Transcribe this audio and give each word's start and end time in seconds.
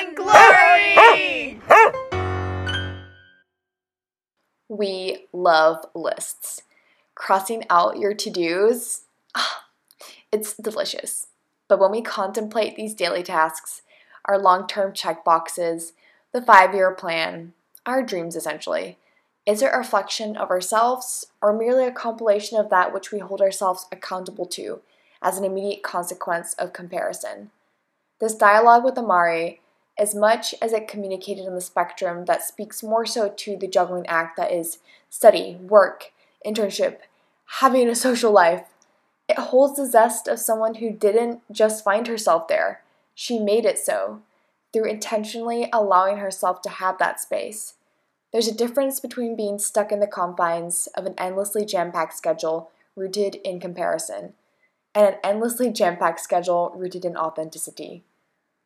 and 0.00 0.16
glory! 0.16 1.60
We 4.68 5.26
love 5.32 5.84
lists. 5.94 6.62
Crossing 7.14 7.64
out 7.68 7.98
your 7.98 8.14
to 8.14 8.30
dos, 8.30 9.02
ah, 9.34 9.66
it's 10.32 10.54
delicious. 10.54 11.26
But 11.68 11.78
when 11.78 11.90
we 11.90 12.02
contemplate 12.02 12.76
these 12.76 12.94
daily 12.94 13.22
tasks, 13.22 13.82
our 14.24 14.38
long 14.38 14.66
term 14.66 14.92
check 14.92 15.24
boxes, 15.24 15.92
the 16.32 16.40
five 16.40 16.74
year 16.74 16.92
plan, 16.92 17.52
our 17.84 18.02
dreams 18.02 18.36
essentially, 18.36 18.96
is 19.44 19.62
it 19.62 19.70
a 19.72 19.78
reflection 19.78 20.36
of 20.36 20.50
ourselves 20.50 21.26
or 21.42 21.52
merely 21.52 21.86
a 21.86 21.92
compilation 21.92 22.58
of 22.58 22.70
that 22.70 22.94
which 22.94 23.10
we 23.10 23.18
hold 23.18 23.40
ourselves 23.40 23.86
accountable 23.92 24.46
to 24.46 24.80
as 25.20 25.36
an 25.36 25.44
immediate 25.44 25.82
consequence 25.82 26.54
of 26.54 26.72
comparison? 26.72 27.50
This 28.20 28.34
dialogue 28.34 28.84
with 28.84 28.96
Amari, 28.98 29.60
as 30.00 30.14
much 30.14 30.54
as 30.62 30.72
it 30.72 30.88
communicated 30.88 31.46
on 31.46 31.54
the 31.54 31.60
spectrum 31.60 32.24
that 32.24 32.42
speaks 32.42 32.82
more 32.82 33.04
so 33.04 33.28
to 33.28 33.54
the 33.54 33.68
juggling 33.68 34.06
act 34.06 34.34
that 34.38 34.50
is 34.50 34.78
study, 35.10 35.56
work, 35.56 36.10
internship, 36.44 37.00
having 37.60 37.86
a 37.86 37.94
social 37.94 38.32
life, 38.32 38.64
it 39.28 39.38
holds 39.38 39.76
the 39.76 39.86
zest 39.86 40.26
of 40.26 40.38
someone 40.38 40.76
who 40.76 40.90
didn't 40.90 41.42
just 41.52 41.84
find 41.84 42.06
herself 42.06 42.48
there, 42.48 42.80
she 43.14 43.38
made 43.38 43.66
it 43.66 43.78
so 43.78 44.22
through 44.72 44.88
intentionally 44.88 45.68
allowing 45.70 46.16
herself 46.16 46.62
to 46.62 46.70
have 46.70 46.96
that 46.96 47.20
space. 47.20 47.74
There's 48.32 48.48
a 48.48 48.54
difference 48.54 49.00
between 49.00 49.36
being 49.36 49.58
stuck 49.58 49.92
in 49.92 50.00
the 50.00 50.06
confines 50.06 50.88
of 50.96 51.04
an 51.04 51.14
endlessly 51.18 51.66
jam 51.66 51.92
packed 51.92 52.16
schedule 52.16 52.70
rooted 52.96 53.34
in 53.44 53.60
comparison 53.60 54.32
and 54.94 55.06
an 55.06 55.14
endlessly 55.22 55.70
jam 55.70 55.98
packed 55.98 56.20
schedule 56.20 56.72
rooted 56.74 57.04
in 57.04 57.18
authenticity. 57.18 58.02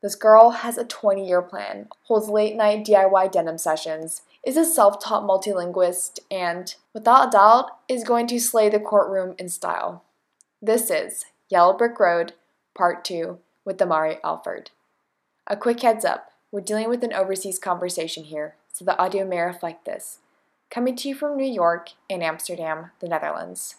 This 0.05 0.17
girl 0.17 0.51
has 0.51 0.77
a 0.77 0.85
20 0.85 1.27
year 1.27 1.41
plan, 1.41 1.89
holds 2.03 2.29
late 2.29 2.57
night 2.57 2.85
DIY 2.85 3.33
denim 3.33 3.57
sessions, 3.57 4.21
is 4.45 4.59
a 4.59 4.65
self 4.67 5.03
taught 5.03 5.23
multilingualist, 5.23 6.19
and, 6.31 6.75
without 6.92 7.28
a 7.28 7.31
doubt, 7.31 7.70
is 7.89 8.05
going 8.05 8.27
to 8.27 8.39
slay 8.39 8.69
the 8.69 8.78
courtroom 8.78 9.34
in 9.39 9.48
style. 9.48 10.05
This 10.61 10.91
is 10.91 11.25
Yellow 11.48 11.73
Brick 11.73 11.98
Road, 11.98 12.34
Part 12.77 13.03
2, 13.06 13.39
with 13.65 13.81
Amari 13.81 14.19
Alford. 14.23 14.73
A 15.47 15.56
quick 15.56 15.81
heads 15.81 16.05
up 16.05 16.33
we're 16.53 16.61
dealing 16.61 16.91
with 16.91 17.03
an 17.03 17.15
overseas 17.15 17.59
conversation 17.59 18.25
here, 18.25 18.56
so 18.75 18.84
the 18.84 18.98
audio 18.98 19.27
may 19.27 19.41
reflect 19.41 19.87
this. 19.87 20.19
Coming 20.71 20.97
to 20.97 21.09
you 21.09 21.15
from 21.15 21.39
New 21.39 21.50
York 21.50 21.93
and 22.11 22.23
Amsterdam, 22.23 22.91
the 23.00 23.09
Netherlands. 23.09 23.77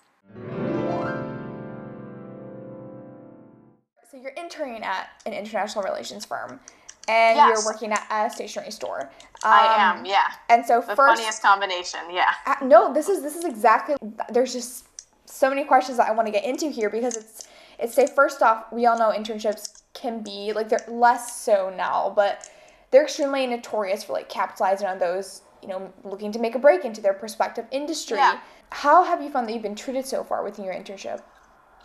So 4.15 4.21
you're 4.21 4.31
interning 4.31 4.81
at 4.81 5.09
an 5.25 5.33
international 5.33 5.83
relations 5.83 6.23
firm, 6.23 6.61
and 7.09 7.35
Yes. 7.35 7.49
you're 7.49 7.65
working 7.65 7.91
at 7.91 8.07
a 8.09 8.29
stationery 8.29 8.71
store. 8.71 9.09
I 9.43 9.73
Um, 9.75 9.97
am, 9.97 10.05
yeah. 10.05 10.31
And 10.47 10.65
so 10.65 10.79
The 10.79 10.95
first, 10.95 11.17
funniest 11.17 11.41
combination, 11.41 11.99
yeah. 12.09 12.33
uh, 12.45 12.55
no, 12.61 12.93
this 12.93 13.09
is 13.09 13.21
this 13.21 13.35
is 13.35 13.43
exactly. 13.43 13.97
There's 14.29 14.53
just 14.53 14.85
so 15.25 15.49
many 15.49 15.65
questions 15.65 15.97
that 15.97 16.07
I 16.07 16.11
want 16.13 16.27
to 16.27 16.31
get 16.31 16.45
into 16.45 16.69
here 16.69 16.89
because 16.89 17.17
it's 17.17 17.43
it's 17.77 17.93
say 17.93 18.07
first 18.07 18.41
off, 18.41 18.71
we 18.71 18.85
all 18.85 18.97
know 18.97 19.11
internships 19.11 19.81
can 19.93 20.23
be 20.23 20.53
like 20.53 20.69
they're 20.69 20.85
less 20.87 21.35
so 21.41 21.69
now, 21.75 22.13
but 22.15 22.49
they're 22.91 23.03
extremely 23.03 23.45
notorious 23.47 24.05
for 24.05 24.13
like 24.13 24.29
capitalizing 24.29 24.87
on 24.87 24.97
those 24.97 25.41
you 25.61 25.67
know 25.67 25.91
looking 26.05 26.31
to 26.31 26.39
make 26.39 26.55
a 26.55 26.59
break 26.59 26.85
into 26.85 27.01
their 27.01 27.13
prospective 27.13 27.65
industry. 27.69 28.17
Yeah. 28.17 28.39
How 28.69 29.03
have 29.03 29.21
you 29.21 29.29
found 29.29 29.49
that 29.49 29.51
you've 29.53 29.61
been 29.61 29.75
treated 29.75 30.05
so 30.05 30.23
far 30.23 30.41
within 30.41 30.63
your 30.63 30.73
internship? 30.73 31.21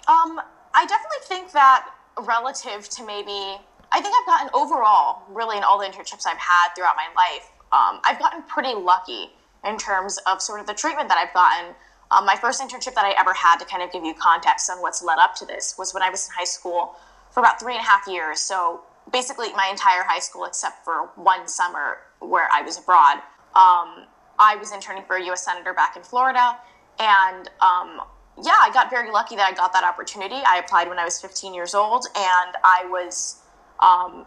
Um, 0.07 0.41
I 0.73 0.87
definitely 0.87 1.25
think 1.27 1.51
that 1.51 1.89
relative 2.19 2.89
to 2.91 3.07
maybe, 3.07 3.59
I 3.93 4.01
think 4.01 4.15
I've 4.21 4.27
gotten 4.27 4.51
overall, 4.55 5.23
really 5.29 5.57
in 5.57 5.65
all 5.65 5.79
the 5.79 5.87
internships 5.87 6.27
I've 6.27 6.39
had 6.39 6.75
throughout 6.75 6.97
my 6.97 7.09
life, 7.17 7.51
um, 7.73 8.01
I've 8.05 8.19
gotten 8.19 8.43
pretty 8.43 8.75
lucky 8.75 9.31
in 9.65 9.77
terms 9.77 10.19
of 10.27 10.41
sort 10.41 10.61
of 10.61 10.67
the 10.67 10.75
treatment 10.75 11.09
that 11.09 11.19
I've 11.19 11.35
gotten. 11.35 11.75
Um, 12.11 12.27
my 12.27 12.35
first 12.35 12.61
internship 12.61 12.95
that 12.95 13.05
I 13.05 13.15
ever 13.19 13.33
had 13.33 13.59
to 13.59 13.65
kind 13.65 13.83
of 13.83 13.93
give 13.93 14.05
you 14.05 14.15
context 14.15 14.69
on 14.71 14.81
what's 14.83 15.03
led 15.03 15.19
up 15.19 15.35
to 15.37 15.47
this 15.47 15.77
was 15.79 15.95
when 15.95 16.03
I 16.03 16.11
was 16.11 16.27
in 16.27 16.35
high 16.37 16.45
school 16.45 16.97
for 17.31 17.41
about 17.41 17.61
three 17.61 17.75
and 17.75 17.81
a 17.81 17.89
half 17.89 18.07
years. 18.09 18.41
So 18.41 18.81
basically, 19.13 19.53
my 19.53 19.69
entire 19.71 20.03
high 20.03 20.19
school, 20.19 20.45
except 20.45 20.85
for 20.85 21.11
one 21.15 21.47
summer 21.47 21.99
where 22.19 22.49
I 22.53 22.63
was 22.63 22.79
abroad, 22.79 23.19
um, 23.55 24.07
I 24.39 24.57
was 24.59 24.73
interning 24.73 25.05
for 25.07 25.17
a 25.17 25.25
U.S. 25.27 25.45
senator 25.45 25.75
back 25.75 25.97
in 25.97 26.03
Florida, 26.03 26.57
and 26.99 27.49
um, 27.61 28.01
yeah, 28.45 28.57
I 28.61 28.71
got 28.73 28.91
very 28.91 29.11
lucky 29.11 29.37
that 29.37 29.51
I 29.51 29.55
got 29.55 29.73
that 29.73 29.85
opportunity. 29.85 30.37
I 30.47 30.59
applied 30.59 30.89
when 30.89 30.99
I 30.99 31.05
was 31.05 31.21
15 31.21 31.55
years 31.55 31.75
old, 31.75 32.07
and 32.17 32.57
I 32.65 32.87
was, 32.91 33.37
um, 33.81 34.27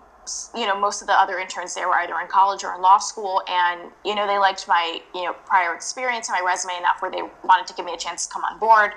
you 0.56 0.66
know, 0.66 0.80
most 0.80 1.02
of 1.02 1.08
the 1.08 1.14
other 1.14 1.40
interns 1.40 1.76
there 1.76 1.88
were 1.88 1.96
either 1.96 2.20
in 2.20 2.28
college 2.28 2.64
or 2.64 2.76
in 2.76 2.82
law 2.82 2.98
school, 2.98 3.42
and 3.48 3.92
you 4.06 4.16
know, 4.16 4.28
they 4.28 4.38
liked 4.38 4.68
my, 4.68 5.02
you 5.14 5.24
know, 5.24 5.34
prior 5.46 5.74
experience 5.76 6.30
and 6.30 6.38
my 6.40 6.46
resume 6.46 6.78
enough 6.78 7.02
where 7.02 7.12
they 7.12 7.22
wanted 7.44 7.68
to 7.68 7.74
give 7.74 7.86
me 7.86 7.94
a 7.94 7.98
chance 7.98 8.28
to 8.28 8.34
come 8.34 8.44
on 8.44 8.60
board. 8.60 8.92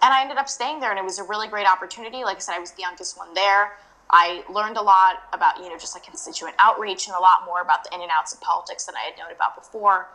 And 0.00 0.14
I 0.14 0.22
ended 0.22 0.38
up 0.38 0.48
staying 0.48 0.80
there, 0.80 0.90
and 0.90 0.98
it 0.98 1.04
was 1.04 1.18
a 1.18 1.24
really 1.24 1.48
great 1.48 1.66
opportunity. 1.66 2.24
Like 2.24 2.36
I 2.36 2.40
said, 2.40 2.54
I 2.54 2.60
was 2.60 2.72
the 2.72 2.82
youngest 2.82 3.18
one 3.18 3.34
there. 3.34 3.72
I 4.10 4.42
learned 4.50 4.76
a 4.76 4.82
lot 4.82 5.24
about, 5.32 5.58
you 5.58 5.68
know, 5.68 5.76
just 5.76 5.94
like 5.94 6.04
constituent 6.04 6.56
outreach 6.58 7.08
and 7.08 7.16
a 7.16 7.20
lot 7.20 7.44
more 7.44 7.60
about 7.60 7.84
the 7.84 7.94
in 7.94 8.00
and 8.00 8.10
outs 8.10 8.32
of 8.32 8.40
politics 8.40 8.84
than 8.84 8.94
I 8.96 9.00
had 9.00 9.18
known 9.18 9.32
about 9.34 9.54
before 9.54 10.08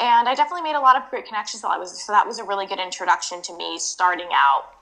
and 0.00 0.28
I 0.28 0.34
definitely 0.34 0.62
made 0.62 0.76
a 0.76 0.80
lot 0.80 0.96
of 0.96 1.08
great 1.10 1.26
connections 1.26 1.62
while 1.62 1.72
I 1.72 1.78
was 1.78 2.00
so 2.00 2.12
that 2.12 2.26
was 2.26 2.38
a 2.38 2.44
really 2.44 2.66
good 2.66 2.80
introduction 2.80 3.42
to 3.42 3.56
me 3.56 3.78
starting 3.78 4.28
out 4.32 4.72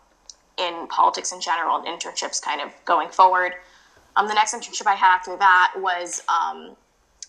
in 0.58 0.86
politics 0.88 1.32
in 1.32 1.40
general 1.40 1.76
and 1.76 1.86
internships 1.86 2.40
kind 2.40 2.60
of 2.60 2.70
going 2.84 3.08
forward. 3.08 3.54
Um, 4.16 4.28
the 4.28 4.34
next 4.34 4.54
internship 4.54 4.86
I 4.86 4.94
had 4.94 5.16
after 5.16 5.36
that 5.36 5.74
was 5.76 6.22
um, 6.28 6.76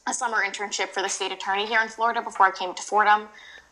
a 0.08 0.14
summer 0.14 0.38
internship 0.46 0.90
for 0.90 1.02
the 1.02 1.10
state 1.10 1.32
attorney 1.32 1.66
here 1.66 1.82
in 1.82 1.88
Florida 1.88 2.22
before 2.22 2.46
I 2.46 2.52
came 2.52 2.74
to 2.76 2.84
Fordham. 2.84 3.28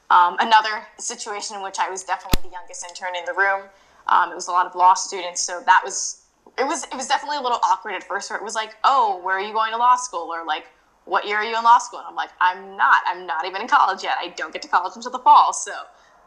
Um, 0.09 0.35
another 0.39 0.85
situation 0.97 1.57
in 1.57 1.63
which 1.63 1.77
I 1.79 1.89
was 1.89 2.03
definitely 2.03 2.49
the 2.49 2.53
youngest 2.53 2.85
intern 2.87 3.15
in 3.15 3.25
the 3.25 3.33
room. 3.33 3.61
Um, 4.07 4.31
it 4.31 4.35
was 4.35 4.47
a 4.47 4.51
lot 4.51 4.65
of 4.65 4.75
law 4.75 4.93
students, 4.93 5.41
so 5.41 5.61
that 5.65 5.81
was 5.83 6.21
it 6.57 6.65
was 6.65 6.83
it 6.83 6.95
was 6.95 7.07
definitely 7.07 7.37
a 7.37 7.41
little 7.41 7.59
awkward 7.63 7.93
at 7.93 8.03
first. 8.03 8.29
Where 8.29 8.37
it 8.37 8.43
was 8.43 8.55
like, 8.55 8.75
oh, 8.83 9.19
where 9.23 9.37
are 9.37 9.41
you 9.41 9.53
going 9.53 9.71
to 9.71 9.77
law 9.77 9.95
school, 9.95 10.33
or 10.33 10.45
like, 10.45 10.65
what 11.05 11.27
year 11.27 11.37
are 11.37 11.43
you 11.43 11.57
in 11.57 11.63
law 11.63 11.77
school? 11.77 11.99
And 11.99 12.07
I'm 12.07 12.15
like, 12.15 12.29
I'm 12.39 12.77
not. 12.77 13.01
I'm 13.05 13.25
not 13.25 13.45
even 13.45 13.61
in 13.61 13.67
college 13.67 14.03
yet. 14.03 14.15
I 14.19 14.29
don't 14.29 14.53
get 14.53 14.61
to 14.61 14.67
college 14.67 14.93
until 14.95 15.11
the 15.11 15.19
fall. 15.19 15.53
So 15.53 15.71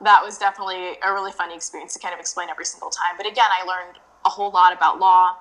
that 0.02 0.22
was 0.22 0.36
definitely 0.38 0.98
a 1.02 1.12
really 1.12 1.32
funny 1.32 1.54
experience 1.54 1.94
to 1.94 1.98
kind 1.98 2.12
of 2.12 2.20
explain 2.20 2.50
every 2.50 2.64
single 2.64 2.90
time. 2.90 3.16
But 3.16 3.26
again, 3.26 3.46
I 3.50 3.64
learned 3.64 3.98
a 4.24 4.28
whole 4.28 4.50
lot 4.50 4.72
about 4.74 4.98
law. 4.98 5.36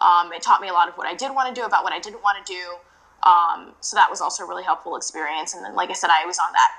Um, 0.00 0.32
it 0.32 0.42
taught 0.42 0.60
me 0.60 0.68
a 0.68 0.74
lot 0.74 0.88
of 0.88 0.94
what 0.94 1.06
I 1.06 1.14
did 1.14 1.34
want 1.34 1.54
to 1.54 1.58
do, 1.58 1.64
about 1.64 1.84
what 1.84 1.92
I 1.92 1.98
didn't 1.98 2.22
want 2.22 2.44
to 2.44 2.52
do. 2.52 2.76
Um, 3.26 3.72
so 3.80 3.96
that 3.96 4.10
was 4.10 4.20
also 4.20 4.44
a 4.44 4.48
really 4.48 4.62
helpful 4.62 4.96
experience. 4.96 5.54
And 5.54 5.64
then, 5.64 5.74
like 5.74 5.88
I 5.88 5.94
said, 5.94 6.10
I 6.10 6.26
was 6.26 6.38
on 6.38 6.52
that. 6.52 6.70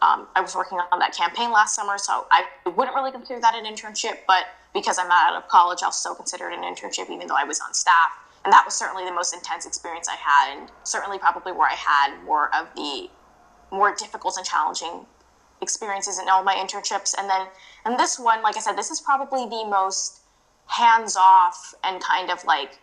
Um, 0.00 0.26
I 0.34 0.40
was 0.40 0.56
working 0.56 0.78
on 0.90 0.98
that 0.98 1.14
campaign 1.14 1.52
last 1.52 1.76
summer, 1.76 1.96
so 1.98 2.26
I 2.30 2.44
wouldn't 2.64 2.96
really 2.96 3.12
consider 3.12 3.40
that 3.40 3.54
an 3.54 3.66
internship. 3.66 4.18
But 4.26 4.46
because 4.74 4.98
I'm 4.98 5.10
out 5.10 5.34
of 5.36 5.46
college, 5.48 5.80
I'll 5.82 5.92
still 5.92 6.14
consider 6.14 6.50
it 6.50 6.58
an 6.58 6.64
internship, 6.64 7.10
even 7.10 7.28
though 7.28 7.36
I 7.38 7.44
was 7.44 7.60
on 7.60 7.74
staff. 7.74 8.10
And 8.44 8.52
that 8.52 8.64
was 8.64 8.74
certainly 8.74 9.04
the 9.04 9.12
most 9.12 9.34
intense 9.34 9.66
experience 9.66 10.08
I 10.08 10.16
had, 10.16 10.58
and 10.58 10.70
certainly 10.82 11.18
probably 11.18 11.52
where 11.52 11.68
I 11.68 11.74
had 11.74 12.22
more 12.24 12.54
of 12.54 12.68
the 12.74 13.08
more 13.70 13.94
difficult 13.94 14.36
and 14.36 14.46
challenging 14.46 15.06
experiences 15.60 16.18
in 16.18 16.28
all 16.28 16.42
my 16.42 16.54
internships. 16.54 17.14
And 17.16 17.30
then, 17.30 17.46
and 17.84 17.98
this 17.98 18.18
one, 18.18 18.42
like 18.42 18.56
I 18.56 18.60
said, 18.60 18.76
this 18.76 18.90
is 18.90 19.00
probably 19.00 19.44
the 19.44 19.64
most 19.64 20.20
hands 20.66 21.16
off 21.16 21.74
and 21.84 22.02
kind 22.02 22.30
of 22.30 22.44
like 22.44 22.78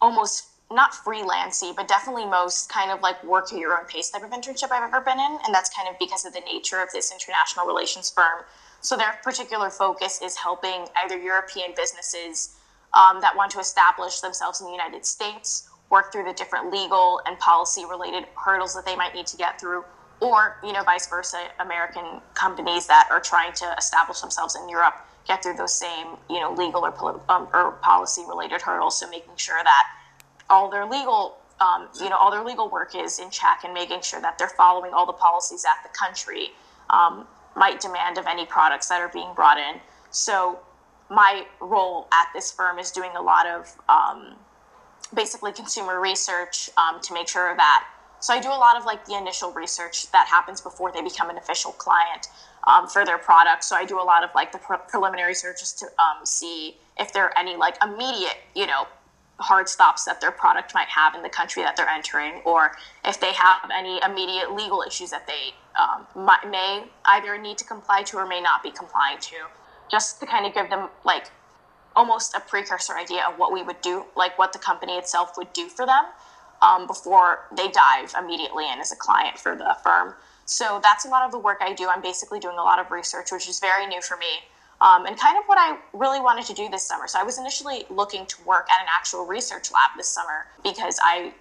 almost 0.00 0.46
not 0.70 0.92
freelancy, 0.92 1.76
but 1.76 1.86
definitely 1.86 2.24
most 2.24 2.70
kind 2.70 2.90
of 2.90 3.02
like 3.02 3.22
work 3.22 3.52
at 3.52 3.58
your 3.58 3.78
own 3.78 3.84
pace 3.86 4.10
type 4.10 4.24
of 4.24 4.30
internship 4.30 4.70
I've 4.70 4.82
ever 4.82 5.00
been 5.02 5.20
in. 5.20 5.38
And 5.44 5.54
that's 5.54 5.70
kind 5.74 5.88
of 5.88 5.96
because 5.98 6.24
of 6.24 6.32
the 6.32 6.40
nature 6.40 6.80
of 6.80 6.88
this 6.92 7.12
international 7.12 7.66
relations 7.66 8.10
firm. 8.10 8.44
So 8.80 8.96
their 8.96 9.18
particular 9.22 9.70
focus 9.70 10.20
is 10.22 10.36
helping 10.36 10.86
either 10.96 11.18
European 11.18 11.72
businesses 11.76 12.56
um, 12.94 13.20
that 13.20 13.36
want 13.36 13.50
to 13.52 13.58
establish 13.58 14.20
themselves 14.20 14.60
in 14.60 14.66
the 14.66 14.72
United 14.72 15.04
States 15.04 15.68
work 15.90 16.10
through 16.12 16.24
the 16.24 16.32
different 16.32 16.72
legal 16.72 17.20
and 17.26 17.38
policy 17.38 17.84
related 17.84 18.24
hurdles 18.34 18.74
that 18.74 18.86
they 18.86 18.96
might 18.96 19.14
need 19.14 19.26
to 19.26 19.36
get 19.36 19.60
through 19.60 19.84
or 20.20 20.56
you 20.64 20.72
know 20.72 20.82
vice 20.84 21.06
versa 21.08 21.48
american 21.58 22.20
companies 22.32 22.86
that 22.86 23.08
are 23.10 23.20
trying 23.20 23.52
to 23.52 23.74
establish 23.76 24.20
themselves 24.20 24.56
in 24.56 24.68
europe 24.70 24.94
get 25.26 25.42
through 25.42 25.54
those 25.54 25.72
same 25.72 26.16
you 26.28 26.40
know 26.40 26.52
legal 26.52 26.84
or, 26.84 27.20
um, 27.28 27.48
or 27.52 27.72
policy 27.82 28.22
related 28.28 28.60
hurdles. 28.60 28.98
So 28.98 29.08
making 29.08 29.36
sure 29.36 29.60
that 29.62 29.84
all 30.50 30.70
their 30.70 30.86
legal 30.86 31.36
um, 31.60 31.88
you 32.00 32.08
know 32.08 32.16
all 32.16 32.30
their 32.30 32.44
legal 32.44 32.68
work 32.68 32.94
is 32.94 33.18
in 33.18 33.30
check 33.30 33.60
and 33.64 33.72
making 33.72 34.02
sure 34.02 34.20
that 34.20 34.38
they're 34.38 34.48
following 34.48 34.92
all 34.92 35.06
the 35.06 35.12
policies 35.12 35.62
that 35.62 35.80
the 35.82 35.96
country 35.96 36.50
um, 36.90 37.26
might 37.56 37.80
demand 37.80 38.18
of 38.18 38.26
any 38.26 38.46
products 38.46 38.88
that 38.88 39.00
are 39.00 39.10
being 39.10 39.32
brought 39.34 39.58
in. 39.58 39.80
So 40.10 40.58
my 41.12 41.44
role 41.60 42.08
at 42.12 42.28
this 42.34 42.50
firm 42.50 42.78
is 42.78 42.90
doing 42.90 43.10
a 43.16 43.22
lot 43.22 43.46
of 43.46 43.76
um, 43.88 44.36
basically 45.14 45.52
consumer 45.52 46.00
research 46.00 46.70
um, 46.76 47.00
to 47.00 47.12
make 47.12 47.28
sure 47.28 47.54
that 47.56 47.86
so 48.20 48.32
i 48.32 48.40
do 48.40 48.48
a 48.48 48.60
lot 48.66 48.76
of 48.76 48.84
like 48.84 49.04
the 49.04 49.16
initial 49.16 49.52
research 49.52 50.10
that 50.12 50.26
happens 50.26 50.60
before 50.60 50.90
they 50.92 51.02
become 51.02 51.28
an 51.28 51.36
official 51.36 51.72
client 51.72 52.28
um, 52.64 52.86
for 52.86 53.04
their 53.04 53.18
product. 53.18 53.64
So 53.64 53.76
i 53.76 53.84
do 53.84 54.00
a 54.00 54.06
lot 54.12 54.24
of 54.24 54.30
like 54.34 54.52
the 54.52 54.58
pre- 54.58 54.76
preliminary 54.88 55.34
searches 55.34 55.72
to 55.74 55.86
um, 55.86 56.24
see 56.24 56.76
if 56.98 57.12
there 57.12 57.24
are 57.24 57.38
any 57.38 57.56
like 57.56 57.76
immediate 57.82 58.38
you 58.54 58.66
know 58.66 58.86
hard 59.42 59.68
stops 59.68 60.04
that 60.04 60.20
their 60.20 60.30
product 60.30 60.72
might 60.74 60.88
have 60.88 61.14
in 61.14 61.22
the 61.22 61.28
country 61.28 61.62
that 61.62 61.76
they're 61.76 61.88
entering, 61.88 62.40
or 62.44 62.72
if 63.04 63.20
they 63.20 63.32
have 63.32 63.70
any 63.74 64.00
immediate 64.04 64.52
legal 64.52 64.82
issues 64.86 65.10
that 65.10 65.26
they 65.26 65.52
um, 65.80 66.06
may 66.50 66.84
either 67.06 67.36
need 67.38 67.58
to 67.58 67.64
comply 67.64 68.02
to 68.02 68.16
or 68.16 68.26
may 68.26 68.40
not 68.40 68.62
be 68.62 68.70
complying 68.70 69.18
to, 69.18 69.36
just 69.92 70.18
to 70.18 70.26
kind 70.26 70.46
of 70.46 70.54
give 70.54 70.68
them 70.70 70.88
like 71.04 71.26
almost 71.94 72.34
a 72.34 72.40
precursor 72.40 72.94
idea 72.94 73.22
of 73.28 73.38
what 73.38 73.52
we 73.52 73.62
would 73.62 73.80
do, 73.82 74.04
like 74.16 74.36
what 74.38 74.52
the 74.52 74.58
company 74.58 74.94
itself 74.94 75.34
would 75.36 75.52
do 75.52 75.68
for 75.68 75.86
them 75.86 76.06
um, 76.62 76.86
before 76.86 77.40
they 77.54 77.68
dive 77.68 78.14
immediately 78.18 78.64
in 78.72 78.80
as 78.80 78.90
a 78.90 78.96
client 78.96 79.38
for 79.38 79.54
the 79.54 79.76
firm. 79.84 80.14
So 80.46 80.80
that's 80.82 81.04
a 81.04 81.08
lot 81.08 81.22
of 81.24 81.30
the 81.30 81.38
work 81.38 81.58
I 81.60 81.74
do. 81.74 81.88
I'm 81.88 82.02
basically 82.02 82.40
doing 82.40 82.56
a 82.58 82.62
lot 82.62 82.78
of 82.78 82.90
research, 82.90 83.30
which 83.30 83.48
is 83.48 83.60
very 83.60 83.86
new 83.86 84.00
for 84.00 84.16
me. 84.16 84.26
Um, 84.80 85.06
and 85.06 85.16
kind 85.16 85.38
of 85.38 85.44
what 85.46 85.58
I 85.58 85.78
really 85.92 86.18
wanted 86.18 86.44
to 86.46 86.54
do 86.54 86.68
this 86.68 86.82
summer. 86.82 87.06
So 87.06 87.20
I 87.20 87.22
was 87.22 87.38
initially 87.38 87.84
looking 87.88 88.26
to 88.26 88.36
work 88.44 88.68
at 88.68 88.80
an 88.82 88.88
actual 88.90 89.24
research 89.26 89.70
lab 89.70 89.90
this 89.96 90.08
summer 90.08 90.46
because 90.64 90.98
I 91.04 91.34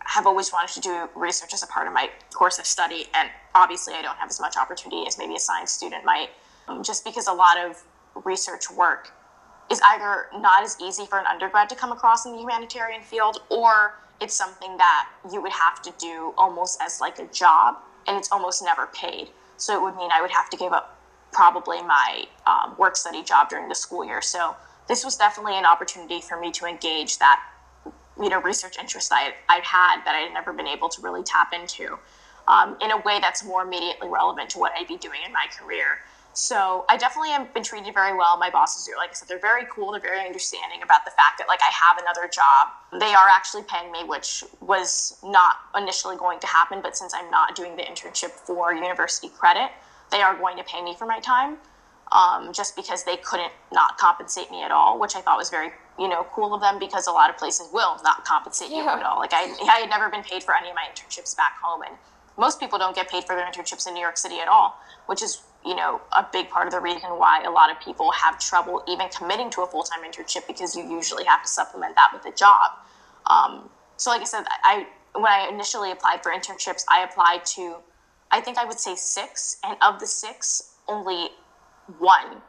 have 0.00 0.26
always 0.26 0.50
wanted 0.50 0.72
to 0.74 0.80
do 0.80 1.08
research 1.14 1.52
as 1.52 1.62
a 1.62 1.66
part 1.66 1.86
of 1.86 1.92
my 1.92 2.08
course 2.32 2.58
of 2.58 2.64
study. 2.64 3.06
And 3.12 3.28
obviously, 3.54 3.92
I 3.94 4.00
don't 4.00 4.16
have 4.16 4.30
as 4.30 4.40
much 4.40 4.56
opportunity 4.56 5.06
as 5.06 5.18
maybe 5.18 5.34
a 5.34 5.38
science 5.38 5.72
student 5.72 6.06
might, 6.06 6.30
um, 6.68 6.82
just 6.82 7.04
because 7.04 7.26
a 7.26 7.32
lot 7.32 7.58
of 7.58 7.82
research 8.24 8.70
work 8.70 9.12
is 9.70 9.80
either 9.90 10.26
not 10.38 10.62
as 10.62 10.76
easy 10.80 11.06
for 11.06 11.18
an 11.18 11.26
undergrad 11.26 11.68
to 11.68 11.74
come 11.74 11.92
across 11.92 12.24
in 12.26 12.32
the 12.32 12.38
humanitarian 12.38 13.02
field 13.02 13.38
or 13.50 13.94
it's 14.20 14.34
something 14.34 14.76
that 14.76 15.08
you 15.32 15.42
would 15.42 15.52
have 15.52 15.82
to 15.82 15.92
do 15.98 16.32
almost 16.38 16.80
as 16.82 17.00
like 17.00 17.18
a 17.18 17.26
job 17.26 17.76
and 18.06 18.16
it's 18.16 18.30
almost 18.30 18.62
never 18.62 18.86
paid. 18.86 19.28
So 19.56 19.76
it 19.76 19.82
would 19.82 19.96
mean 19.96 20.10
I 20.12 20.22
would 20.22 20.30
have 20.30 20.48
to 20.50 20.56
give 20.56 20.72
up 20.72 20.98
probably 21.32 21.82
my 21.82 22.24
um, 22.46 22.74
work 22.78 22.96
study 22.96 23.22
job 23.22 23.48
during 23.48 23.68
the 23.68 23.74
school 23.74 24.04
year. 24.04 24.22
So 24.22 24.56
this 24.88 25.04
was 25.04 25.16
definitely 25.16 25.58
an 25.58 25.66
opportunity 25.66 26.20
for 26.20 26.38
me 26.38 26.50
to 26.52 26.66
engage 26.66 27.18
that 27.18 27.42
you 28.20 28.30
know 28.30 28.40
research 28.40 28.78
interest 28.78 29.12
I 29.12 29.34
I've 29.48 29.64
had 29.64 30.02
that 30.04 30.14
I 30.14 30.20
had 30.20 30.32
never 30.32 30.52
been 30.52 30.66
able 30.66 30.88
to 30.88 31.02
really 31.02 31.22
tap 31.22 31.52
into 31.52 31.98
um, 32.48 32.76
in 32.80 32.90
a 32.90 32.96
way 32.98 33.18
that's 33.20 33.44
more 33.44 33.62
immediately 33.62 34.08
relevant 34.08 34.50
to 34.50 34.58
what 34.58 34.72
I'd 34.78 34.86
be 34.86 34.96
doing 34.96 35.20
in 35.26 35.32
my 35.32 35.46
career. 35.58 35.98
So 36.36 36.84
I 36.90 36.98
definitely 36.98 37.30
have 37.30 37.52
been 37.54 37.62
treated 37.62 37.94
very 37.94 38.14
well. 38.14 38.36
My 38.36 38.50
bosses 38.50 38.86
are, 38.88 38.96
like 38.98 39.08
I 39.08 39.12
said, 39.14 39.26
they're 39.26 39.38
very 39.38 39.64
cool. 39.72 39.92
They're 39.92 40.02
very 40.02 40.20
understanding 40.20 40.82
about 40.82 41.06
the 41.06 41.10
fact 41.12 41.38
that 41.38 41.48
like 41.48 41.60
I 41.62 41.72
have 41.72 41.96
another 41.96 42.28
job. 42.28 42.68
They 42.92 43.14
are 43.14 43.26
actually 43.26 43.62
paying 43.62 43.90
me, 43.90 44.04
which 44.04 44.44
was 44.60 45.16
not 45.24 45.56
initially 45.74 46.16
going 46.16 46.38
to 46.40 46.46
happen. 46.46 46.80
But 46.82 46.94
since 46.94 47.14
I'm 47.14 47.30
not 47.30 47.56
doing 47.56 47.74
the 47.74 47.82
internship 47.82 48.32
for 48.32 48.74
university 48.74 49.30
credit, 49.30 49.70
they 50.10 50.20
are 50.20 50.36
going 50.36 50.58
to 50.58 50.64
pay 50.64 50.82
me 50.82 50.94
for 50.94 51.06
my 51.06 51.20
time. 51.20 51.56
Um, 52.12 52.52
just 52.52 52.76
because 52.76 53.02
they 53.02 53.16
couldn't 53.16 53.52
not 53.72 53.96
compensate 53.96 54.50
me 54.50 54.62
at 54.62 54.70
all, 54.70 55.00
which 55.00 55.16
I 55.16 55.22
thought 55.22 55.38
was 55.38 55.48
very, 55.48 55.70
you 55.98 56.06
know, 56.06 56.26
cool 56.34 56.54
of 56.54 56.60
them 56.60 56.78
because 56.78 57.06
a 57.06 57.12
lot 57.12 57.30
of 57.30 57.38
places 57.38 57.68
will 57.72 57.96
not 58.04 58.26
compensate 58.26 58.70
yeah. 58.70 58.82
you 58.82 58.88
at 59.00 59.02
all. 59.04 59.18
Like 59.18 59.32
I, 59.32 59.56
I 59.62 59.78
had 59.80 59.88
never 59.88 60.10
been 60.10 60.22
paid 60.22 60.44
for 60.44 60.54
any 60.54 60.68
of 60.68 60.76
my 60.76 60.84
internships 60.84 61.34
back 61.34 61.58
home, 61.62 61.82
and 61.82 61.96
most 62.36 62.60
people 62.60 62.78
don't 62.78 62.94
get 62.94 63.08
paid 63.08 63.24
for 63.24 63.34
their 63.34 63.46
internships 63.46 63.88
in 63.88 63.94
New 63.94 64.00
York 64.00 64.18
City 64.18 64.38
at 64.38 64.48
all, 64.48 64.78
which 65.06 65.22
is 65.22 65.42
you 65.64 65.74
know, 65.74 66.00
a 66.12 66.26
big 66.32 66.48
part 66.48 66.66
of 66.66 66.72
the 66.72 66.80
reason 66.80 67.10
why 67.10 67.42
a 67.42 67.50
lot 67.50 67.70
of 67.70 67.80
people 67.80 68.12
have 68.12 68.38
trouble 68.38 68.82
even 68.88 69.08
committing 69.08 69.50
to 69.50 69.62
a 69.62 69.66
full 69.66 69.82
time 69.82 70.04
internship 70.04 70.46
because 70.46 70.76
you 70.76 70.84
usually 70.84 71.24
have 71.24 71.42
to 71.42 71.48
supplement 71.48 71.94
that 71.96 72.10
with 72.12 72.24
a 72.32 72.36
job. 72.36 72.72
Um, 73.26 73.68
so, 73.96 74.10
like 74.10 74.20
I 74.20 74.24
said, 74.24 74.44
I 74.62 74.86
when 75.14 75.32
I 75.32 75.48
initially 75.48 75.90
applied 75.90 76.22
for 76.22 76.30
internships, 76.30 76.84
I 76.90 77.02
applied 77.02 77.44
to, 77.56 77.76
I 78.30 78.40
think 78.40 78.58
I 78.58 78.64
would 78.64 78.78
say 78.78 78.94
six, 78.94 79.58
and 79.64 79.76
of 79.82 79.98
the 79.98 80.06
six, 80.06 80.74
only 80.88 81.28
one 81.98 82.42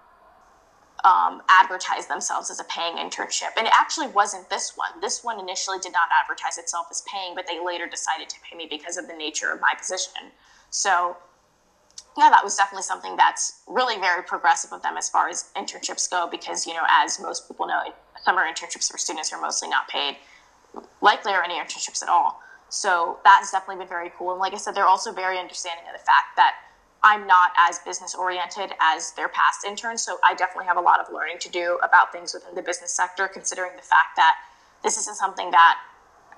um, 1.04 1.42
advertised 1.48 2.09
themselves 2.09 2.50
as 2.50 2.59
a 2.59 2.63
paying 2.65 2.98
internship. 2.98 3.56
And 3.57 3.68
it 3.68 3.74
actually 3.75 4.07
wasn't 4.07 4.50
this 4.50 4.74
one. 4.75 5.00
This 5.01 5.24
one 5.24 5.39
initially 5.39 5.77
did 5.80 5.94
not 5.94 6.09
advertise 6.21 6.57
itself 6.57 6.88
as 6.92 7.04
paying, 7.12 7.36
but 7.36 7.45
they 7.48 7.63
later 7.63 7.88
decided 7.88 8.30
to 8.30 8.36
pay 8.42 8.57
me 8.57 8.68
because 8.69 8.98
of 8.98 9.07
the 9.07 9.13
nature 9.13 9.51
of 9.51 9.62
my 9.62 9.74
position. 9.77 10.31
So 10.69 11.18
yeah, 12.18 12.30
that 12.31 12.44
was 12.44 12.56
definitely 12.56 12.84
something 12.84 13.16
that's 13.16 13.62
really 13.68 14.00
very 14.00 14.24
progressive 14.24 14.74
of 14.74 14.81
them 14.81 14.98
as 14.98 15.08
far 15.08 15.30
as 15.30 15.52
internships 15.56 16.10
go, 16.10 16.28
because, 16.30 16.66
you 16.66 16.74
know, 16.74 16.84
as 16.90 17.19
most 17.19 17.48
people 17.48 17.68
know, 17.68 17.80
summer 18.24 18.42
internships 18.42 18.92
for 18.92 18.98
students 18.98 19.31
are 19.31 19.40
mostly 19.40 19.69
not 19.69 19.88
paid, 19.88 20.18
likely 21.02 21.31
or 21.31 21.44
any 21.44 21.54
internships 21.56 22.02
at 22.02 22.10
all. 22.10 22.42
So 22.69 23.19
that 23.24 23.38
has 23.42 23.52
definitely 23.52 23.84
been 23.84 23.88
very 23.88 24.12
cool. 24.18 24.31
And 24.31 24.40
like 24.40 24.54
I 24.54 24.58
said, 24.58 24.74
they're 24.74 24.88
also 24.88 25.14
very 25.14 25.38
understanding 25.38 25.86
of 25.86 25.94
the 25.94 26.04
fact 26.04 26.36
that 26.36 26.56
I'm 27.04 27.28
not 27.28 27.52
as 27.58 27.80
business 27.80 28.16
oriented 28.16 28.74
as 28.81 29.12
their 29.12 29.30
past 29.30 29.64
interns. 29.64 30.04
So 30.04 30.18
I 30.25 30.34
definitely 30.34 30.66
have 30.66 30.78
a 30.78 30.81
lot 30.81 31.00
of 31.00 31.14
learning 31.14 31.38
to 31.42 31.50
do 31.50 31.80
about 31.84 32.12
things 32.12 32.34
within 32.34 32.56
the 32.56 32.64
business 32.64 32.92
sector, 32.92 33.28
considering 33.28 33.75
the 33.75 33.84
fact 33.84 34.16
that 34.16 34.36
this 34.84 34.98
isn't 34.98 35.16
something 35.16 35.52
that 35.52 35.78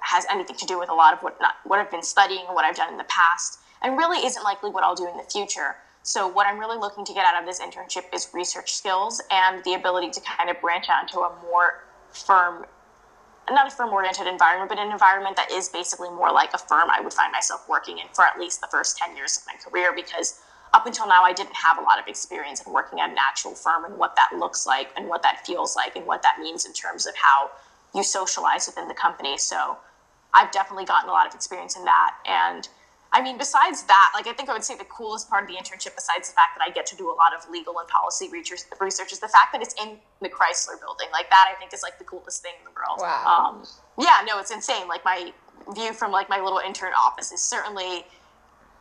has 0.02 0.26
anything 0.32 0.56
to 0.58 0.66
do 0.66 0.80
with 0.80 0.90
a 0.90 0.94
lot 0.94 1.14
of 1.14 1.20
what, 1.20 1.38
not, 1.42 1.56
what 1.64 1.80
I've 1.80 1.92
been 1.92 2.04
studying 2.04 2.46
and 2.46 2.56
what 2.56 2.66
I've 2.66 2.76
done 2.76 2.92
in 2.92 2.98
the 2.98 3.06
past 3.06 3.60
and 3.82 3.98
really 3.98 4.26
isn't 4.26 4.44
likely 4.44 4.70
what 4.70 4.84
I'll 4.84 4.96
do 4.96 5.08
in 5.08 5.18
the 5.18 5.24
future. 5.24 5.76
So, 6.04 6.28
what 6.28 6.48
I'm 6.48 6.60
really 6.60 6.78
looking 6.78 7.06
to 7.06 7.14
get 7.14 7.26
out 7.26 7.40
of 7.40 7.46
this 7.46 7.60
internship 7.60 8.14
is 8.14 8.30
research 8.34 8.74
skills 8.74 9.22
and 9.32 9.64
the 9.64 9.74
ability 9.74 10.10
to 10.12 10.22
kind 10.22 10.50
of 10.50 10.60
branch 10.62 10.90
out 10.90 11.04
into 11.04 11.20
a 11.20 11.36
more 11.44 11.84
firm, 12.12 12.66
not 13.52 13.68
a 13.68 13.70
firm 13.70 13.90
oriented 13.90 14.26
environment, 14.26 14.70
but 14.70 14.80
an 14.80 14.92
environment 14.92 15.36
that 15.36 15.52
is 15.52 15.70
basically 15.70 16.10
more 16.10 16.32
like 16.32 16.54
a 16.54 16.58
firm 16.58 16.90
I 16.90 17.02
would 17.02 17.14
find 17.14 17.32
myself 17.32 17.68
working 17.68 18.00
in 18.00 18.06
for 18.14 18.24
at 18.24 18.40
least 18.40 18.62
the 18.62 18.68
first 18.72 18.98
10 18.98 19.16
years 19.16 19.38
of 19.38 19.44
my 19.46 19.54
career 19.70 19.94
because 19.94 20.40
up 20.74 20.86
until 20.86 21.08
now 21.08 21.24
I 21.24 21.34
didn't 21.34 21.56
have 21.56 21.78
a 21.78 21.82
lot 21.82 22.00
of 22.00 22.08
experience 22.08 22.62
in 22.66 22.72
working 22.72 23.00
at 23.00 23.10
an 23.10 23.18
actual 23.20 23.54
firm 23.54 23.86
and 23.86 23.98
what 23.98 24.16
that 24.16 24.38
looks 24.38 24.66
like 24.66 24.90
and 24.96 25.08
what 25.08 25.24
that 25.24 25.46
feels 25.46 25.76
like 25.76 25.96
and 25.96 26.06
what 26.06 26.22
that 26.22 26.38
means 26.40 26.66
in 26.66 26.74
terms 26.74 27.08
of 27.08 27.16
how 27.16 27.50
you 27.94 28.04
socialize 28.04 28.68
within 28.68 28.88
the 28.88 28.94
company. 28.94 29.38
So, 29.38 29.78
I've 30.34 30.52
definitely 30.52 30.86
gotten 30.86 31.10
a 31.10 31.14
lot 31.14 31.28
of 31.28 31.34
experience 31.34 31.76
in 31.76 31.84
that. 31.86 32.16
And 32.26 32.68
I 33.12 33.22
mean, 33.24 33.38
besides 33.38 33.84
that, 33.84 34.12
like 34.14 34.28
I 34.28 34.34
think 34.34 34.50
I 34.50 34.54
would 34.54 34.64
say 34.64 34.78
the 34.78 34.86
coolest 34.86 35.30
part 35.30 35.44
of 35.44 35.50
the 35.50 35.56
internship, 35.56 35.96
besides 35.96 36.30
the 36.30 36.36
fact 36.36 36.58
that 36.58 36.64
I 36.66 36.70
get 36.70 36.86
to 36.88 36.96
do 36.96 37.10
a 37.10 37.16
lot 37.16 37.34
of 37.34 37.50
legal 37.50 37.80
and 37.80 37.88
policy 37.88 38.30
research, 38.30 38.62
research 38.80 39.12
is 39.12 39.20
the 39.20 39.28
fact 39.28 39.52
that 39.54 39.62
it's 39.62 39.74
in 39.82 39.98
the 40.22 40.30
Chrysler 40.30 40.80
building. 40.80 41.08
Like 41.12 41.30
that, 41.32 41.52
I 41.52 41.58
think 41.60 41.74
is 41.74 41.82
like 41.82 41.98
the 41.98 42.06
coolest 42.06 42.44
thing 42.44 42.54
in 42.60 42.66
the 42.66 42.72
world. 42.72 43.00
Wow. 43.00 43.26
Um, 43.26 43.64
yeah, 43.98 44.22
no, 44.28 44.40
it's 44.40 44.52
insane. 44.52 44.88
Like 44.88 45.04
my 45.04 45.34
view 45.74 45.94
from 45.94 46.12
like 46.12 46.30
my 46.30 46.40
little 46.40 46.60
intern 46.60 46.94
office 46.98 47.32
is 47.32 47.42
certainly 47.42 48.06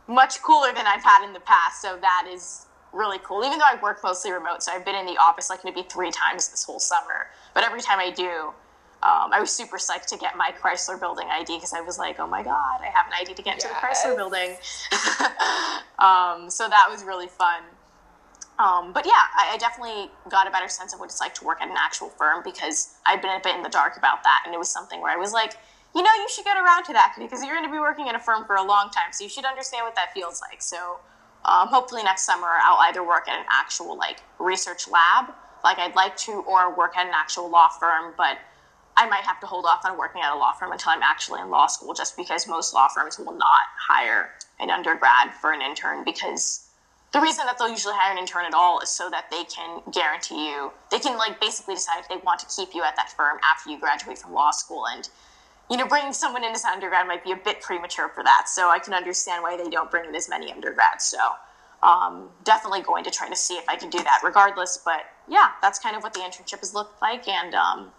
much 0.07 0.41
cooler 0.41 0.73
than 0.73 0.85
I've 0.85 1.03
had 1.03 1.25
in 1.25 1.33
the 1.33 1.39
past. 1.39 1.81
So 1.81 1.97
that 1.99 2.27
is 2.31 2.67
really 2.93 3.19
cool. 3.23 3.43
Even 3.43 3.57
though 3.57 3.65
I 3.65 3.79
work 3.81 3.99
mostly 4.03 4.31
remote, 4.31 4.61
so 4.61 4.71
I've 4.71 4.85
been 4.85 4.95
in 4.95 5.05
the 5.05 5.17
office 5.17 5.49
like 5.49 5.63
maybe 5.63 5.83
three 5.89 6.11
times 6.11 6.49
this 6.49 6.63
whole 6.63 6.79
summer. 6.79 7.27
But 7.53 7.63
every 7.63 7.81
time 7.81 7.99
I 7.99 8.11
do, 8.11 8.53
um, 9.01 9.31
I 9.31 9.39
was 9.39 9.49
super 9.49 9.77
psyched 9.77 10.07
to 10.07 10.17
get 10.17 10.35
my 10.35 10.51
Chrysler 10.61 10.99
Building 10.99 11.27
ID 11.31 11.55
because 11.55 11.73
I 11.73 11.79
was 11.79 11.97
like, 11.97 12.19
oh 12.19 12.27
my 12.27 12.43
god, 12.43 12.81
I 12.81 12.87
have 12.93 13.07
an 13.07 13.13
ID 13.19 13.33
to 13.33 13.41
get 13.41 13.57
yes. 13.57 13.63
to 13.63 13.69
the 13.69 13.75
Chrysler 13.75 14.17
Building. 14.17 14.57
um, 15.99 16.49
so 16.49 16.67
that 16.67 16.87
was 16.89 17.03
really 17.03 17.27
fun. 17.27 17.63
Um, 18.59 18.91
but 18.91 19.05
yeah, 19.05 19.13
I, 19.13 19.51
I, 19.53 19.57
definitely 19.57 20.11
got 20.29 20.45
a 20.45 20.51
better 20.51 20.67
sense 20.67 20.93
of 20.93 20.99
what 20.99 21.05
it's 21.05 21.21
like 21.21 21.33
to 21.35 21.45
work 21.45 21.61
at 21.61 21.69
an 21.69 21.77
actual 21.77 22.09
firm 22.09 22.43
because 22.43 22.95
I'd 23.05 23.21
been 23.21 23.31
a 23.31 23.39
bit 23.41 23.55
in 23.55 23.63
the 23.63 23.69
dark 23.69 23.95
about 23.95 24.21
that, 24.23 24.43
and 24.45 24.53
it 24.53 24.57
was 24.57 24.67
something 24.67 24.99
where 24.99 25.13
I 25.13 25.15
was 25.15 25.31
like, 25.31 25.53
you 25.95 26.03
know, 26.03 26.11
you 26.15 26.27
should 26.27 26.43
get 26.43 26.57
around 26.57 26.83
to 26.85 26.93
that 26.93 27.15
because 27.17 27.41
you're 27.41 27.55
going 27.55 27.65
to 27.65 27.71
be 27.71 27.79
working 27.79 28.07
in 28.07 28.15
a 28.15 28.19
firm 28.19 28.43
for 28.43 28.57
a 28.57 28.63
long 28.63 28.89
time, 28.91 29.13
so 29.13 29.23
you 29.23 29.29
should 29.29 29.45
understand 29.45 29.85
what 29.85 29.95
that 29.95 30.13
feels 30.13 30.41
like. 30.41 30.61
So 30.61 30.99
um, 31.45 31.69
hopefully 31.69 32.03
next 32.03 32.23
summer 32.23 32.49
I'll 32.61 32.79
either 32.89 33.01
work 33.01 33.29
at 33.29 33.39
an 33.39 33.45
actual 33.49 33.97
like 33.97 34.19
research 34.39 34.89
lab, 34.89 35.33
like 35.63 35.79
I'd 35.79 35.95
like 35.95 36.17
to, 36.27 36.43
or 36.45 36.75
work 36.75 36.97
at 36.97 37.07
an 37.07 37.13
actual 37.15 37.49
law 37.49 37.69
firm, 37.69 38.13
but 38.17 38.39
I 38.99 39.07
might 39.07 39.23
have 39.23 39.39
to 39.39 39.47
hold 39.47 39.65
off 39.65 39.85
on 39.85 39.97
working 39.97 40.21
at 40.21 40.33
a 40.33 40.37
law 40.37 40.51
firm 40.51 40.73
until 40.73 40.91
I'm 40.91 41.01
actually 41.01 41.39
in 41.39 41.49
law 41.49 41.67
school, 41.67 41.93
just 41.93 42.17
because 42.17 42.45
most 42.49 42.73
law 42.73 42.89
firms 42.89 43.17
will 43.17 43.31
not 43.31 43.61
hire 43.77 44.31
an 44.59 44.69
undergrad 44.69 45.33
for 45.33 45.53
an 45.53 45.61
intern 45.61 46.03
because 46.03 46.67
the 47.13 47.21
reason 47.21 47.45
that 47.45 47.57
they'll 47.57 47.69
usually 47.69 47.93
hire 47.95 48.11
an 48.11 48.17
intern 48.17 48.43
at 48.45 48.53
all 48.53 48.81
is 48.81 48.89
so 48.89 49.09
that 49.09 49.31
they 49.31 49.45
can 49.45 49.81
guarantee 49.93 50.49
you 50.49 50.73
they 50.91 50.99
can 50.99 51.17
like 51.17 51.39
basically 51.39 51.75
decide 51.75 52.01
if 52.01 52.09
they 52.09 52.17
want 52.17 52.41
to 52.41 52.45
keep 52.53 52.75
you 52.75 52.83
at 52.83 52.97
that 52.97 53.09
firm 53.09 53.39
after 53.41 53.69
you 53.69 53.79
graduate 53.79 54.17
from 54.17 54.33
law 54.33 54.51
school. 54.51 54.85
And 54.87 55.07
you 55.71 55.77
know 55.77 55.87
bringing 55.87 56.11
someone 56.11 56.43
in 56.43 56.51
as 56.51 56.65
an 56.65 56.71
undergrad 56.73 57.07
might 57.07 57.23
be 57.23 57.31
a 57.31 57.37
bit 57.37 57.61
premature 57.61 58.09
for 58.09 58.21
that. 58.25 58.49
So 58.49 58.69
i 58.69 58.79
can 58.79 58.93
understand 58.93 59.43
why 59.43 59.55
they 59.55 59.69
don't 59.69 59.89
bring 59.89 60.09
in 60.09 60.13
as 60.13 60.27
many 60.27 60.51
undergrads. 60.51 61.05
So 61.05 61.19
um, 61.81 62.27
definitely 62.43 62.81
going 62.81 63.05
to 63.05 63.11
try 63.11 63.29
to 63.29 63.35
see 63.37 63.53
if 63.53 63.69
i 63.69 63.77
can 63.77 63.89
do 63.89 63.99
that 63.99 64.19
regardless. 64.25 64.77
But 64.83 65.05
yeah 65.29 65.51
that's 65.61 65.79
kind 65.79 65.95
of 65.95 66.03
what 66.03 66.13
the 66.13 66.19
internship 66.19 66.59
has 66.59 66.73
looked 66.73 67.01
like. 67.01 67.29
And 67.29 67.55
um, 67.55 67.91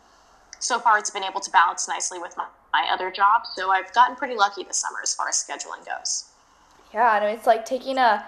so 0.61 0.79
far 0.79 0.99
it's 0.99 1.11
been 1.11 1.25
able 1.25 1.41
to 1.41 1.51
balance 1.51 1.89
nicely 1.89 2.19
with 2.19 2.37
my, 2.37 2.47
my 2.73 2.87
other 2.93 3.11
job. 3.11 3.43
So 3.57 3.71
I've 3.71 3.93
gotten 3.93 4.15
pretty 4.15 4.37
lucky 4.37 4.63
this 4.63 4.79
summer 4.79 4.99
as 5.03 5.15
far 5.15 5.29
as 5.29 5.37
scheduling 5.37 5.85
goes. 5.85 6.27
Yeah, 6.95 7.17
and 7.17 7.25
it's 7.25 7.47
like 7.47 7.65
taking 7.65 7.99
a, 7.99 8.25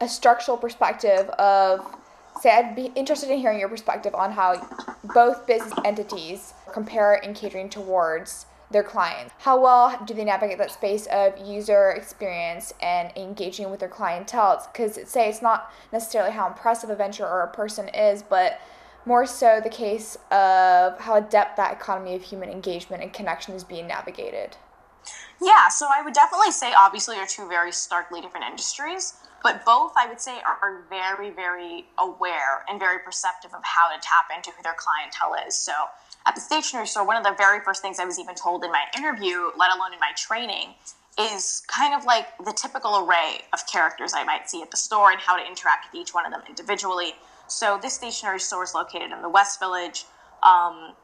a 0.00 0.08
structural 0.08 0.56
perspective 0.56 1.28
of, 1.30 1.84
say, 2.40 2.50
I'd 2.50 2.74
be 2.74 2.90
interested 2.96 3.30
in 3.30 3.38
hearing 3.38 3.60
your 3.60 3.68
perspective 3.68 4.14
on 4.14 4.32
how 4.32 4.66
both 5.14 5.46
business 5.46 5.74
entities 5.84 6.54
compare 6.72 7.14
in 7.14 7.34
catering 7.34 7.68
towards 7.68 8.46
their 8.70 8.82
clients. 8.82 9.32
How 9.38 9.60
well 9.60 10.00
do 10.04 10.14
they 10.14 10.24
navigate 10.24 10.58
that 10.58 10.70
space 10.70 11.06
of 11.06 11.38
user 11.38 11.90
experience 11.90 12.72
and 12.80 13.12
engaging 13.16 13.70
with 13.70 13.80
their 13.80 13.88
clientele? 13.88 14.68
Because 14.72 14.98
say 15.08 15.28
it's 15.28 15.42
not 15.42 15.70
necessarily 15.92 16.32
how 16.32 16.46
impressive 16.48 16.90
a 16.90 16.96
venture 16.96 17.26
or 17.26 17.42
a 17.42 17.48
person 17.48 17.88
is, 17.88 18.22
but 18.22 18.60
more 19.06 19.26
so 19.26 19.60
the 19.62 19.70
case 19.70 20.16
of 20.30 20.98
how 21.00 21.16
adept 21.16 21.56
that 21.56 21.72
economy 21.72 22.14
of 22.14 22.22
human 22.22 22.48
engagement 22.48 23.02
and 23.02 23.12
connection 23.12 23.54
is 23.54 23.64
being 23.64 23.86
navigated? 23.86 24.56
Yeah, 25.40 25.68
so 25.68 25.86
I 25.94 26.02
would 26.02 26.14
definitely 26.14 26.52
say 26.52 26.72
obviously 26.78 27.16
are 27.16 27.26
two 27.26 27.48
very 27.48 27.72
starkly 27.72 28.20
different 28.20 28.46
industries, 28.46 29.14
but 29.42 29.64
both 29.64 29.92
I 29.96 30.08
would 30.08 30.20
say 30.20 30.38
are, 30.46 30.58
are 30.62 30.84
very, 30.88 31.30
very 31.30 31.84
aware 31.98 32.64
and 32.68 32.80
very 32.80 32.98
perceptive 33.00 33.52
of 33.52 33.62
how 33.62 33.94
to 33.94 34.00
tap 34.00 34.26
into 34.34 34.50
who 34.56 34.62
their 34.62 34.76
clientele 34.76 35.46
is. 35.46 35.54
So 35.54 35.72
at 36.26 36.34
the 36.34 36.40
stationery 36.40 36.86
store, 36.86 37.06
one 37.06 37.16
of 37.16 37.24
the 37.24 37.34
very 37.36 37.60
first 37.60 37.82
things 37.82 37.98
I 37.98 38.06
was 38.06 38.18
even 38.18 38.34
told 38.34 38.64
in 38.64 38.72
my 38.72 38.84
interview, 38.96 39.50
let 39.58 39.74
alone 39.76 39.92
in 39.92 40.00
my 40.00 40.12
training, 40.16 40.74
is 41.18 41.62
kind 41.68 41.94
of 41.94 42.04
like 42.06 42.26
the 42.44 42.52
typical 42.52 43.06
array 43.06 43.42
of 43.52 43.66
characters 43.66 44.12
I 44.14 44.24
might 44.24 44.48
see 44.48 44.62
at 44.62 44.70
the 44.70 44.76
store 44.76 45.10
and 45.10 45.20
how 45.20 45.36
to 45.36 45.46
interact 45.46 45.92
with 45.92 46.00
each 46.00 46.14
one 46.14 46.24
of 46.24 46.32
them 46.32 46.42
individually. 46.48 47.14
So 47.54 47.78
this 47.80 47.94
stationery 47.94 48.40
store 48.40 48.64
is 48.64 48.74
located 48.74 49.12
in 49.12 49.22
the 49.22 49.28
West 49.28 49.60
Village, 49.60 50.06
um, 50.42 50.94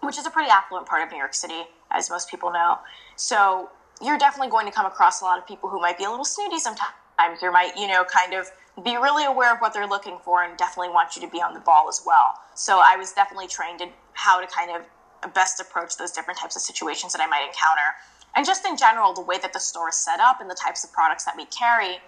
which 0.00 0.18
is 0.18 0.24
a 0.24 0.30
pretty 0.30 0.50
affluent 0.50 0.86
part 0.86 1.02
of 1.02 1.10
New 1.10 1.18
York 1.18 1.34
City, 1.34 1.62
as 1.90 2.08
most 2.08 2.30
people 2.30 2.50
know. 2.50 2.78
So 3.16 3.68
you're 4.00 4.16
definitely 4.16 4.50
going 4.50 4.64
to 4.66 4.72
come 4.72 4.86
across 4.86 5.20
a 5.20 5.24
lot 5.24 5.38
of 5.38 5.46
people 5.46 5.68
who 5.68 5.78
might 5.80 5.98
be 5.98 6.04
a 6.04 6.10
little 6.10 6.24
snooty 6.24 6.58
sometimes. 6.58 6.94
Or 7.40 7.52
might, 7.52 7.76
you 7.76 7.86
know, 7.86 8.04
kind 8.04 8.34
of 8.34 8.50
be 8.82 8.96
really 8.96 9.24
aware 9.26 9.54
of 9.54 9.60
what 9.60 9.72
they're 9.72 9.86
looking 9.86 10.18
for 10.24 10.42
and 10.42 10.56
definitely 10.56 10.88
want 10.88 11.14
you 11.14 11.22
to 11.22 11.28
be 11.28 11.40
on 11.40 11.54
the 11.54 11.60
ball 11.60 11.88
as 11.88 12.02
well. 12.04 12.34
So 12.56 12.80
I 12.82 12.96
was 12.96 13.12
definitely 13.12 13.46
trained 13.46 13.80
in 13.80 13.90
how 14.14 14.40
to 14.40 14.46
kind 14.48 14.70
of 14.72 15.32
best 15.32 15.60
approach 15.60 15.98
those 15.98 16.10
different 16.10 16.40
types 16.40 16.56
of 16.56 16.62
situations 16.62 17.12
that 17.12 17.22
I 17.22 17.26
might 17.26 17.46
encounter. 17.46 17.94
And 18.34 18.44
just 18.44 18.66
in 18.66 18.76
general, 18.76 19.12
the 19.12 19.20
way 19.20 19.38
that 19.38 19.52
the 19.52 19.60
store 19.60 19.90
is 19.90 19.94
set 19.94 20.18
up 20.18 20.40
and 20.40 20.50
the 20.50 20.54
types 20.54 20.82
of 20.82 20.92
products 20.92 21.24
that 21.26 21.36
we 21.36 21.44
carry 21.44 21.98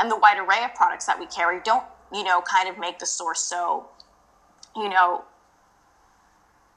and 0.00 0.10
the 0.10 0.16
wide 0.16 0.38
array 0.38 0.64
of 0.64 0.74
products 0.74 1.06
that 1.06 1.20
we 1.20 1.26
carry 1.26 1.60
don't, 1.62 1.84
you 2.14 2.22
know, 2.22 2.40
kind 2.40 2.68
of 2.68 2.78
make 2.78 2.98
the 2.98 3.06
store 3.06 3.34
so, 3.34 3.86
you 4.76 4.88
know, 4.88 5.24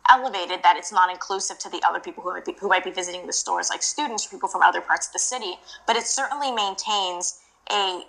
elevated 0.10 0.64
that 0.64 0.78
it's 0.78 0.92
not 0.92 1.12
inclusive 1.12 1.60
to 1.60 1.70
the 1.70 1.82
other 1.88 2.00
people 2.00 2.24
who 2.24 2.34
might 2.34 2.46
be, 2.46 2.56
who 2.60 2.68
might 2.68 2.84
be 2.84 2.92
visiting 2.92 3.28
the 3.28 3.34
stores, 3.34 3.70
like 3.70 3.84
students 3.84 4.26
or 4.26 4.30
people 4.30 4.50
from 4.50 4.62
other 4.62 4.82
parts 4.82 5.08
of 5.08 5.14
the 5.14 5.20
city. 5.20 5.56
But 5.86 5.96
it 5.96 6.04
certainly 6.04 6.52
maintains 6.52 7.42
a 7.72 8.04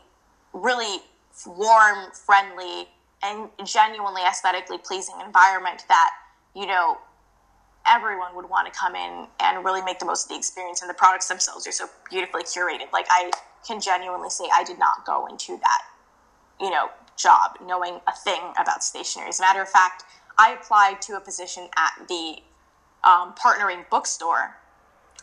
really 0.53 1.01
warm, 1.47 2.11
friendly, 2.13 2.89
and 3.23 3.49
genuinely 3.65 4.23
aesthetically 4.23 4.79
pleasing 4.79 5.17
environment 5.25 5.85
that, 5.89 6.11
you 6.55 6.67
know, 6.67 6.99
everyone 7.87 8.35
would 8.37 8.49
want 8.49 8.73
to 8.73 8.79
come 8.79 8.95
in 8.95 9.27
and 9.41 9.65
really 9.65 9.83
make 9.83 9.99
the 9.99 10.05
most 10.05 10.25
of 10.25 10.29
the 10.31 10.37
experience. 10.37 10.83
And 10.83 10.89
the 10.89 10.95
products 10.95 11.27
themselves 11.29 11.67
are 11.67 11.73
so 11.73 11.87
beautifully 12.09 12.43
curated. 12.43 12.93
Like, 12.93 13.07
I 13.11 13.31
can 13.67 13.81
genuinely 13.81 14.31
say 14.31 14.45
I 14.55 14.63
did 14.63 14.79
not 14.79 15.05
go 15.05 15.27
into 15.27 15.57
that, 15.57 15.83
you 16.61 16.71
know, 16.71 16.91
job 17.19 17.59
knowing 17.67 18.01
a 18.07 18.13
thing 18.25 18.41
about 18.59 18.83
stationery. 18.83 19.29
As 19.29 19.39
a 19.39 19.43
matter 19.43 19.61
of 19.61 19.69
fact, 19.69 20.05
I 20.39 20.53
applied 20.53 21.03
to 21.03 21.17
a 21.17 21.21
position 21.21 21.69
at 21.77 22.09
the 22.09 22.39
um, 23.05 23.35
partnering 23.35 23.89
bookstore 23.91 24.57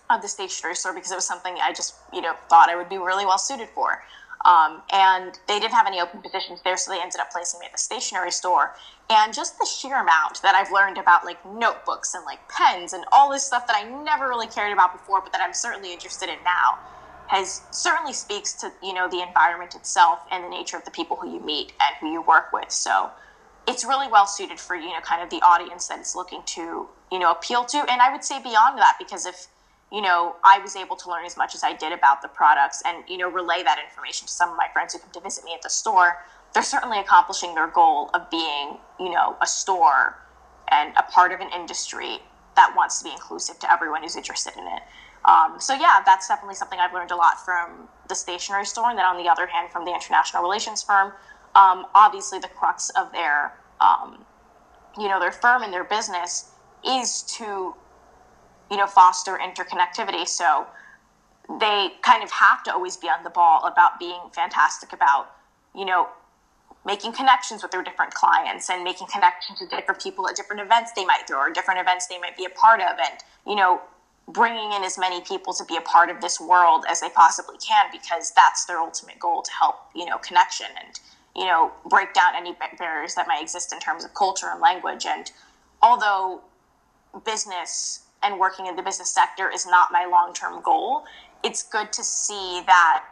of 0.09 0.21
the 0.21 0.27
stationery 0.27 0.75
store 0.75 0.93
because 0.93 1.11
it 1.11 1.15
was 1.15 1.25
something 1.25 1.55
I 1.61 1.73
just, 1.73 1.95
you 2.13 2.21
know, 2.21 2.35
thought 2.49 2.69
I 2.69 2.75
would 2.75 2.89
be 2.89 2.97
really 2.97 3.25
well 3.25 3.39
suited 3.39 3.69
for. 3.69 4.03
Um, 4.45 4.83
and 4.93 5.39
they 5.47 5.59
didn't 5.59 5.73
have 5.73 5.87
any 5.87 5.99
open 5.99 6.21
positions 6.21 6.61
there, 6.63 6.77
so 6.77 6.91
they 6.91 7.01
ended 7.01 7.19
up 7.19 7.31
placing 7.31 7.59
me 7.59 7.65
at 7.65 7.71
the 7.71 7.79
stationery 7.79 8.29
store. 8.29 8.75
And 9.09 9.33
just 9.33 9.57
the 9.57 9.65
sheer 9.65 9.99
amount 9.99 10.43
that 10.43 10.53
I've 10.53 10.71
learned 10.71 10.99
about 10.99 11.25
like 11.25 11.43
notebooks 11.45 12.13
and 12.13 12.23
like 12.25 12.47
pens 12.47 12.93
and 12.93 13.05
all 13.11 13.31
this 13.31 13.43
stuff 13.43 13.65
that 13.65 13.75
I 13.75 13.89
never 14.03 14.27
really 14.27 14.47
cared 14.47 14.71
about 14.71 14.93
before, 14.93 15.21
but 15.21 15.31
that 15.31 15.41
I'm 15.41 15.53
certainly 15.53 15.91
interested 15.91 16.29
in 16.29 16.37
now, 16.43 16.77
has 17.27 17.61
certainly 17.71 18.13
speaks 18.13 18.53
to 18.53 18.71
you 18.83 18.93
know 18.93 19.09
the 19.09 19.21
environment 19.21 19.75
itself 19.75 20.19
and 20.31 20.43
the 20.43 20.49
nature 20.49 20.77
of 20.77 20.85
the 20.85 20.91
people 20.91 21.17
who 21.17 21.33
you 21.33 21.39
meet 21.39 21.73
and 21.81 21.95
who 21.99 22.11
you 22.11 22.21
work 22.21 22.51
with. 22.53 22.71
So 22.71 23.09
it's 23.67 23.83
really 23.83 24.07
well 24.07 24.27
suited 24.27 24.59
for 24.59 24.75
you 24.75 24.89
know 24.89 25.01
kind 25.01 25.21
of 25.21 25.29
the 25.29 25.41
audience 25.45 25.87
that 25.87 25.99
it's 25.99 26.15
looking 26.15 26.41
to 26.47 26.87
you 27.11 27.19
know 27.19 27.31
appeal 27.31 27.65
to. 27.65 27.77
And 27.77 28.01
I 28.01 28.11
would 28.11 28.23
say 28.23 28.41
beyond 28.41 28.77
that, 28.79 28.95
because 28.99 29.25
if 29.25 29.47
you 29.91 30.01
know, 30.01 30.35
I 30.43 30.59
was 30.59 30.75
able 30.75 30.95
to 30.97 31.09
learn 31.09 31.25
as 31.25 31.37
much 31.37 31.55
as 31.55 31.63
I 31.63 31.73
did 31.73 31.93
about 31.93 32.21
the 32.21 32.27
products 32.27 32.81
and, 32.85 33.03
you 33.07 33.17
know, 33.17 33.29
relay 33.29 33.63
that 33.63 33.77
information 33.79 34.27
to 34.27 34.33
some 34.33 34.49
of 34.49 34.57
my 34.57 34.67
friends 34.73 34.93
who 34.93 34.99
come 34.99 35.11
to 35.11 35.19
visit 35.19 35.45
me 35.45 35.53
at 35.53 35.61
the 35.61 35.69
store. 35.69 36.17
They're 36.53 36.63
certainly 36.63 36.99
accomplishing 36.99 37.53
their 37.53 37.67
goal 37.67 38.09
of 38.13 38.29
being, 38.29 38.77
you 38.99 39.09
know, 39.09 39.37
a 39.41 39.47
store 39.47 40.17
and 40.69 40.93
a 40.97 41.03
part 41.03 41.31
of 41.31 41.39
an 41.39 41.49
industry 41.55 42.19
that 42.55 42.73
wants 42.75 42.99
to 42.99 43.03
be 43.03 43.11
inclusive 43.11 43.59
to 43.59 43.71
everyone 43.71 44.01
who's 44.01 44.15
interested 44.15 44.53
in 44.57 44.65
it. 44.65 44.81
Um, 45.25 45.59
so 45.59 45.73
yeah, 45.73 46.01
that's 46.05 46.27
definitely 46.27 46.55
something 46.55 46.79
I've 46.79 46.93
learned 46.93 47.11
a 47.11 47.15
lot 47.15 47.43
from 47.43 47.89
the 48.07 48.15
stationery 48.15 48.65
store, 48.65 48.89
and 48.89 48.97
then 48.97 49.05
on 49.05 49.17
the 49.21 49.29
other 49.29 49.47
hand, 49.47 49.71
from 49.71 49.85
the 49.85 49.93
international 49.93 50.43
relations 50.43 50.83
firm. 50.83 51.13
Um, 51.55 51.85
obviously, 51.95 52.39
the 52.39 52.49
crux 52.49 52.89
of 52.91 53.11
their, 53.11 53.53
um, 53.79 54.25
you 54.97 55.07
know, 55.07 55.19
their 55.19 55.31
firm 55.31 55.63
and 55.63 55.73
their 55.73 55.85
business 55.85 56.51
is 56.83 57.23
to 57.23 57.75
you 58.69 58.77
know, 58.77 58.87
foster 58.87 59.37
interconnectivity. 59.37 60.27
So 60.27 60.65
they 61.59 61.89
kind 62.01 62.23
of 62.23 62.31
have 62.31 62.63
to 62.63 62.73
always 62.73 62.97
be 62.97 63.07
on 63.07 63.23
the 63.23 63.29
ball 63.29 63.65
about 63.65 63.99
being 63.99 64.19
fantastic 64.33 64.93
about, 64.93 65.31
you 65.75 65.85
know, 65.85 66.07
making 66.85 67.13
connections 67.13 67.63
with 67.63 67.71
their 67.71 67.83
different 67.83 68.13
clients 68.13 68.69
and 68.69 68.83
making 68.83 69.07
connections 69.07 69.59
with 69.59 69.69
different 69.69 70.01
people 70.01 70.27
at 70.27 70.35
different 70.35 70.61
events 70.61 70.91
they 70.95 71.05
might 71.05 71.27
throw 71.27 71.39
or 71.39 71.49
different 71.49 71.79
events 71.79 72.07
they 72.07 72.19
might 72.19 72.37
be 72.37 72.45
a 72.45 72.49
part 72.49 72.79
of 72.79 72.97
and, 72.99 73.19
you 73.47 73.55
know, 73.55 73.81
bringing 74.27 74.71
in 74.71 74.83
as 74.83 74.97
many 74.97 75.21
people 75.21 75.53
to 75.53 75.63
be 75.65 75.77
a 75.77 75.81
part 75.81 76.09
of 76.09 76.19
this 76.21 76.39
world 76.39 76.85
as 76.89 76.99
they 76.99 77.09
possibly 77.09 77.57
can 77.57 77.85
because 77.91 78.31
that's 78.31 78.65
their 78.65 78.79
ultimate 78.79 79.19
goal 79.19 79.41
to 79.43 79.51
help, 79.51 79.75
you 79.93 80.05
know, 80.05 80.17
connection 80.17 80.67
and, 80.83 80.99
you 81.35 81.45
know, 81.45 81.71
break 81.89 82.13
down 82.13 82.35
any 82.35 82.55
barriers 82.79 83.13
that 83.15 83.27
might 83.27 83.41
exist 83.41 83.71
in 83.71 83.79
terms 83.79 84.03
of 84.03 84.13
culture 84.15 84.47
and 84.51 84.59
language. 84.59 85.05
And 85.05 85.31
although 85.81 86.41
business 87.23 88.01
and 88.23 88.39
working 88.39 88.65
in 88.65 88.75
the 88.75 88.81
business 88.81 89.11
sector 89.11 89.49
is 89.51 89.67
not 89.67 89.91
my 89.91 90.05
long 90.05 90.33
term 90.33 90.61
goal, 90.61 91.03
it's 91.43 91.61
good 91.61 91.93
to 91.93 92.03
see 92.03 92.63
that 92.65 93.03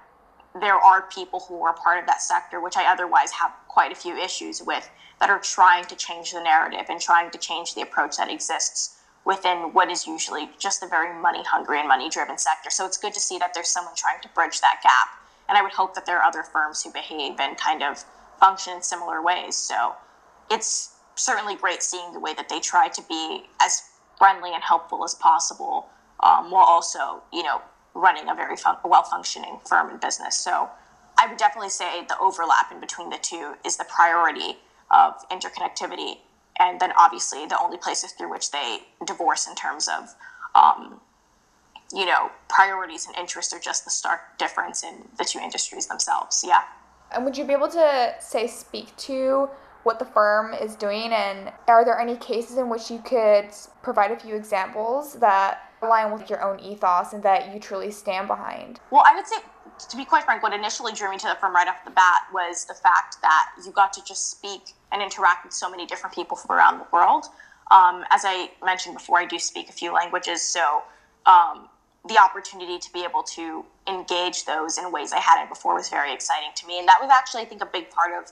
there 0.60 0.75
are 0.75 1.03
people 1.03 1.41
who 1.41 1.63
are 1.63 1.74
part 1.74 2.00
of 2.00 2.08
that 2.08 2.22
sector, 2.22 2.60
which 2.60 2.77
I 2.77 2.91
otherwise 2.91 3.32
have 3.32 3.51
quite 3.67 3.91
a 3.91 3.96
few 3.96 4.15
issues 4.15 4.62
with, 4.63 4.89
that 5.20 5.29
are 5.29 5.39
trying 5.39 5.86
to 5.86 5.96
change 5.96 6.32
the 6.32 6.41
narrative 6.41 6.86
and 6.89 7.00
trying 7.00 7.29
to 7.32 7.38
change 7.38 7.75
the 7.75 7.82
approach 7.82 8.17
that 8.17 8.32
exists 8.32 8.98
within 9.25 9.73
what 9.73 9.89
is 9.89 10.05
usually 10.05 10.49
just 10.59 10.83
a 10.83 10.87
very 10.87 11.17
money 11.21 11.43
hungry 11.43 11.79
and 11.79 11.87
money 11.87 12.09
driven 12.09 12.37
sector. 12.37 12.69
So 12.69 12.85
it's 12.85 12.97
good 12.97 13.13
to 13.13 13.19
see 13.19 13.37
that 13.37 13.53
there's 13.53 13.69
someone 13.69 13.95
trying 13.95 14.21
to 14.21 14.29
bridge 14.29 14.59
that 14.61 14.81
gap. 14.83 15.09
And 15.47 15.57
I 15.57 15.61
would 15.61 15.71
hope 15.71 15.95
that 15.95 16.05
there 16.05 16.17
are 16.19 16.23
other 16.23 16.43
firms 16.43 16.83
who 16.83 16.91
behave 16.91 17.39
and 17.39 17.57
kind 17.57 17.83
of 17.83 18.03
function 18.39 18.73
in 18.73 18.81
similar 18.81 19.21
ways. 19.21 19.55
So 19.55 19.93
it's 20.51 20.95
certainly 21.15 21.55
great 21.55 21.83
seeing 21.83 22.11
the 22.11 22.19
way 22.19 22.33
that 22.33 22.49
they 22.49 22.59
try 22.59 22.87
to 22.89 23.01
be 23.07 23.43
as 23.61 23.83
friendly 24.17 24.53
and 24.53 24.63
helpful 24.63 25.03
as 25.03 25.15
possible, 25.15 25.87
um, 26.21 26.51
while 26.51 26.65
also, 26.65 27.21
you 27.31 27.43
know, 27.43 27.61
running 27.93 28.29
a 28.29 28.35
very 28.35 28.57
fun- 28.57 28.77
well-functioning 28.83 29.59
firm 29.67 29.89
and 29.89 29.99
business. 29.99 30.35
So 30.35 30.69
I 31.17 31.27
would 31.27 31.37
definitely 31.37 31.69
say 31.69 32.03
the 32.07 32.17
overlap 32.19 32.71
in 32.71 32.79
between 32.79 33.09
the 33.09 33.19
two 33.21 33.55
is 33.63 33.77
the 33.77 33.85
priority 33.85 34.57
of 34.91 35.13
interconnectivity, 35.29 36.17
and 36.60 36.79
then 36.79 36.91
obviously 36.98 37.45
the 37.45 37.60
only 37.60 37.77
places 37.77 38.12
through 38.12 38.29
which 38.29 38.51
they 38.51 38.79
divorce 39.05 39.48
in 39.48 39.55
terms 39.55 39.88
of, 39.88 40.15
um, 40.55 41.00
you 41.93 42.05
know, 42.05 42.31
priorities 42.50 43.07
and 43.07 43.15
interests 43.17 43.53
are 43.53 43.60
just 43.60 43.86
the 43.86 43.91
stark 43.91 44.38
difference 44.38 44.83
in 44.83 45.07
the 45.17 45.25
two 45.25 45.39
industries 45.39 45.88
themselves. 45.88 46.43
Yeah. 46.45 46.63
And 47.13 47.25
would 47.25 47.38
you 47.38 47.45
be 47.45 47.53
able 47.53 47.69
to 47.69 48.15
say 48.19 48.48
speak 48.48 48.95
to 48.98 49.50
what 49.83 50.00
the 50.00 50.05
firm 50.05 50.53
is 50.53 50.75
doing 50.75 51.12
and 51.12 51.51
are 51.67 51.83
there 51.83 52.00
any 52.00 52.15
cases 52.15 52.57
in 52.57 52.69
which 52.69 52.89
you 52.89 53.00
could 53.00 53.50
provide 53.81 54.12
a 54.12 54.19
few 54.19 54.36
examples 54.36 55.13
that 55.15 55.72
align 55.81 56.13
with 56.13 56.29
your 56.29 56.41
own 56.41 56.60
ethos 56.60 57.13
and 57.13 57.22
that 57.24 57.53
you 57.53 57.60
truly 57.60 57.91
stand 57.91 58.27
behind? 58.27 58.79
Well, 58.89 59.03
I 59.05 59.15
would 59.15 59.27
say 59.27 59.38
to 59.89 59.97
be 59.97 60.05
quite 60.05 60.23
frank, 60.23 60.43
what 60.43 60.53
initially 60.53 60.93
drew 60.93 61.09
me 61.09 61.17
to 61.17 61.27
the 61.27 61.35
firm 61.39 61.53
right 61.53 61.67
off 61.67 61.83
the 61.85 61.91
bat 61.91 62.21
was 62.33 62.65
the 62.65 62.73
fact 62.73 63.21
that 63.21 63.49
you 63.65 63.71
got 63.71 63.93
to 63.93 64.03
just 64.03 64.31
speak 64.31 64.73
and 64.91 65.01
interact 65.01 65.45
with 65.45 65.53
so 65.53 65.69
many 65.69 65.85
different 65.85 66.15
people 66.15 66.37
from 66.37 66.55
around 66.55 66.79
the 66.79 66.87
world. 66.91 67.25
Um, 67.71 68.03
as 68.09 68.23
I 68.25 68.51
mentioned 68.63 68.95
before, 68.95 69.19
I 69.19 69.25
do 69.25 69.39
speak 69.39 69.69
a 69.69 69.73
few 69.73 69.91
languages, 69.91 70.41
so 70.41 70.83
um, 71.25 71.67
the 72.07 72.17
opportunity 72.17 72.77
to 72.77 72.93
be 72.93 73.03
able 73.03 73.23
to 73.23 73.65
engage 73.87 74.45
those 74.45 74.77
in 74.77 74.91
ways 74.91 75.13
I 75.13 75.19
hadn't 75.19 75.49
before 75.49 75.75
was 75.75 75.89
very 75.89 76.13
exciting 76.13 76.49
to 76.55 76.67
me. 76.67 76.79
And 76.79 76.87
that 76.87 76.97
was 77.01 77.09
actually, 77.11 77.41
I 77.41 77.45
think, 77.45 77.61
a 77.61 77.65
big 77.65 77.89
part 77.89 78.11
of 78.17 78.31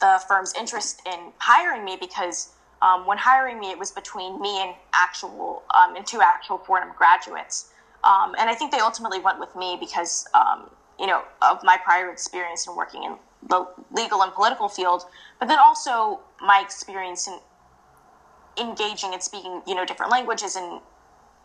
the 0.00 0.20
firm's 0.26 0.54
interest 0.58 1.02
in 1.06 1.32
hiring 1.38 1.84
me 1.84 1.96
because 2.00 2.54
um, 2.82 3.06
when 3.06 3.18
hiring 3.18 3.60
me, 3.60 3.70
it 3.70 3.78
was 3.78 3.90
between 3.90 4.40
me 4.40 4.62
and 4.62 4.74
actual 4.94 5.62
um, 5.74 5.96
and 5.96 6.06
two 6.06 6.20
actual 6.22 6.58
Fordham 6.58 6.90
graduates. 6.96 7.70
Um, 8.04 8.34
and 8.38 8.48
I 8.48 8.54
think 8.54 8.72
they 8.72 8.78
ultimately 8.78 9.20
went 9.20 9.38
with 9.38 9.54
me 9.54 9.76
because 9.78 10.26
um, 10.32 10.70
you 11.00 11.06
know 11.06 11.22
of 11.42 11.64
my 11.64 11.78
prior 11.82 12.10
experience 12.10 12.66
in 12.66 12.76
working 12.76 13.04
in 13.04 13.16
the 13.48 13.66
legal 13.90 14.22
and 14.22 14.32
political 14.32 14.68
field, 14.68 15.04
but 15.38 15.48
then 15.48 15.58
also 15.58 16.20
my 16.40 16.60
experience 16.60 17.26
in 17.26 17.38
engaging 18.58 19.12
and 19.12 19.22
speaking 19.22 19.62
you 19.66 19.74
know 19.74 19.84
different 19.86 20.12
languages 20.12 20.56
and 20.56 20.80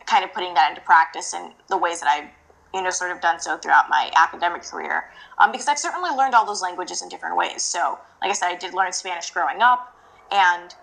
kind 0.06 0.24
of 0.24 0.32
putting 0.32 0.54
that 0.54 0.70
into 0.70 0.82
practice 0.82 1.34
in 1.34 1.52
the 1.68 1.76
ways 1.76 2.00
that 2.00 2.08
I've 2.08 2.30
you 2.74 2.82
know, 2.82 2.90
sort 2.90 3.10
of 3.10 3.20
done 3.20 3.40
so 3.40 3.56
throughout 3.56 3.88
my 3.88 4.10
academic 4.16 4.62
career. 4.62 5.08
Um, 5.38 5.50
because 5.50 5.66
I've 5.66 5.78
certainly 5.78 6.10
learned 6.10 6.34
all 6.34 6.44
those 6.44 6.60
languages 6.60 7.00
in 7.02 7.08
different 7.08 7.36
ways. 7.36 7.62
So, 7.62 7.98
like 8.20 8.30
I 8.30 8.34
said, 8.34 8.48
I 8.48 8.54
did 8.56 8.74
learn 8.74 8.92
Spanish 8.92 9.30
growing 9.30 9.62
up, 9.62 9.96
and 10.30 10.74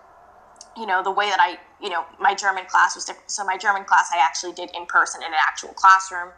you 0.76 0.86
know, 0.86 1.02
the 1.02 1.10
way 1.10 1.28
that 1.30 1.38
I, 1.40 1.58
you 1.80 1.90
know, 1.90 2.04
my 2.18 2.34
German 2.34 2.64
class 2.66 2.96
was 2.96 3.04
different. 3.04 3.30
So 3.30 3.44
my 3.44 3.56
German 3.56 3.84
class 3.84 4.10
I 4.12 4.18
actually 4.18 4.52
did 4.52 4.70
in 4.76 4.86
person 4.86 5.22
in 5.22 5.28
an 5.28 5.38
actual 5.40 5.70
classroom. 5.70 6.30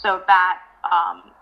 So 0.00 0.22
that 0.26 0.60
um, 0.90 1.32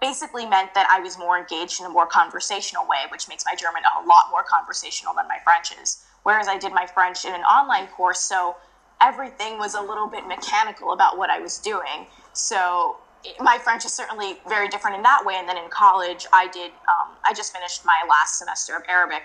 basically 0.00 0.46
meant 0.46 0.74
that 0.74 0.88
I 0.90 1.00
was 1.00 1.18
more 1.18 1.38
engaged 1.38 1.80
in 1.80 1.86
a 1.86 1.88
more 1.88 2.06
conversational 2.06 2.86
way, 2.86 3.04
which 3.10 3.28
makes 3.28 3.44
my 3.44 3.54
German 3.54 3.82
a 3.84 4.06
lot 4.06 4.26
more 4.30 4.42
conversational 4.42 5.14
than 5.14 5.26
my 5.28 5.38
French 5.44 5.72
is. 5.80 6.04
Whereas 6.22 6.48
I 6.48 6.58
did 6.58 6.72
my 6.72 6.86
French 6.86 7.24
in 7.24 7.34
an 7.34 7.42
online 7.42 7.86
course, 7.88 8.20
so 8.20 8.56
everything 9.00 9.58
was 9.58 9.74
a 9.74 9.80
little 9.80 10.06
bit 10.06 10.26
mechanical 10.26 10.92
about 10.92 11.16
what 11.16 11.30
I 11.30 11.40
was 11.40 11.58
doing. 11.58 12.06
So 12.32 12.98
my 13.40 13.58
French 13.58 13.84
is 13.84 13.92
certainly 13.92 14.38
very 14.48 14.68
different 14.68 14.96
in 14.96 15.02
that 15.02 15.24
way. 15.24 15.34
And 15.36 15.48
then 15.48 15.56
in 15.56 15.68
college, 15.70 16.26
I 16.32 16.48
did, 16.48 16.70
um, 16.88 17.16
I 17.24 17.32
just 17.34 17.52
finished 17.54 17.84
my 17.84 18.02
last 18.08 18.38
semester 18.38 18.76
of 18.76 18.82
Arabic. 18.88 19.22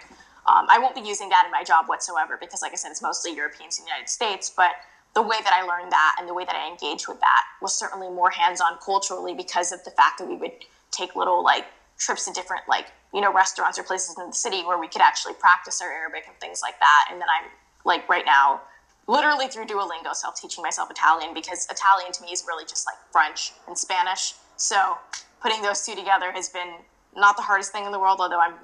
Um, 0.47 0.67
I 0.69 0.79
won't 0.79 0.95
be 0.95 1.01
using 1.01 1.29
that 1.29 1.43
in 1.45 1.51
my 1.51 1.63
job 1.63 1.85
whatsoever 1.87 2.37
because, 2.39 2.61
like 2.61 2.71
I 2.71 2.75
said, 2.75 2.91
it's 2.91 3.01
mostly 3.01 3.33
Europeans 3.33 3.79
in 3.79 3.85
the 3.85 3.89
United 3.89 4.09
States. 4.09 4.51
But 4.55 4.71
the 5.15 5.21
way 5.21 5.37
that 5.43 5.53
I 5.53 5.65
learned 5.65 5.91
that 5.91 6.17
and 6.19 6.27
the 6.27 6.33
way 6.33 6.43
that 6.45 6.55
I 6.55 6.69
engaged 6.69 7.07
with 7.07 7.19
that 7.21 7.43
was 7.61 7.73
certainly 7.73 8.09
more 8.09 8.29
hands 8.29 8.59
on 8.61 8.77
culturally 8.83 9.33
because 9.33 9.71
of 9.71 9.83
the 9.85 9.91
fact 9.91 10.19
that 10.19 10.27
we 10.27 10.35
would 10.35 10.51
take 10.91 11.15
little 11.15 11.43
like 11.43 11.65
trips 11.97 12.25
to 12.25 12.33
different 12.33 12.63
like 12.67 12.87
you 13.13 13.21
know 13.21 13.33
restaurants 13.33 13.79
or 13.79 13.83
places 13.83 14.17
in 14.19 14.27
the 14.27 14.33
city 14.33 14.63
where 14.63 14.77
we 14.77 14.87
could 14.87 15.01
actually 15.01 15.33
practice 15.35 15.81
our 15.81 15.89
Arabic 15.89 16.25
and 16.27 16.37
things 16.39 16.61
like 16.61 16.77
that. 16.79 17.07
And 17.09 17.19
then 17.19 17.27
I'm 17.29 17.49
like 17.85 18.07
right 18.09 18.25
now 18.25 18.61
literally 19.07 19.47
through 19.47 19.65
Duolingo 19.65 20.13
self 20.13 20.39
teaching 20.39 20.61
myself 20.61 20.91
Italian 20.91 21.33
because 21.33 21.67
Italian 21.71 22.11
to 22.11 22.21
me 22.23 22.29
is 22.29 22.43
really 22.47 22.65
just 22.65 22.85
like 22.85 22.97
French 23.11 23.53
and 23.67 23.77
Spanish. 23.77 24.33
So 24.57 24.97
putting 25.41 25.61
those 25.61 25.85
two 25.85 25.95
together 25.95 26.31
has 26.33 26.49
been 26.49 26.75
not 27.15 27.37
the 27.37 27.43
hardest 27.43 27.71
thing 27.71 27.85
in 27.85 27.91
the 27.91 27.99
world, 27.99 28.19
although 28.19 28.41
I'm 28.41 28.55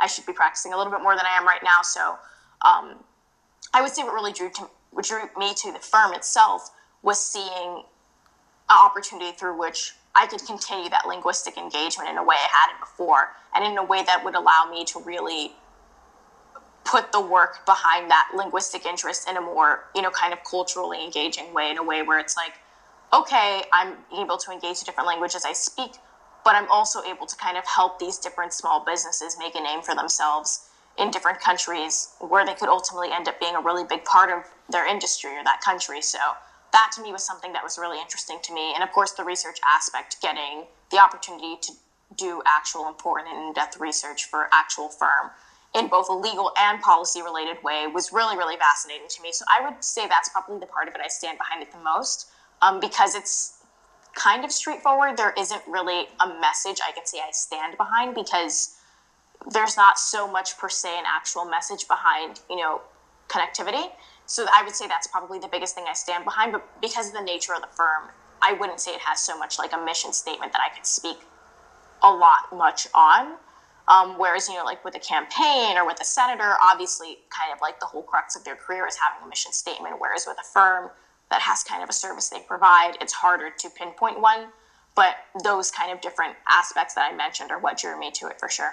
I 0.00 0.06
should 0.06 0.26
be 0.26 0.32
practicing 0.32 0.74
a 0.74 0.76
little 0.76 0.92
bit 0.92 1.02
more 1.02 1.14
than 1.16 1.24
I 1.24 1.38
am 1.38 1.46
right 1.46 1.62
now. 1.62 1.80
So 1.82 2.18
um, 2.62 2.96
I 3.72 3.80
would 3.80 3.92
say 3.92 4.02
what 4.02 4.12
really 4.12 4.32
drew 4.32 4.50
to 4.50 4.68
what 4.94 5.04
drew 5.04 5.22
me 5.36 5.52
to 5.54 5.72
the 5.72 5.78
firm 5.80 6.14
itself 6.14 6.70
was 7.02 7.20
seeing 7.20 7.82
an 8.70 8.78
opportunity 8.86 9.32
through 9.36 9.58
which 9.58 9.92
I 10.14 10.26
could 10.26 10.44
continue 10.46 10.88
that 10.90 11.06
linguistic 11.06 11.58
engagement 11.58 12.08
in 12.08 12.16
a 12.16 12.22
way 12.22 12.36
I 12.36 12.48
hadn't 12.50 12.80
before, 12.80 13.32
and 13.54 13.64
in 13.64 13.76
a 13.76 13.84
way 13.84 14.04
that 14.04 14.24
would 14.24 14.36
allow 14.36 14.68
me 14.70 14.84
to 14.86 15.00
really 15.00 15.52
put 16.84 17.10
the 17.10 17.20
work 17.20 17.66
behind 17.66 18.10
that 18.10 18.28
linguistic 18.36 18.86
interest 18.86 19.28
in 19.28 19.36
a 19.36 19.40
more, 19.40 19.86
you 19.94 20.02
know, 20.02 20.10
kind 20.10 20.32
of 20.32 20.38
culturally 20.48 21.04
engaging 21.04 21.52
way, 21.52 21.70
in 21.70 21.78
a 21.78 21.82
way 21.82 22.02
where 22.02 22.20
it's 22.20 22.36
like, 22.36 22.54
okay, 23.12 23.64
I'm 23.72 23.96
able 24.16 24.36
to 24.38 24.52
engage 24.52 24.78
the 24.78 24.84
different 24.84 25.08
languages 25.08 25.44
I 25.44 25.52
speak, 25.52 25.92
but 26.44 26.54
I'm 26.54 26.70
also 26.70 27.02
able 27.02 27.26
to 27.26 27.36
kind 27.36 27.56
of 27.56 27.66
help 27.66 27.98
these 27.98 28.18
different 28.18 28.52
small 28.52 28.84
businesses 28.84 29.36
make 29.38 29.56
a 29.56 29.60
name 29.60 29.82
for 29.82 29.94
themselves 29.96 30.68
in 30.96 31.10
different 31.10 31.40
countries 31.40 32.14
where 32.20 32.46
they 32.46 32.54
could 32.54 32.68
ultimately 32.68 33.08
end 33.10 33.26
up 33.26 33.40
being 33.40 33.56
a 33.56 33.60
really 33.60 33.84
big 33.84 34.04
part 34.04 34.30
of 34.30 34.44
their 34.68 34.86
industry 34.86 35.30
or 35.30 35.44
that 35.44 35.60
country. 35.60 36.00
So 36.02 36.18
that 36.72 36.90
to 36.96 37.02
me 37.02 37.12
was 37.12 37.24
something 37.24 37.52
that 37.52 37.62
was 37.62 37.78
really 37.78 38.00
interesting 38.00 38.38
to 38.42 38.54
me. 38.54 38.72
And 38.74 38.82
of 38.82 38.92
course, 38.92 39.12
the 39.12 39.24
research 39.24 39.58
aspect, 39.64 40.20
getting 40.20 40.64
the 40.90 40.98
opportunity 40.98 41.56
to 41.62 41.72
do 42.16 42.42
actual 42.46 42.88
important 42.88 43.28
and 43.28 43.48
in-depth 43.48 43.78
research 43.78 44.24
for 44.26 44.48
actual 44.52 44.88
firm 44.88 45.30
in 45.74 45.88
both 45.88 46.08
a 46.08 46.12
legal 46.12 46.52
and 46.58 46.80
policy 46.80 47.20
related 47.22 47.62
way 47.64 47.86
was 47.92 48.12
really 48.12 48.36
really 48.36 48.56
fascinating 48.56 49.06
to 49.08 49.22
me 49.22 49.32
so 49.32 49.44
i 49.48 49.64
would 49.64 49.82
say 49.82 50.06
that's 50.06 50.28
probably 50.28 50.58
the 50.58 50.66
part 50.66 50.86
of 50.86 50.94
it 50.94 51.00
i 51.02 51.08
stand 51.08 51.36
behind 51.38 51.62
it 51.62 51.72
the 51.72 51.78
most 51.78 52.28
um, 52.62 52.78
because 52.80 53.14
it's 53.14 53.64
kind 54.14 54.44
of 54.44 54.52
straightforward 54.52 55.16
there 55.16 55.34
isn't 55.36 55.62
really 55.66 56.06
a 56.20 56.28
message 56.40 56.78
i 56.86 56.92
can 56.92 57.04
say 57.04 57.18
i 57.26 57.30
stand 57.32 57.76
behind 57.76 58.14
because 58.14 58.76
there's 59.50 59.76
not 59.76 59.98
so 59.98 60.30
much 60.30 60.56
per 60.56 60.68
se 60.68 60.98
an 60.98 61.04
actual 61.06 61.44
message 61.44 61.88
behind 61.88 62.40
you 62.48 62.56
know 62.56 62.80
connectivity 63.28 63.90
so 64.26 64.46
i 64.54 64.62
would 64.62 64.74
say 64.74 64.86
that's 64.86 65.06
probably 65.06 65.38
the 65.38 65.48
biggest 65.48 65.74
thing 65.74 65.84
i 65.88 65.92
stand 65.92 66.24
behind 66.24 66.52
but 66.52 66.80
because 66.80 67.08
of 67.08 67.14
the 67.14 67.22
nature 67.22 67.52
of 67.54 67.60
the 67.60 67.68
firm 67.68 68.08
i 68.42 68.52
wouldn't 68.52 68.80
say 68.80 68.92
it 68.92 69.00
has 69.00 69.20
so 69.20 69.38
much 69.38 69.58
like 69.58 69.72
a 69.72 69.84
mission 69.84 70.12
statement 70.12 70.52
that 70.52 70.60
i 70.60 70.74
could 70.74 70.86
speak 70.86 71.18
a 72.02 72.10
lot 72.10 72.52
much 72.52 72.86
on 72.94 73.34
um, 73.86 74.18
whereas, 74.18 74.48
you 74.48 74.54
know, 74.54 74.64
like 74.64 74.84
with 74.84 74.94
a 74.96 74.98
campaign 74.98 75.76
or 75.76 75.86
with 75.86 76.00
a 76.00 76.04
senator, 76.04 76.54
obviously, 76.62 77.18
kind 77.28 77.52
of 77.52 77.60
like 77.60 77.80
the 77.80 77.86
whole 77.86 78.02
crux 78.02 78.34
of 78.34 78.44
their 78.44 78.56
career 78.56 78.86
is 78.86 78.96
having 78.96 79.24
a 79.24 79.28
mission 79.28 79.52
statement. 79.52 79.96
Whereas 79.98 80.24
with 80.26 80.38
a 80.40 80.44
firm 80.44 80.90
that 81.30 81.42
has 81.42 81.62
kind 81.62 81.82
of 81.82 81.88
a 81.88 81.92
service 81.92 82.30
they 82.30 82.40
provide, 82.40 82.96
it's 83.00 83.12
harder 83.12 83.50
to 83.50 83.70
pinpoint 83.70 84.20
one. 84.20 84.46
But 84.94 85.16
those 85.42 85.70
kind 85.70 85.92
of 85.92 86.00
different 86.00 86.36
aspects 86.48 86.94
that 86.94 87.10
I 87.12 87.14
mentioned 87.14 87.50
are 87.50 87.58
what 87.58 87.76
drew 87.76 87.98
me 87.98 88.10
to 88.12 88.28
it 88.28 88.38
for 88.40 88.48
sure. 88.48 88.72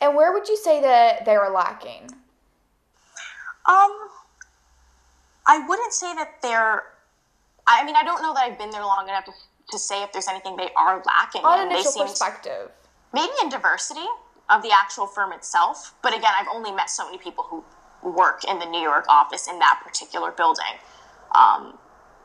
And 0.00 0.16
where 0.16 0.32
would 0.32 0.48
you 0.48 0.56
say 0.56 0.80
that 0.80 1.24
they 1.24 1.36
were 1.36 1.50
lacking? 1.50 2.10
Um, 3.66 4.08
I 5.46 5.66
wouldn't 5.66 5.92
say 5.92 6.14
that 6.14 6.40
they're. 6.42 6.84
I 7.66 7.84
mean, 7.84 7.96
I 7.96 8.04
don't 8.04 8.22
know 8.22 8.34
that 8.34 8.44
I've 8.44 8.58
been 8.58 8.70
there 8.70 8.82
long 8.82 9.08
enough 9.08 9.24
to, 9.24 9.32
to 9.70 9.78
say 9.78 10.02
if 10.02 10.12
there's 10.12 10.28
anything 10.28 10.56
they 10.56 10.68
are 10.76 11.02
lacking. 11.06 11.42
On 11.44 11.66
initial 11.66 12.02
perspective 12.02 12.70
maybe 13.14 13.32
in 13.42 13.48
diversity 13.48 14.04
of 14.50 14.62
the 14.62 14.70
actual 14.72 15.06
firm 15.06 15.32
itself. 15.32 15.94
But 16.02 16.12
again, 16.12 16.32
I've 16.38 16.48
only 16.52 16.72
met 16.72 16.90
so 16.90 17.06
many 17.06 17.16
people 17.16 17.44
who 17.44 17.64
work 18.02 18.44
in 18.44 18.58
the 18.58 18.66
New 18.66 18.80
York 18.80 19.06
office 19.08 19.48
in 19.48 19.58
that 19.60 19.80
particular 19.86 20.32
building. 20.32 20.76
Um, 21.34 21.78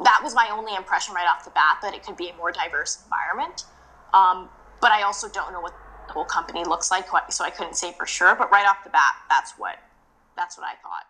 that 0.03 0.19
was 0.23 0.33
my 0.33 0.49
only 0.51 0.75
impression 0.75 1.13
right 1.13 1.27
off 1.27 1.45
the 1.45 1.51
bat 1.51 1.77
that 1.83 1.93
it 1.93 2.03
could 2.03 2.17
be 2.17 2.29
a 2.29 2.35
more 2.35 2.51
diverse 2.51 3.01
environment. 3.03 3.65
Um, 4.13 4.49
but 4.81 4.91
I 4.91 5.03
also 5.03 5.29
don't 5.29 5.53
know 5.53 5.61
what 5.61 5.73
the 6.07 6.13
whole 6.13 6.25
company 6.25 6.63
looks 6.65 6.89
like, 6.89 7.05
so 7.29 7.45
I 7.45 7.49
couldn't 7.49 7.75
say 7.75 7.93
for 7.97 8.05
sure. 8.05 8.35
But 8.35 8.51
right 8.51 8.65
off 8.65 8.83
the 8.83 8.89
bat, 8.89 9.13
that's 9.29 9.53
what 9.57 9.77
that's 10.35 10.57
what 10.57 10.65
I 10.65 10.73
thought. 10.81 11.05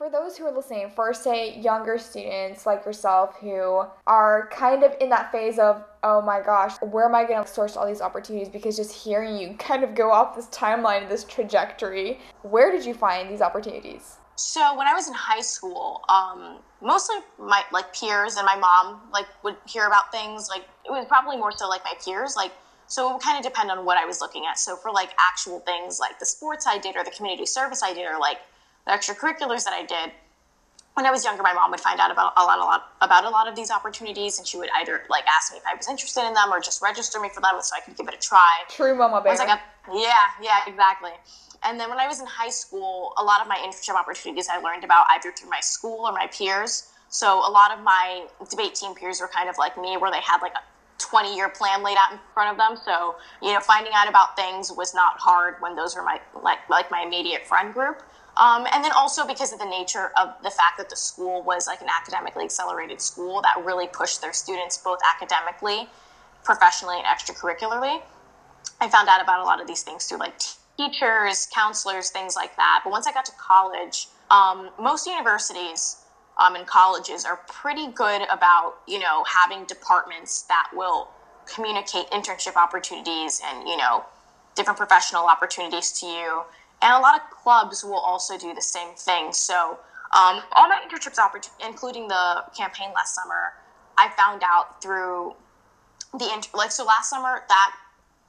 For 0.00 0.08
those 0.08 0.34
who 0.34 0.46
are 0.46 0.56
listening, 0.56 0.90
for 0.96 1.12
say 1.12 1.60
younger 1.60 1.98
students 1.98 2.64
like 2.64 2.86
yourself 2.86 3.36
who 3.38 3.82
are 4.06 4.48
kind 4.50 4.82
of 4.82 4.94
in 4.98 5.10
that 5.10 5.30
phase 5.30 5.58
of, 5.58 5.84
oh 6.02 6.22
my 6.22 6.40
gosh, 6.40 6.72
where 6.80 7.04
am 7.04 7.14
I 7.14 7.24
going 7.24 7.44
to 7.44 7.46
source 7.46 7.76
all 7.76 7.86
these 7.86 8.00
opportunities? 8.00 8.48
Because 8.48 8.78
just 8.78 8.94
hearing 8.94 9.36
you 9.36 9.54
kind 9.58 9.84
of 9.84 9.94
go 9.94 10.10
off 10.10 10.34
this 10.34 10.46
timeline, 10.46 11.06
this 11.06 11.24
trajectory, 11.24 12.18
where 12.40 12.72
did 12.72 12.82
you 12.82 12.94
find 12.94 13.28
these 13.28 13.42
opportunities? 13.42 14.16
So 14.36 14.74
when 14.74 14.86
I 14.86 14.94
was 14.94 15.06
in 15.06 15.12
high 15.12 15.42
school, 15.42 16.02
um, 16.08 16.60
mostly 16.80 17.16
my 17.38 17.62
like 17.70 17.94
peers 17.94 18.36
and 18.36 18.46
my 18.46 18.56
mom 18.56 19.02
like 19.12 19.26
would 19.44 19.56
hear 19.66 19.86
about 19.86 20.10
things. 20.10 20.48
Like 20.48 20.62
it 20.86 20.90
was 20.90 21.04
probably 21.08 21.36
more 21.36 21.52
so 21.52 21.68
like 21.68 21.84
my 21.84 21.92
peers. 22.02 22.36
Like 22.36 22.52
so 22.86 23.10
it 23.10 23.12
would 23.12 23.22
kind 23.22 23.36
of 23.36 23.44
depend 23.44 23.70
on 23.70 23.84
what 23.84 23.98
I 23.98 24.06
was 24.06 24.22
looking 24.22 24.46
at. 24.46 24.58
So 24.58 24.76
for 24.76 24.92
like 24.92 25.10
actual 25.20 25.60
things 25.60 26.00
like 26.00 26.18
the 26.18 26.24
sports 26.24 26.66
I 26.66 26.78
did 26.78 26.96
or 26.96 27.04
the 27.04 27.10
community 27.10 27.44
service 27.44 27.82
I 27.82 27.92
did 27.92 28.06
or 28.06 28.18
like 28.18 28.38
the 28.86 28.92
extracurriculars 28.92 29.64
that 29.64 29.72
I 29.72 29.84
did, 29.84 30.12
when 30.94 31.06
I 31.06 31.10
was 31.10 31.24
younger, 31.24 31.42
my 31.42 31.52
mom 31.52 31.70
would 31.70 31.80
find 31.80 32.00
out 32.00 32.10
about 32.10 32.32
a 32.36 32.42
lot, 32.42 32.58
a 32.58 32.62
lot 32.62 32.92
about 33.00 33.24
a 33.24 33.30
lot 33.30 33.48
of 33.48 33.54
these 33.54 33.70
opportunities, 33.70 34.38
and 34.38 34.46
she 34.46 34.58
would 34.58 34.68
either 34.74 35.02
like 35.08 35.24
ask 35.26 35.52
me 35.52 35.58
if 35.58 35.64
I 35.66 35.74
was 35.74 35.88
interested 35.88 36.26
in 36.26 36.34
them 36.34 36.52
or 36.52 36.60
just 36.60 36.82
register 36.82 37.20
me 37.20 37.28
for 37.28 37.40
them 37.40 37.54
so 37.60 37.76
I 37.76 37.80
could 37.80 37.96
give 37.96 38.08
it 38.08 38.14
a 38.14 38.18
try. 38.18 38.50
True 38.68 38.94
mama 38.94 39.20
bear. 39.20 39.36
Got, 39.36 39.60
yeah, 39.94 40.12
yeah, 40.42 40.60
exactly. 40.66 41.12
And 41.62 41.78
then 41.78 41.90
when 41.90 41.98
I 41.98 42.06
was 42.06 42.20
in 42.20 42.26
high 42.26 42.48
school, 42.48 43.12
a 43.18 43.24
lot 43.24 43.40
of 43.40 43.46
my 43.48 43.56
internship 43.56 43.94
opportunities 43.94 44.48
I 44.50 44.58
learned 44.58 44.82
about 44.82 45.06
either 45.10 45.30
through 45.32 45.50
my 45.50 45.60
school 45.60 46.06
or 46.06 46.12
my 46.12 46.26
peers. 46.26 46.90
So 47.08 47.38
a 47.38 47.50
lot 47.50 47.70
of 47.70 47.82
my 47.84 48.26
debate 48.48 48.74
team 48.74 48.94
peers 48.94 49.20
were 49.20 49.28
kind 49.28 49.48
of 49.48 49.58
like 49.58 49.76
me, 49.76 49.96
where 49.96 50.10
they 50.10 50.20
had 50.20 50.38
like 50.42 50.54
a 50.54 50.62
20 50.98 51.34
year 51.34 51.48
plan 51.48 51.82
laid 51.82 51.96
out 51.98 52.12
in 52.12 52.18
front 52.34 52.50
of 52.50 52.56
them. 52.56 52.78
So, 52.84 53.16
you 53.42 53.52
know, 53.52 53.60
finding 53.60 53.92
out 53.94 54.08
about 54.08 54.36
things 54.36 54.72
was 54.72 54.94
not 54.94 55.18
hard 55.18 55.56
when 55.60 55.76
those 55.76 55.96
were 55.96 56.02
my 56.02 56.20
like 56.42 56.58
like 56.68 56.90
my 56.90 57.02
immediate 57.02 57.46
friend 57.46 57.74
group. 57.74 58.02
Um, 58.40 58.66
and 58.72 58.82
then 58.82 58.92
also 58.92 59.26
because 59.26 59.52
of 59.52 59.58
the 59.58 59.66
nature 59.66 60.12
of 60.18 60.30
the 60.42 60.48
fact 60.48 60.78
that 60.78 60.88
the 60.88 60.96
school 60.96 61.42
was 61.42 61.66
like 61.66 61.82
an 61.82 61.88
academically 61.88 62.44
accelerated 62.44 63.00
school 63.02 63.42
that 63.42 63.62
really 63.62 63.86
pushed 63.86 64.22
their 64.22 64.32
students 64.32 64.78
both 64.78 64.98
academically, 65.14 65.90
professionally, 66.42 66.96
and 66.96 67.06
extracurricularly. 67.06 68.00
I 68.80 68.88
found 68.88 69.10
out 69.10 69.22
about 69.22 69.40
a 69.40 69.44
lot 69.44 69.60
of 69.60 69.66
these 69.66 69.82
things 69.82 70.06
through 70.06 70.18
like 70.18 70.32
teachers, 70.78 71.48
counselors, 71.54 72.08
things 72.08 72.34
like 72.34 72.56
that. 72.56 72.80
But 72.82 72.90
once 72.90 73.06
I 73.06 73.12
got 73.12 73.26
to 73.26 73.32
college, 73.32 74.08
um, 74.30 74.70
most 74.80 75.06
universities 75.06 75.98
um, 76.38 76.54
and 76.54 76.66
colleges 76.66 77.26
are 77.26 77.40
pretty 77.46 77.88
good 77.88 78.22
about 78.30 78.76
you 78.88 79.00
know 79.00 79.22
having 79.24 79.66
departments 79.66 80.42
that 80.42 80.70
will 80.74 81.10
communicate 81.44 82.08
internship 82.10 82.56
opportunities 82.56 83.42
and 83.44 83.68
you 83.68 83.76
know 83.76 84.04
different 84.54 84.78
professional 84.78 85.26
opportunities 85.26 85.92
to 86.00 86.06
you 86.06 86.42
and 86.82 86.94
a 86.94 86.98
lot 86.98 87.14
of 87.14 87.22
clubs 87.30 87.84
will 87.84 87.98
also 87.98 88.38
do 88.38 88.54
the 88.54 88.62
same 88.62 88.94
thing. 88.94 89.32
So, 89.32 89.78
um, 90.12 90.42
all 90.52 90.68
my 90.68 90.82
internships, 90.86 91.18
including 91.64 92.08
the 92.08 92.44
campaign 92.56 92.90
last 92.94 93.14
summer, 93.14 93.54
I 93.96 94.08
found 94.16 94.42
out 94.44 94.82
through 94.82 95.34
the 96.12 96.48
like 96.54 96.72
so 96.72 96.84
last 96.84 97.10
summer 97.10 97.44
that 97.48 97.76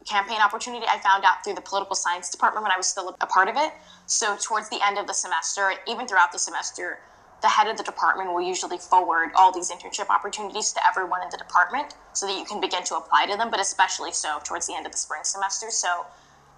campaign 0.05 0.39
opportunity 0.41 0.85
I 0.87 0.99
found 0.99 1.23
out 1.25 1.43
through 1.43 1.55
the 1.55 1.61
political 1.61 1.95
science 1.95 2.29
department 2.29 2.63
when 2.63 2.71
I 2.71 2.77
was 2.77 2.87
still 2.87 3.15
a 3.21 3.25
part 3.25 3.47
of 3.47 3.55
it. 3.57 3.71
So 4.05 4.35
towards 4.39 4.69
the 4.69 4.79
end 4.85 4.97
of 4.97 5.07
the 5.07 5.13
semester, 5.13 5.73
even 5.87 6.07
throughout 6.07 6.31
the 6.31 6.39
semester, 6.39 6.99
the 7.41 7.47
head 7.47 7.67
of 7.67 7.77
the 7.77 7.83
department 7.83 8.31
will 8.31 8.41
usually 8.41 8.77
forward 8.77 9.31
all 9.35 9.51
these 9.51 9.71
internship 9.71 10.09
opportunities 10.09 10.71
to 10.73 10.87
everyone 10.87 11.23
in 11.23 11.29
the 11.31 11.37
department 11.37 11.95
so 12.13 12.27
that 12.27 12.37
you 12.37 12.45
can 12.45 12.61
begin 12.61 12.83
to 12.83 12.95
apply 12.95 13.25
to 13.25 13.37
them, 13.37 13.49
but 13.49 13.59
especially 13.59 14.11
so 14.11 14.39
towards 14.43 14.67
the 14.67 14.75
end 14.75 14.85
of 14.85 14.91
the 14.91 14.97
spring 14.97 15.21
semester. 15.23 15.71
So 15.71 16.05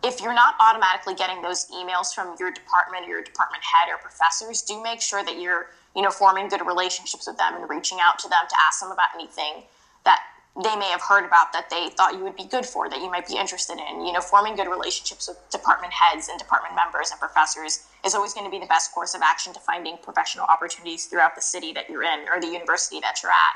if 0.03 0.19
you're 0.21 0.33
not 0.33 0.55
automatically 0.59 1.15
getting 1.15 1.41
those 1.41 1.65
emails 1.71 2.13
from 2.13 2.35
your 2.39 2.51
department 2.51 3.05
or 3.05 3.09
your 3.09 3.23
department 3.23 3.63
head 3.63 3.91
or 3.91 3.97
professors, 3.97 4.61
do 4.61 4.81
make 4.83 5.01
sure 5.01 5.23
that 5.23 5.39
you're, 5.39 5.67
you 5.95 6.01
know, 6.01 6.11
forming 6.11 6.49
good 6.49 6.65
relationships 6.65 7.25
with 7.25 7.37
them 7.37 7.55
and 7.55 7.69
reaching 7.69 7.99
out 8.01 8.19
to 8.19 8.27
them 8.27 8.43
to 8.49 8.55
ask 8.59 8.81
them 8.81 8.91
about 8.91 9.09
anything 9.15 9.63
that 10.03 10.19
they 10.61 10.75
may 10.75 10.89
have 10.89 11.01
heard 11.01 11.25
about 11.25 11.51
that 11.53 11.69
they 11.69 11.89
thought 11.89 12.13
you 12.13 12.19
would 12.19 12.35
be 12.35 12.43
good 12.43 12.65
for, 12.65 12.87
that 12.87 12.99
you 12.99 13.09
might 13.09 13.27
be 13.27 13.37
interested 13.37 13.77
in. 13.79 14.05
You 14.05 14.13
know, 14.13 14.21
forming 14.21 14.55
good 14.55 14.67
relationships 14.67 15.27
with 15.27 15.37
department 15.49 15.93
heads 15.93 16.29
and 16.29 16.37
department 16.37 16.75
members 16.75 17.09
and 17.09 17.19
professors 17.19 17.87
is 18.05 18.13
always 18.13 18.33
going 18.33 18.45
to 18.45 18.51
be 18.51 18.59
the 18.59 18.67
best 18.67 18.93
course 18.93 19.15
of 19.15 19.21
action 19.23 19.53
to 19.53 19.59
finding 19.59 19.97
professional 20.03 20.45
opportunities 20.45 21.05
throughout 21.05 21.35
the 21.35 21.41
city 21.41 21.73
that 21.73 21.89
you're 21.89 22.03
in 22.03 22.27
or 22.29 22.39
the 22.39 22.47
university 22.47 22.99
that 22.99 23.23
you're 23.23 23.31
at. 23.31 23.55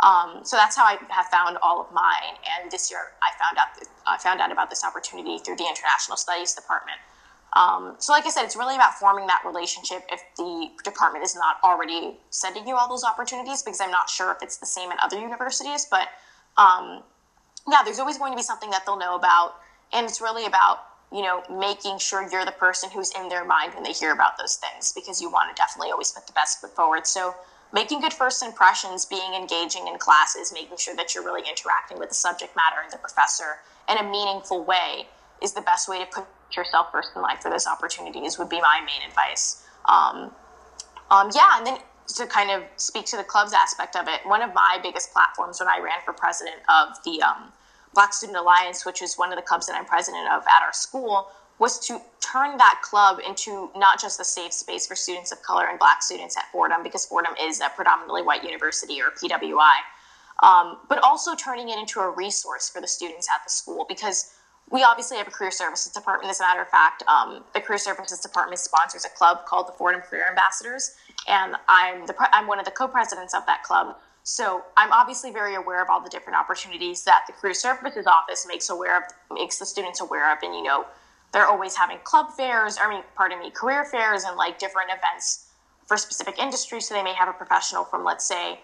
Um, 0.00 0.40
so 0.44 0.56
that's 0.56 0.76
how 0.76 0.84
I 0.84 0.96
have 1.08 1.26
found 1.26 1.58
all 1.62 1.80
of 1.80 1.92
mine. 1.92 2.38
And 2.60 2.70
this 2.70 2.90
year, 2.90 3.00
I 3.22 3.30
found 3.38 3.58
out 3.58 3.68
I 4.06 4.16
found 4.18 4.40
out 4.40 4.52
about 4.52 4.70
this 4.70 4.84
opportunity 4.84 5.38
through 5.38 5.56
the 5.56 5.66
International 5.66 6.16
Studies 6.16 6.54
Department. 6.54 6.98
Um, 7.54 7.96
so, 7.98 8.12
like 8.12 8.26
I 8.26 8.30
said, 8.30 8.44
it's 8.44 8.56
really 8.56 8.74
about 8.74 8.94
forming 8.94 9.26
that 9.26 9.42
relationship 9.44 10.02
if 10.12 10.22
the 10.36 10.68
department 10.84 11.24
is 11.24 11.34
not 11.34 11.56
already 11.64 12.18
sending 12.30 12.68
you 12.68 12.76
all 12.76 12.88
those 12.88 13.04
opportunities, 13.04 13.62
because 13.62 13.80
I'm 13.80 13.90
not 13.90 14.08
sure 14.08 14.30
if 14.30 14.38
it's 14.42 14.58
the 14.58 14.66
same 14.66 14.92
in 14.92 14.98
other 15.02 15.18
universities. 15.18 15.86
But 15.90 16.08
um, 16.56 17.02
yeah, 17.66 17.82
there's 17.84 17.98
always 17.98 18.18
going 18.18 18.32
to 18.32 18.36
be 18.36 18.42
something 18.42 18.70
that 18.70 18.84
they'll 18.86 18.98
know 18.98 19.16
about, 19.16 19.56
and 19.92 20.06
it's 20.06 20.20
really 20.20 20.46
about 20.46 20.84
you 21.10 21.22
know 21.22 21.42
making 21.50 21.98
sure 21.98 22.28
you're 22.30 22.44
the 22.44 22.52
person 22.52 22.90
who's 22.90 23.10
in 23.16 23.28
their 23.28 23.44
mind 23.44 23.74
when 23.74 23.82
they 23.82 23.92
hear 23.92 24.12
about 24.12 24.38
those 24.38 24.56
things, 24.56 24.92
because 24.92 25.20
you 25.20 25.30
want 25.30 25.50
to 25.50 25.60
definitely 25.60 25.90
always 25.90 26.12
put 26.12 26.26
the 26.26 26.34
best 26.34 26.60
foot 26.60 26.76
forward. 26.76 27.06
So 27.06 27.34
making 27.72 28.00
good 28.00 28.12
first 28.12 28.42
impressions, 28.42 29.04
being 29.04 29.34
engaging 29.34 29.86
in 29.86 29.98
classes, 29.98 30.52
making 30.52 30.76
sure 30.78 30.96
that 30.96 31.14
you're 31.14 31.24
really 31.24 31.48
interacting 31.48 31.98
with 31.98 32.08
the 32.08 32.14
subject 32.14 32.56
matter 32.56 32.76
and 32.82 32.92
the 32.92 32.98
professor 32.98 33.60
in 33.88 33.98
a 33.98 34.02
meaningful 34.02 34.64
way 34.64 35.06
is 35.42 35.52
the 35.52 35.60
best 35.60 35.88
way 35.88 35.98
to 35.98 36.06
put 36.06 36.24
yourself 36.56 36.90
first 36.92 37.10
in 37.14 37.22
line 37.22 37.36
for 37.38 37.50
those 37.50 37.66
opportunities 37.66 38.38
would 38.38 38.48
be 38.48 38.60
my 38.60 38.80
main 38.80 39.06
advice. 39.06 39.64
Um, 39.84 40.30
um, 41.10 41.30
yeah, 41.34 41.58
and 41.58 41.66
then 41.66 41.78
to 42.16 42.26
kind 42.26 42.50
of 42.50 42.62
speak 42.76 43.04
to 43.06 43.16
the 43.16 43.24
clubs 43.24 43.52
aspect 43.52 43.96
of 43.96 44.08
it, 44.08 44.20
one 44.24 44.42
of 44.42 44.54
my 44.54 44.78
biggest 44.82 45.12
platforms 45.12 45.60
when 45.60 45.68
I 45.68 45.78
ran 45.78 46.00
for 46.04 46.12
president 46.12 46.56
of 46.68 46.96
the 47.04 47.22
um, 47.22 47.52
Black 47.94 48.12
Student 48.12 48.38
Alliance, 48.38 48.84
which 48.86 49.02
is 49.02 49.16
one 49.16 49.30
of 49.30 49.36
the 49.36 49.42
clubs 49.42 49.66
that 49.66 49.76
I'm 49.76 49.84
president 49.84 50.26
of 50.28 50.42
at 50.42 50.62
our 50.62 50.72
school, 50.72 51.28
was 51.58 51.78
to 51.86 52.00
turn 52.20 52.56
that 52.58 52.80
club 52.82 53.18
into 53.26 53.70
not 53.74 54.00
just 54.00 54.20
a 54.20 54.24
safe 54.24 54.52
space 54.52 54.86
for 54.86 54.94
students 54.94 55.32
of 55.32 55.42
color 55.42 55.66
and 55.66 55.78
black 55.78 56.02
students 56.02 56.36
at 56.36 56.44
Fordham, 56.52 56.82
because 56.82 57.04
Fordham 57.04 57.34
is 57.40 57.60
a 57.60 57.68
predominantly 57.74 58.22
white 58.22 58.44
university 58.44 59.00
or 59.00 59.10
PWI, 59.10 59.76
um, 60.42 60.78
but 60.88 60.98
also 61.02 61.34
turning 61.34 61.68
it 61.68 61.78
into 61.78 62.00
a 62.00 62.10
resource 62.10 62.68
for 62.68 62.80
the 62.80 62.86
students 62.86 63.28
at 63.34 63.42
the 63.44 63.50
school 63.50 63.86
because 63.88 64.34
we 64.70 64.82
obviously 64.82 65.16
have 65.16 65.26
a 65.26 65.30
career 65.30 65.50
services 65.50 65.92
department. 65.92 66.30
As 66.30 66.40
a 66.40 66.42
matter 66.42 66.60
of 66.60 66.68
fact, 66.68 67.02
um, 67.08 67.42
the 67.54 67.60
career 67.60 67.78
services 67.78 68.20
department 68.20 68.58
sponsors 68.58 69.04
a 69.04 69.08
club 69.08 69.46
called 69.46 69.66
the 69.66 69.72
Fordham 69.72 70.02
Career 70.02 70.26
Ambassadors, 70.28 70.94
and 71.26 71.56
I'm 71.68 72.06
the 72.06 72.14
I'm 72.34 72.46
one 72.46 72.58
of 72.58 72.64
the 72.64 72.70
co-presidents 72.70 73.34
of 73.34 73.46
that 73.46 73.62
club. 73.62 73.96
So 74.24 74.62
I'm 74.76 74.92
obviously 74.92 75.30
very 75.30 75.54
aware 75.54 75.82
of 75.82 75.88
all 75.88 76.02
the 76.02 76.10
different 76.10 76.38
opportunities 76.38 77.02
that 77.04 77.24
the 77.26 77.32
career 77.32 77.54
services 77.54 78.06
office 78.06 78.46
makes 78.46 78.68
aware 78.68 78.98
of, 78.98 79.04
makes 79.30 79.58
the 79.58 79.64
students 79.64 80.02
aware 80.02 80.30
of, 80.30 80.38
and 80.42 80.54
you 80.54 80.62
know 80.62 80.84
they're 81.32 81.46
always 81.46 81.76
having 81.76 81.98
club 82.04 82.32
fairs, 82.32 82.78
I 82.80 82.88
mean, 82.88 83.02
pardon 83.14 83.38
me, 83.38 83.50
career 83.50 83.84
fairs 83.84 84.24
and 84.24 84.36
like 84.36 84.58
different 84.58 84.90
events 84.90 85.46
for 85.86 85.96
specific 85.96 86.38
industries. 86.38 86.88
So 86.88 86.94
they 86.94 87.02
may 87.02 87.14
have 87.14 87.28
a 87.28 87.32
professional 87.32 87.84
from, 87.84 88.04
let's 88.04 88.26
say, 88.26 88.60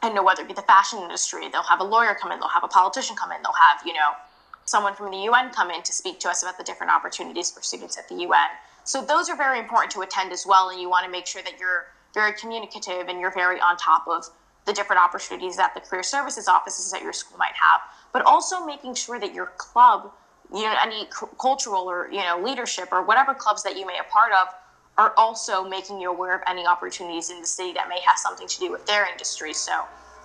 I 0.00 0.12
know 0.12 0.22
whether 0.22 0.42
it 0.42 0.48
be 0.48 0.54
the 0.54 0.62
fashion 0.62 1.00
industry, 1.00 1.48
they'll 1.48 1.62
have 1.62 1.80
a 1.80 1.84
lawyer 1.84 2.16
come 2.20 2.32
in, 2.32 2.40
they'll 2.40 2.48
have 2.48 2.64
a 2.64 2.68
politician 2.68 3.16
come 3.16 3.32
in, 3.32 3.42
they'll 3.42 3.52
have, 3.52 3.86
you 3.86 3.92
know, 3.92 4.12
someone 4.64 4.94
from 4.94 5.10
the 5.10 5.18
UN 5.18 5.50
come 5.50 5.70
in 5.70 5.82
to 5.82 5.92
speak 5.92 6.20
to 6.20 6.28
us 6.28 6.42
about 6.42 6.58
the 6.58 6.64
different 6.64 6.92
opportunities 6.92 7.50
for 7.50 7.62
students 7.62 7.98
at 7.98 8.08
the 8.08 8.16
UN. 8.16 8.48
So 8.84 9.04
those 9.04 9.28
are 9.28 9.36
very 9.36 9.58
important 9.58 9.92
to 9.92 10.00
attend 10.00 10.32
as 10.32 10.44
well, 10.46 10.70
and 10.70 10.80
you 10.80 10.88
want 10.88 11.04
to 11.04 11.10
make 11.10 11.26
sure 11.26 11.42
that 11.42 11.58
you're 11.58 11.86
very 12.14 12.32
communicative 12.32 13.08
and 13.08 13.20
you're 13.20 13.32
very 13.32 13.60
on 13.60 13.76
top 13.76 14.06
of 14.06 14.28
the 14.66 14.72
different 14.72 15.02
opportunities 15.02 15.56
that 15.56 15.74
the 15.74 15.80
career 15.80 16.02
services 16.02 16.48
offices 16.48 16.92
at 16.92 17.02
your 17.02 17.12
school 17.12 17.38
might 17.38 17.54
have, 17.54 17.80
but 18.12 18.22
also 18.22 18.64
making 18.64 18.94
sure 18.94 19.18
that 19.18 19.34
your 19.34 19.52
club 19.56 20.12
you 20.54 20.62
know 20.62 20.74
any 20.82 21.06
c- 21.06 21.26
cultural 21.40 21.90
or 21.90 22.08
you 22.10 22.22
know 22.22 22.40
leadership 22.42 22.88
or 22.92 23.02
whatever 23.02 23.34
clubs 23.34 23.62
that 23.62 23.76
you 23.76 23.86
may 23.86 23.94
be 23.94 23.98
a 23.98 24.12
part 24.12 24.32
of 24.32 24.48
are 24.98 25.14
also 25.16 25.66
making 25.66 26.00
you 26.00 26.10
aware 26.10 26.34
of 26.34 26.42
any 26.46 26.66
opportunities 26.66 27.30
in 27.30 27.40
the 27.40 27.46
city 27.46 27.72
that 27.72 27.88
may 27.88 27.98
have 28.00 28.18
something 28.18 28.46
to 28.46 28.60
do 28.60 28.70
with 28.70 28.84
their 28.84 29.10
industry. 29.10 29.54
So 29.54 29.72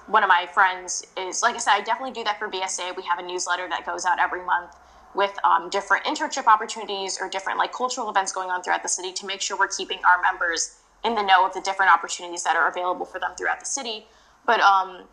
one 0.07 0.23
of 0.23 0.29
my 0.29 0.47
friends 0.53 1.05
is 1.17 1.41
like 1.41 1.55
i 1.55 1.57
said 1.57 1.73
i 1.73 1.81
definitely 1.81 2.13
do 2.13 2.23
that 2.23 2.39
for 2.39 2.47
bsa 2.47 2.95
we 2.95 3.03
have 3.03 3.19
a 3.19 3.21
newsletter 3.21 3.67
that 3.67 3.85
goes 3.85 4.05
out 4.05 4.19
every 4.19 4.41
month 4.45 4.73
with 5.17 5.37
um, 5.43 5.69
different 5.69 6.05
internship 6.05 6.45
opportunities 6.47 7.17
or 7.19 7.27
different 7.27 7.57
like 7.57 7.73
cultural 7.73 8.09
events 8.09 8.31
going 8.31 8.49
on 8.49 8.61
throughout 8.61 8.83
the 8.83 8.89
city 8.89 9.11
to 9.11 9.25
make 9.25 9.41
sure 9.41 9.57
we're 9.57 9.67
keeping 9.67 9.99
our 10.07 10.21
members 10.21 10.77
in 11.03 11.15
the 11.15 11.23
know 11.23 11.45
of 11.45 11.53
the 11.53 11.61
different 11.61 11.91
opportunities 11.91 12.43
that 12.43 12.55
are 12.55 12.69
available 12.69 13.05
for 13.05 13.19
them 13.19 13.31
throughout 13.37 13.59
the 13.59 13.65
city. 13.65 14.05
But 14.45 14.59
um, 14.61 15.03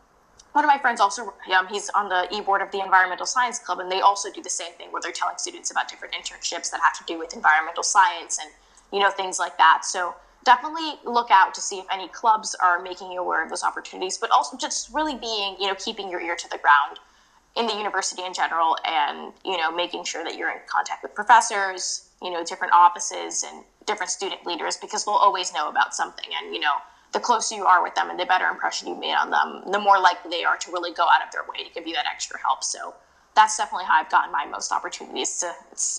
one 0.54 0.64
of 0.64 0.68
my 0.68 0.78
friends 0.78 1.00
also 1.00 1.34
um, 1.56 1.66
he's 1.66 1.90
on 1.90 2.08
the 2.08 2.28
e-board 2.32 2.62
of 2.62 2.70
the 2.70 2.80
environmental 2.80 3.26
science 3.26 3.58
club 3.58 3.80
and 3.80 3.90
they 3.90 4.00
also 4.00 4.30
do 4.30 4.40
the 4.40 4.48
same 4.48 4.72
thing 4.74 4.90
where 4.92 5.02
they're 5.02 5.12
telling 5.12 5.36
students 5.36 5.72
about 5.72 5.88
different 5.88 6.14
internships 6.14 6.70
that 6.70 6.80
have 6.80 6.96
to 6.96 7.04
do 7.12 7.18
with 7.18 7.34
environmental 7.34 7.82
science 7.82 8.38
and 8.40 8.50
you 8.92 9.00
know 9.00 9.10
things 9.10 9.40
like 9.40 9.58
that. 9.58 9.84
So 9.84 10.14
definitely 10.44 10.94
look 11.04 11.30
out 11.32 11.54
to 11.54 11.60
see 11.60 11.80
if 11.80 11.86
any 11.92 12.06
clubs 12.08 12.54
are 12.62 12.80
making 12.80 13.10
you 13.10 13.20
aware 13.20 13.42
of 13.42 13.48
those 13.48 13.64
opportunities 13.64 14.16
but 14.16 14.30
also 14.30 14.56
just 14.56 14.92
really 14.94 15.16
being 15.16 15.56
you 15.58 15.66
know 15.66 15.74
keeping 15.74 16.08
your 16.08 16.20
ear 16.20 16.36
to 16.36 16.48
the 16.50 16.58
ground 16.58 17.00
in 17.56 17.66
the 17.66 17.74
university 17.74 18.22
in 18.22 18.32
general 18.32 18.76
and 18.84 19.32
you 19.44 19.56
know 19.56 19.74
making 19.74 20.04
sure 20.04 20.22
that 20.22 20.36
you're 20.36 20.50
in 20.50 20.58
contact 20.68 21.02
with 21.02 21.14
professors 21.14 22.10
you 22.22 22.30
know 22.30 22.44
different 22.44 22.72
offices 22.72 23.44
and 23.48 23.64
different 23.86 24.10
student 24.10 24.44
leaders 24.46 24.76
because 24.76 25.04
they'll 25.04 25.14
always 25.14 25.52
know 25.52 25.68
about 25.68 25.94
something 25.94 26.28
and 26.40 26.54
you 26.54 26.60
know 26.60 26.74
the 27.14 27.20
closer 27.20 27.54
you 27.54 27.64
are 27.64 27.82
with 27.82 27.94
them 27.94 28.10
and 28.10 28.18
the 28.18 28.26
better 28.26 28.46
impression 28.46 28.88
you 28.88 28.96
made 28.96 29.14
on 29.14 29.30
them, 29.30 29.62
the 29.72 29.78
more 29.78 29.98
likely 29.98 30.30
they 30.30 30.44
are 30.44 30.58
to 30.58 30.72
really 30.72 30.92
go 30.92 31.04
out 31.04 31.24
of 31.24 31.32
their 31.32 31.44
way 31.48 31.64
to 31.66 31.72
give 31.72 31.86
you 31.86 31.94
that 31.94 32.06
extra 32.12 32.38
help. 32.40 32.62
So 32.62 32.94
that's 33.34 33.56
definitely 33.56 33.86
how 33.86 33.94
I've 33.94 34.10
gotten 34.10 34.32
my 34.32 34.44
most 34.44 34.72
opportunities. 34.72 35.38
To 35.38 35.52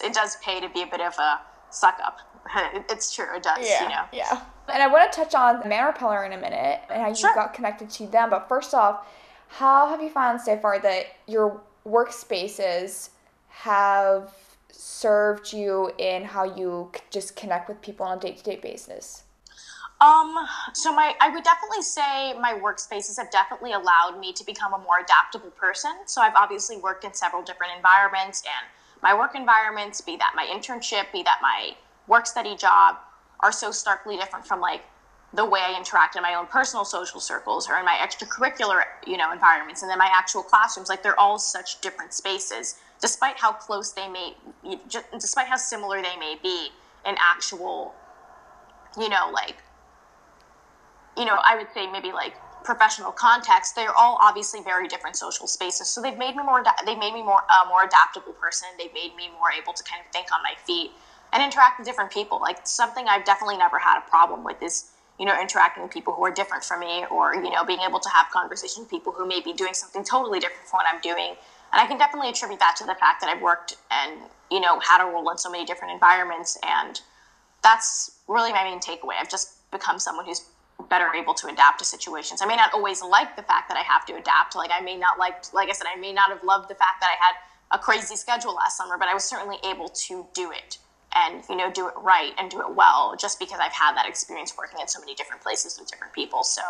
it 0.05 0.13
does 0.13 0.35
pay 0.43 0.59
to 0.59 0.69
be 0.69 0.83
a 0.83 0.87
bit 0.87 1.01
of 1.01 1.17
a 1.17 1.39
suck 1.71 1.97
up. 2.05 2.19
it's 2.89 3.15
true, 3.15 3.25
it 3.33 3.43
does. 3.43 3.67
Yeah, 3.67 3.83
you 3.83 3.89
know. 3.89 4.03
yeah. 4.11 4.41
And 4.67 4.83
I 4.83 4.87
want 4.87 5.11
to 5.11 5.17
touch 5.17 5.33
on 5.33 5.67
Man 5.67 5.85
Repeller 5.85 6.25
in 6.25 6.33
a 6.33 6.37
minute 6.37 6.81
and 6.89 7.01
how 7.01 7.07
you 7.09 7.15
Sure. 7.15 7.33
got 7.33 7.53
connected 7.53 7.89
to 7.91 8.07
them. 8.07 8.29
But 8.29 8.47
first 8.49 8.73
off, 8.73 9.07
how 9.47 9.87
have 9.87 10.01
you 10.01 10.09
found 10.09 10.41
so 10.41 10.57
far 10.57 10.79
that 10.79 11.05
your 11.27 11.61
workspaces 11.87 13.09
have 13.49 14.33
served 14.71 15.53
you 15.53 15.91
in 15.97 16.25
how 16.25 16.43
you 16.43 16.91
just 17.09 17.35
connect 17.35 17.69
with 17.69 17.81
people 17.81 18.05
on 18.05 18.17
a 18.17 18.21
day-to-day 18.21 18.57
basis? 18.57 19.23
Um, 20.05 20.37
so 20.73 20.93
my 20.93 21.15
I 21.19 21.29
would 21.29 21.43
definitely 21.43 21.81
say 21.81 22.33
my 22.39 22.53
workspaces 22.53 23.17
have 23.17 23.31
definitely 23.31 23.71
allowed 23.71 24.19
me 24.19 24.33
to 24.33 24.45
become 24.45 24.73
a 24.73 24.77
more 24.77 24.99
adaptable 24.99 25.49
person. 25.51 25.91
So 26.05 26.21
I've 26.21 26.35
obviously 26.35 26.77
worked 26.77 27.03
in 27.05 27.13
several 27.13 27.41
different 27.41 27.73
environments 27.75 28.43
and 28.45 28.69
my 29.01 29.17
work 29.17 29.35
environments, 29.35 30.01
be 30.01 30.15
that 30.17 30.33
my 30.35 30.45
internship, 30.45 31.11
be 31.11 31.23
that 31.23 31.39
my 31.41 31.75
work 32.07 32.27
study 32.27 32.55
job, 32.55 32.97
are 33.39 33.51
so 33.51 33.71
starkly 33.71 34.15
different 34.15 34.45
from 34.45 34.61
like 34.61 34.83
the 35.33 35.43
way 35.45 35.59
I 35.61 35.75
interact 35.75 36.15
in 36.15 36.21
my 36.21 36.35
own 36.35 36.45
personal 36.47 36.85
social 36.85 37.19
circles 37.19 37.67
or 37.67 37.77
in 37.77 37.85
my 37.85 37.97
extracurricular, 38.05 38.83
you 39.07 39.17
know, 39.17 39.31
environments 39.31 39.81
and 39.81 39.89
then 39.89 39.97
my 39.97 40.09
actual 40.13 40.43
classrooms. 40.43 40.87
Like 40.87 41.01
they're 41.01 41.19
all 41.19 41.39
such 41.39 41.81
different 41.81 42.13
spaces, 42.13 42.75
despite 43.01 43.39
how 43.39 43.53
close 43.53 43.91
they 43.91 44.07
may, 44.07 44.35
despite 45.19 45.47
how 45.47 45.57
similar 45.57 46.01
they 46.03 46.15
may 46.17 46.37
be 46.41 46.69
in 47.05 47.15
actual, 47.19 47.95
you 48.97 49.09
know, 49.09 49.31
like 49.33 49.57
you 51.17 51.25
know, 51.25 51.37
I 51.43 51.55
would 51.55 51.67
say 51.73 51.89
maybe 51.89 52.11
like 52.11 52.35
professional 52.63 53.11
context, 53.11 53.75
they're 53.75 53.95
all 53.95 54.17
obviously 54.21 54.61
very 54.61 54.87
different 54.87 55.15
social 55.15 55.47
spaces. 55.47 55.87
So 55.87 56.01
they've 56.01 56.17
made 56.17 56.35
me 56.35 56.43
more, 56.43 56.63
they've 56.85 56.97
made 56.97 57.13
me 57.13 57.23
more, 57.23 57.41
a 57.63 57.67
more 57.67 57.83
adaptable 57.83 58.33
person. 58.33 58.67
They've 58.77 58.93
made 58.93 59.15
me 59.15 59.29
more 59.29 59.51
able 59.51 59.73
to 59.73 59.83
kind 59.83 60.01
of 60.05 60.11
think 60.11 60.27
on 60.33 60.41
my 60.43 60.53
feet 60.65 60.91
and 61.31 61.43
interact 61.43 61.79
with 61.79 61.87
different 61.87 62.11
people. 62.11 62.39
Like 62.41 62.65
something 62.65 63.05
I've 63.07 63.23
definitely 63.23 63.57
never 63.57 63.77
had 63.77 63.99
a 63.99 64.09
problem 64.09 64.43
with 64.43 64.61
is, 64.61 64.91
you 65.19 65.25
know, 65.25 65.39
interacting 65.39 65.83
with 65.83 65.91
people 65.91 66.13
who 66.13 66.25
are 66.25 66.31
different 66.31 66.63
from 66.63 66.81
me 66.81 67.05
or, 67.09 67.35
you 67.35 67.51
know, 67.51 67.63
being 67.63 67.79
able 67.87 67.99
to 67.99 68.09
have 68.09 68.27
conversations 68.31 68.79
with 68.79 68.89
people 68.89 69.13
who 69.13 69.25
may 69.25 69.41
be 69.41 69.53
doing 69.53 69.73
something 69.73 70.03
totally 70.03 70.39
different 70.39 70.67
from 70.67 70.79
what 70.79 70.87
I'm 70.91 70.99
doing. 71.01 71.35
And 71.71 71.81
I 71.81 71.87
can 71.87 71.97
definitely 71.97 72.29
attribute 72.29 72.59
that 72.59 72.75
to 72.77 72.85
the 72.85 72.95
fact 72.95 73.21
that 73.21 73.29
I've 73.29 73.41
worked 73.41 73.77
and, 73.91 74.19
you 74.49 74.59
know, 74.59 74.79
had 74.79 75.05
a 75.05 75.09
role 75.09 75.29
in 75.29 75.37
so 75.37 75.51
many 75.51 75.65
different 75.65 75.93
environments. 75.93 76.57
And 76.65 76.99
that's 77.63 78.11
really 78.27 78.51
my 78.51 78.63
main 78.63 78.79
takeaway. 78.79 79.15
I've 79.19 79.29
just 79.29 79.69
become 79.71 79.99
someone 79.99 80.25
who's 80.25 80.45
better 80.89 81.13
able 81.13 81.33
to 81.33 81.47
adapt 81.47 81.79
to 81.79 81.85
situations. 81.85 82.41
I 82.41 82.45
may 82.45 82.55
not 82.55 82.73
always 82.73 83.01
like 83.01 83.35
the 83.35 83.43
fact 83.43 83.69
that 83.69 83.77
I 83.77 83.81
have 83.81 84.05
to 84.05 84.15
adapt. 84.15 84.55
Like 84.55 84.71
I 84.73 84.81
may 84.81 84.97
not 84.97 85.17
like, 85.17 85.53
like 85.53 85.69
I 85.69 85.73
said, 85.73 85.87
I 85.93 85.99
may 85.99 86.13
not 86.13 86.29
have 86.29 86.43
loved 86.43 86.69
the 86.69 86.75
fact 86.75 87.01
that 87.01 87.09
I 87.09 87.25
had 87.25 87.35
a 87.71 87.79
crazy 87.79 88.15
schedule 88.15 88.53
last 88.53 88.77
summer, 88.77 88.97
but 88.97 89.07
I 89.07 89.13
was 89.13 89.23
certainly 89.23 89.57
able 89.63 89.89
to 89.89 90.27
do 90.33 90.51
it 90.51 90.77
and 91.15 91.43
you 91.49 91.55
know 91.55 91.71
do 91.71 91.87
it 91.87 91.93
right 91.97 92.33
and 92.37 92.51
do 92.51 92.59
it 92.61 92.75
well, 92.75 93.15
just 93.17 93.39
because 93.39 93.59
I've 93.61 93.71
had 93.71 93.95
that 93.95 94.07
experience 94.07 94.53
working 94.57 94.79
in 94.81 94.87
so 94.87 94.99
many 94.99 95.15
different 95.15 95.41
places 95.41 95.77
with 95.79 95.89
different 95.89 96.13
people. 96.13 96.43
So 96.43 96.61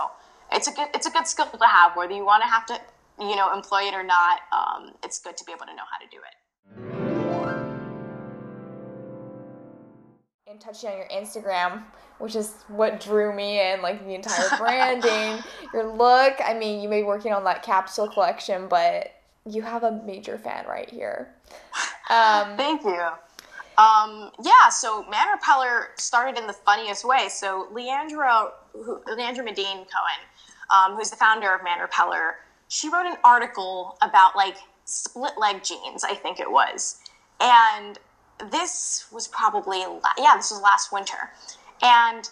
it's 0.51 0.67
a 0.67 0.71
good 0.71 0.87
it's 0.93 1.07
a 1.07 1.11
good 1.11 1.27
skill 1.27 1.47
to 1.47 1.65
have, 1.65 1.95
whether 1.95 2.13
you 2.13 2.25
want 2.25 2.43
to 2.43 2.49
have 2.49 2.65
to 2.67 2.79
you 3.19 3.35
know 3.35 3.53
employ 3.53 3.83
it 3.83 3.93
or 3.93 4.03
not. 4.03 4.41
Um, 4.53 4.93
it's 5.03 5.19
good 5.19 5.35
to 5.37 5.43
be 5.45 5.51
able 5.51 5.65
to 5.65 5.75
know 5.75 5.83
how 5.91 5.97
to 5.97 6.09
do 6.11 6.17
it. 6.17 6.44
And 10.55 10.61
touching 10.61 10.89
on 10.89 10.97
your 10.97 11.07
Instagram, 11.07 11.83
which 12.19 12.35
is 12.35 12.53
what 12.69 13.01
drew 13.01 13.35
me 13.35 13.59
in, 13.59 13.81
like 13.81 14.05
the 14.05 14.15
entire 14.15 14.47
branding, 14.57 15.43
your 15.73 15.85
look. 15.85 16.35
I 16.43 16.53
mean, 16.53 16.81
you 16.81 16.87
may 16.87 17.01
be 17.01 17.05
working 17.05 17.33
on 17.33 17.43
that 17.43 17.61
capsule 17.61 18.07
collection, 18.07 18.67
but 18.69 19.13
you 19.45 19.61
have 19.61 19.83
a 19.83 19.91
major 20.05 20.37
fan 20.37 20.65
right 20.65 20.89
here. 20.89 21.33
Um, 22.09 22.55
Thank 22.57 22.83
you. 22.83 23.01
Um, 23.77 24.31
yeah, 24.41 24.69
so 24.69 25.03
Man 25.09 25.27
Repeller 25.33 25.89
started 25.97 26.39
in 26.39 26.47
the 26.47 26.53
funniest 26.53 27.03
way. 27.03 27.27
So 27.29 27.67
Leandra, 27.73 28.51
who, 28.71 29.01
Leandra 29.09 29.43
Medine 29.43 29.85
Cohen, 29.85 30.21
um, 30.73 30.95
who's 30.95 31.09
the 31.09 31.17
founder 31.17 31.53
of 31.53 31.63
Man 31.65 31.81
Repeller, 31.81 32.35
she 32.69 32.87
wrote 32.87 33.05
an 33.05 33.17
article 33.25 33.97
about 34.01 34.37
like 34.37 34.55
split 34.85 35.33
leg 35.37 35.63
jeans, 35.63 36.05
I 36.05 36.13
think 36.13 36.39
it 36.39 36.49
was. 36.49 37.01
And 37.41 37.99
this 38.51 39.05
was 39.11 39.27
probably, 39.27 39.79
yeah, 40.17 40.35
this 40.35 40.51
was 40.51 40.61
last 40.61 40.91
winter. 40.91 41.31
And 41.81 42.29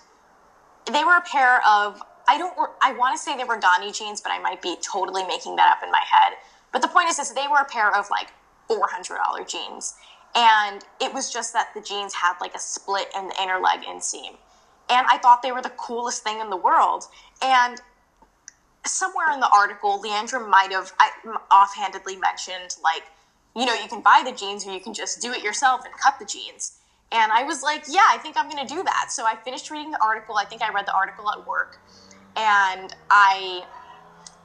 they 0.91 1.03
were 1.03 1.17
a 1.17 1.21
pair 1.21 1.61
of, 1.67 2.01
I 2.27 2.37
don't, 2.37 2.53
I 2.81 2.93
want 2.93 3.15
to 3.15 3.21
say 3.21 3.35
they 3.37 3.43
were 3.43 3.59
Ganni 3.59 3.97
jeans, 3.97 4.21
but 4.21 4.31
I 4.31 4.39
might 4.39 4.61
be 4.61 4.75
totally 4.81 5.23
making 5.25 5.55
that 5.57 5.77
up 5.77 5.83
in 5.83 5.91
my 5.91 6.03
head. 6.05 6.37
But 6.71 6.81
the 6.81 6.87
point 6.87 7.09
is, 7.09 7.19
is 7.19 7.33
they 7.33 7.47
were 7.47 7.59
a 7.59 7.65
pair 7.65 7.95
of 7.95 8.09
like 8.09 8.29
$400 8.69 9.47
jeans. 9.47 9.95
And 10.35 10.83
it 10.99 11.13
was 11.13 11.31
just 11.31 11.53
that 11.53 11.69
the 11.75 11.81
jeans 11.81 12.13
had 12.13 12.33
like 12.41 12.55
a 12.55 12.59
split 12.59 13.07
in 13.15 13.27
the 13.27 13.35
inner 13.41 13.59
leg 13.59 13.81
inseam. 13.81 14.35
And 14.89 15.07
I 15.09 15.17
thought 15.17 15.41
they 15.41 15.51
were 15.51 15.61
the 15.61 15.69
coolest 15.69 16.23
thing 16.23 16.39
in 16.39 16.49
the 16.49 16.57
world. 16.57 17.05
And 17.41 17.79
somewhere 18.85 19.31
in 19.33 19.39
the 19.39 19.49
article, 19.53 20.01
Leandra 20.03 20.47
might 20.47 20.71
have 20.71 20.91
offhandedly 21.51 22.17
mentioned, 22.17 22.75
like, 22.83 23.03
you 23.55 23.65
know, 23.65 23.73
you 23.73 23.87
can 23.87 24.01
buy 24.01 24.23
the 24.25 24.31
jeans 24.31 24.65
or 24.65 24.71
you 24.71 24.79
can 24.79 24.93
just 24.93 25.21
do 25.21 25.31
it 25.31 25.43
yourself 25.43 25.85
and 25.85 25.93
cut 25.95 26.17
the 26.19 26.25
jeans. 26.25 26.79
And 27.11 27.31
I 27.31 27.43
was 27.43 27.61
like, 27.61 27.83
yeah, 27.87 28.07
I 28.09 28.17
think 28.17 28.35
I'm 28.37 28.49
going 28.49 28.65
to 28.65 28.73
do 28.73 28.81
that. 28.83 29.11
So 29.11 29.25
I 29.25 29.35
finished 29.35 29.69
reading 29.69 29.91
the 29.91 30.03
article. 30.03 30.35
I 30.35 30.45
think 30.45 30.63
I 30.63 30.71
read 30.73 30.87
the 30.87 30.95
article 30.95 31.29
at 31.31 31.45
work. 31.47 31.79
And 32.35 32.95
I 33.11 33.63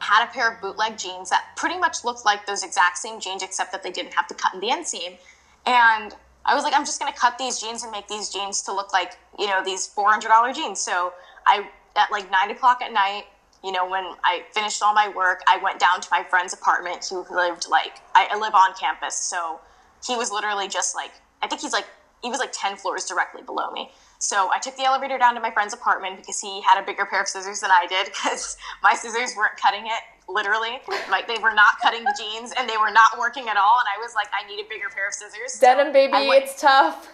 had 0.01 0.29
a 0.29 0.31
pair 0.31 0.53
of 0.53 0.61
bootleg 0.61 0.99
jeans 0.99 1.31
that 1.31 1.47
pretty 1.57 1.79
much 1.79 2.05
looked 2.05 2.27
like 2.27 2.47
those 2.47 2.63
exact 2.63 2.99
same 2.99 3.21
jeans, 3.21 3.43
except 3.43 3.73
that 3.73 3.83
they 3.83 3.91
didn't 3.91 4.13
have 4.13 4.27
to 4.29 4.35
cut 4.35 4.53
in 4.53 4.61
the 4.61 4.69
inseam. 4.69 5.17
And 5.65 6.15
I 6.45 6.55
was 6.55 6.63
like, 6.63 6.75
I'm 6.75 6.85
just 6.85 7.01
going 7.01 7.13
to 7.13 7.19
cut 7.19 7.39
these 7.39 7.59
jeans 7.59 7.83
and 7.83 7.91
make 7.91 8.07
these 8.07 8.29
jeans 8.29 8.61
to 8.63 8.73
look 8.75 8.93
like, 8.93 9.17
you 9.39 9.47
know, 9.47 9.63
these 9.65 9.89
$400 9.89 10.55
jeans. 10.55 10.79
So 10.79 11.15
I, 11.47 11.69
at 11.97 12.13
like 12.13 12.31
nine 12.31 12.51
o'clock 12.51 12.83
at 12.83 12.93
night, 12.93 13.25
you 13.65 13.73
know, 13.73 13.89
when 13.89 14.05
I 14.25 14.43
finished 14.53 14.83
all 14.83 14.95
my 14.95 15.09
work, 15.09 15.41
I 15.49 15.59
went 15.59 15.81
down 15.81 16.01
to 16.01 16.09
my 16.11 16.23
friend's 16.23 16.53
apartment 16.53 17.05
who 17.09 17.25
lived 17.31 17.67
like, 17.69 18.01
I, 18.15 18.29
I 18.31 18.39
live 18.39 18.55
on 18.55 18.75
campus. 18.75 19.17
So 19.17 19.61
he 20.07 20.17
was 20.17 20.31
literally 20.31 20.69
just 20.69 20.95
like, 20.95 21.11
I 21.43 21.49
think 21.49 21.61
he's 21.61 21.73
like, 21.73 21.87
he 22.23 22.31
was 22.31 22.39
like 22.39 22.51
10 22.53 22.77
floors 22.77 23.05
directly 23.05 23.43
below 23.43 23.71
me. 23.71 23.91
So 24.19 24.51
I 24.53 24.59
took 24.59 24.77
the 24.77 24.85
elevator 24.85 25.19
down 25.19 25.35
to 25.35 25.41
my 25.41 25.51
friend's 25.51 25.73
apartment 25.73 26.17
because 26.19 26.41
he 26.41 26.61
had 26.63 26.81
a 26.83 26.85
bigger 26.85 27.07
pair 27.07 27.23
of 27.23 27.29
scissors 27.29 27.61
than 27.61 27.71
I 27.71 27.87
did 27.89 28.07
because 28.07 28.57
my 28.83 28.95
scissors 28.95 29.35
weren't 29.37 29.57
cutting 29.57 29.87
it 29.87 30.03
literally. 30.29 30.81
Like 31.11 31.27
they 31.27 31.39
were 31.39 31.55
not 31.55 31.79
cutting 31.81 32.05
the 32.05 32.15
jeans 32.19 32.53
and 32.59 32.69
they 32.69 32.77
were 32.77 32.91
not 32.91 33.19
working 33.19 33.49
at 33.49 33.57
all. 33.57 33.79
And 33.79 33.89
I 33.89 33.99
was 34.01 34.15
like, 34.15 34.27
I 34.33 34.47
need 34.49 34.61
a 34.61 34.69
bigger 34.69 34.89
pair 34.89 35.09
of 35.09 35.15
scissors. 35.15 35.59
Denim, 35.61 35.89
so 35.89 35.93
baby, 35.93 36.29
went, 36.29 36.45
it's 36.45 36.61
tough. 36.61 37.09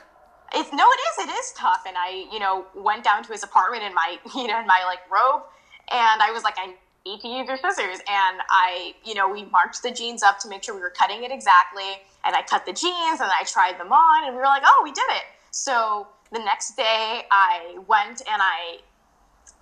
It's 0.55 0.73
no, 0.73 0.85
it 0.89 1.01
is. 1.01 1.29
It 1.29 1.33
is 1.33 1.53
tough. 1.57 1.85
And 1.87 1.97
I, 1.99 2.27
you 2.33 2.39
know, 2.39 2.65
went 2.75 3.05
down 3.05 3.23
to 3.25 3.33
his 3.33 3.43
apartment 3.43 3.83
in 3.83 3.95
my, 3.95 4.19
you 4.35 4.47
know, 4.47 4.61
in 4.61 4.67
my 4.67 4.85
like 4.87 5.01
robe 5.11 5.43
and 5.90 6.23
I 6.23 6.31
was 6.33 6.42
like, 6.42 6.55
I 6.59 6.75
need 7.07 7.20
to 7.20 7.29
use 7.29 7.47
your 7.47 7.57
scissors. 7.57 7.99
And 8.09 8.40
I, 8.49 8.94
you 9.05 9.14
know, 9.14 9.29
we 9.29 9.44
marked 9.44 9.83
the 9.83 9.90
jeans 9.90 10.23
up 10.23 10.38
to 10.40 10.49
make 10.49 10.62
sure 10.62 10.75
we 10.75 10.81
were 10.81 10.90
cutting 10.97 11.23
it 11.23 11.31
exactly. 11.31 12.01
And 12.25 12.35
I 12.35 12.42
cut 12.42 12.64
the 12.64 12.73
jeans 12.73 13.20
and 13.20 13.31
I 13.31 13.44
tried 13.47 13.79
them 13.79 13.92
on 13.92 14.25
and 14.25 14.35
we 14.35 14.38
were 14.38 14.47
like, 14.47 14.62
oh, 14.64 14.81
we 14.83 14.92
did 14.92 15.05
it. 15.11 15.25
So 15.51 16.07
the 16.33 16.38
next 16.38 16.77
day 16.77 17.25
I 17.31 17.79
went 17.87 18.20
and 18.20 18.40
I, 18.40 18.79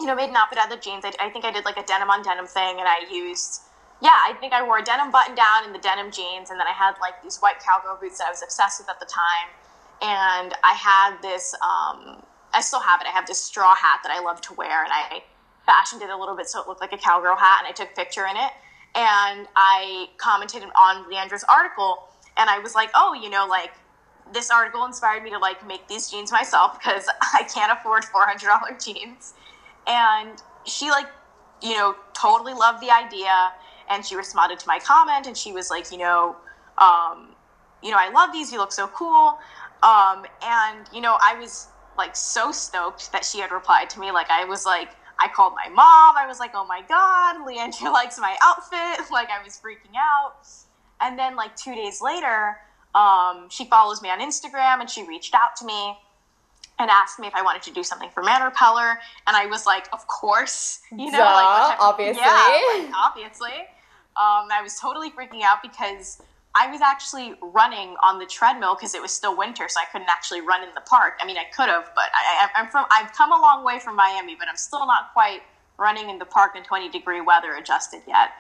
you 0.01 0.07
know, 0.07 0.15
made 0.15 0.31
an 0.31 0.37
outfit 0.37 0.59
out 0.59 0.73
of 0.73 0.79
the 0.79 0.83
jeans. 0.83 1.05
I, 1.05 1.13
I 1.19 1.31
think 1.31 1.45
I 1.45 1.51
did 1.51 1.65
like 1.65 1.77
a 1.77 1.83
denim 1.83 2.11
on 2.11 2.23
denim 2.23 2.47
thing 2.47 2.79
and 2.79 2.89
I 2.89 2.99
used, 3.11 3.63
yeah, 4.01 4.11
I 4.27 4.35
think 4.41 4.53
I 4.53 4.63
wore 4.63 4.79
a 4.79 4.83
denim 4.83 5.11
button 5.11 5.35
down 5.35 5.65
and 5.65 5.75
the 5.75 5.81
denim 5.81 6.13
jeans. 6.13 6.51
And 6.51 6.61
then 6.61 6.67
I 6.67 6.73
had 6.73 6.95
like 7.01 7.23
these 7.23 7.39
white 7.39 7.59
cowgirl 7.59 7.99
boots 8.01 8.19
that 8.19 8.29
I 8.29 8.31
was 8.31 8.43
obsessed 8.43 8.81
with 8.81 8.89
at 8.89 9.01
the 9.01 9.07
time. 9.07 9.51
And 10.01 10.55
I 10.63 10.75
had 10.75 11.21
this, 11.23 11.55
um, 11.55 12.23
I 12.53 12.61
still 12.61 12.81
have 12.81 13.01
it. 13.01 13.07
I 13.07 13.11
have 13.11 13.27
this 13.27 13.43
straw 13.43 13.75
hat 13.75 14.01
that 14.05 14.13
I 14.13 14.21
love 14.21 14.41
to 14.43 14.55
wear 14.55 14.83
and 14.83 14.93
I 14.93 15.23
fashioned 15.67 16.03
it 16.03 16.11
a 16.11 16.17
little 16.17 16.37
bit 16.37 16.49
so 16.49 16.61
it 16.61 16.69
looked 16.69 16.81
like 16.81 16.93
a 16.93 16.99
cowgirl 16.99 17.37
hat 17.37 17.65
and 17.65 17.69
I 17.69 17.73
took 17.73 17.91
a 17.93 17.95
picture 17.95 18.27
in 18.27 18.37
it. 18.37 18.53
And 18.95 19.49
I 19.57 20.09
commented 20.19 20.63
on 20.63 21.11
Leandra's 21.11 21.45
article 21.45 22.09
and 22.37 22.51
I 22.51 22.59
was 22.59 22.75
like, 22.75 22.91
oh, 22.95 23.15
you 23.15 23.31
know, 23.31 23.47
like 23.49 23.73
this 24.33 24.51
article 24.51 24.85
inspired 24.85 25.23
me 25.23 25.31
to 25.31 25.39
like 25.39 25.67
make 25.67 25.87
these 25.89 26.11
jeans 26.11 26.31
myself 26.31 26.79
because 26.79 27.07
I 27.35 27.45
can't 27.45 27.73
afford 27.73 28.05
$400 28.05 28.85
jeans. 28.85 29.35
And 29.87 30.43
she 30.65 30.91
like, 30.91 31.07
you 31.63 31.75
know, 31.75 31.95
totally 32.15 32.55
loved 32.55 32.83
the 32.83 32.91
idea 32.91 33.53
and 33.89 34.05
she 34.05 34.17
responded 34.17 34.59
to 34.59 34.67
my 34.67 34.79
comment 34.79 35.27
and 35.27 35.37
she 35.37 35.53
was 35.53 35.71
like, 35.71 35.91
you 35.91 35.99
know, 35.99 36.37
um, 36.79 37.35
you 37.83 37.91
know, 37.91 37.99
I 37.99 38.11
love 38.11 38.33
these. 38.33 38.53
You 38.53 38.59
look 38.59 38.73
so 38.73 38.87
cool. 38.89 39.39
Um, 39.83 40.25
and 40.43 40.89
you 40.93 41.01
know, 41.01 41.19
I 41.21 41.37
was 41.39 41.69
like 41.99 42.17
so 42.17 42.53
stoked 42.53 43.13
that 43.13 43.25
she 43.25 43.41
had 43.41 43.51
replied 43.51 43.91
to 43.91 44.01
me. 44.01 44.13
Like 44.13 44.31
I 44.31 44.45
was 44.45 44.65
like, 44.65 44.91
I 45.23 45.29
called 45.29 45.55
my 45.55 45.69
mom. 45.69 46.17
I 46.17 46.27
was 46.27 46.41
like, 46.41 46.51
oh 46.55 46.67
my 46.67 46.83
God, 46.89 47.37
Leandra 47.47 47.93
likes 47.93 48.19
my 48.19 48.37
outfit. 48.43 49.07
Like, 49.13 49.29
I 49.31 49.43
was 49.45 49.61
freaking 49.63 49.95
out. 49.97 50.47
And 51.01 51.19
then, 51.19 51.37
like, 51.37 51.55
two 51.55 51.75
days 51.75 52.01
later, 52.01 52.57
um, 52.95 53.49
she 53.51 53.67
follows 53.67 54.01
me 54.01 54.09
on 54.09 54.21
Instagram 54.21 54.81
and 54.81 54.89
she 54.89 55.07
reached 55.07 55.35
out 55.35 55.55
to 55.57 55.67
me 55.67 55.99
and 56.79 56.91
asked 56.91 57.19
me 57.19 57.27
if 57.27 57.35
I 57.35 57.43
wanted 57.43 57.63
to 57.63 57.73
do 57.73 57.83
something 57.83 58.09
for 58.11 58.23
Man 58.23 58.43
Repeller. 58.43 58.99
And 59.27 59.37
I 59.37 59.47
was 59.47 59.67
like, 59.67 59.87
of 59.93 60.07
course. 60.07 60.81
You 60.93 61.11
know, 61.11 61.19
Duh, 61.19 61.25
like, 61.25 61.81
obviously. 61.81 62.23
Yeah, 62.23 62.79
like, 62.79 62.93
obviously. 62.97 63.53
Um, 64.17 64.49
I 64.51 64.61
was 64.63 64.79
totally 64.81 65.11
freaking 65.11 65.43
out 65.43 65.59
because 65.63 66.21
I 66.55 66.71
was 66.71 66.83
actually 66.83 67.35
running 67.41 67.97
on 68.03 68.19
the 68.19 68.27
treadmill 68.27 68.75
because 68.75 68.95
it 68.95 69.01
was 69.01 69.11
still 69.11 69.37
winter, 69.37 69.69
so 69.69 69.81
I 69.81 69.87
couldn't 69.91 70.11
actually 70.11 70.43
run 70.43 70.63
in 70.63 70.75
the 70.75 70.83
park. 70.83 71.15
I 71.21 71.27
mean, 71.27 71.39
I 71.39 71.45
could 71.45 71.69
have, 71.69 71.91
but 71.95 72.11
I, 72.13 72.49
am 72.61 72.69
from. 72.69 72.85
I've 72.91 73.13
come 73.13 73.33
a 73.33 73.41
long 73.41 73.65
way 73.65 73.79
from 73.79 73.97
Miami, 73.97 74.37
but 74.39 74.49
I'm 74.49 74.57
still 74.57 74.87
not 74.87 75.13
quite 75.15 75.41
running 75.79 76.11
in 76.11 76.19
the 76.19 76.27
park 76.27 76.53
in 76.55 76.63
20 76.63 76.91
degree 76.91 77.23
weather 77.23 77.55
adjusted 77.55 78.03
yet. 78.07 78.33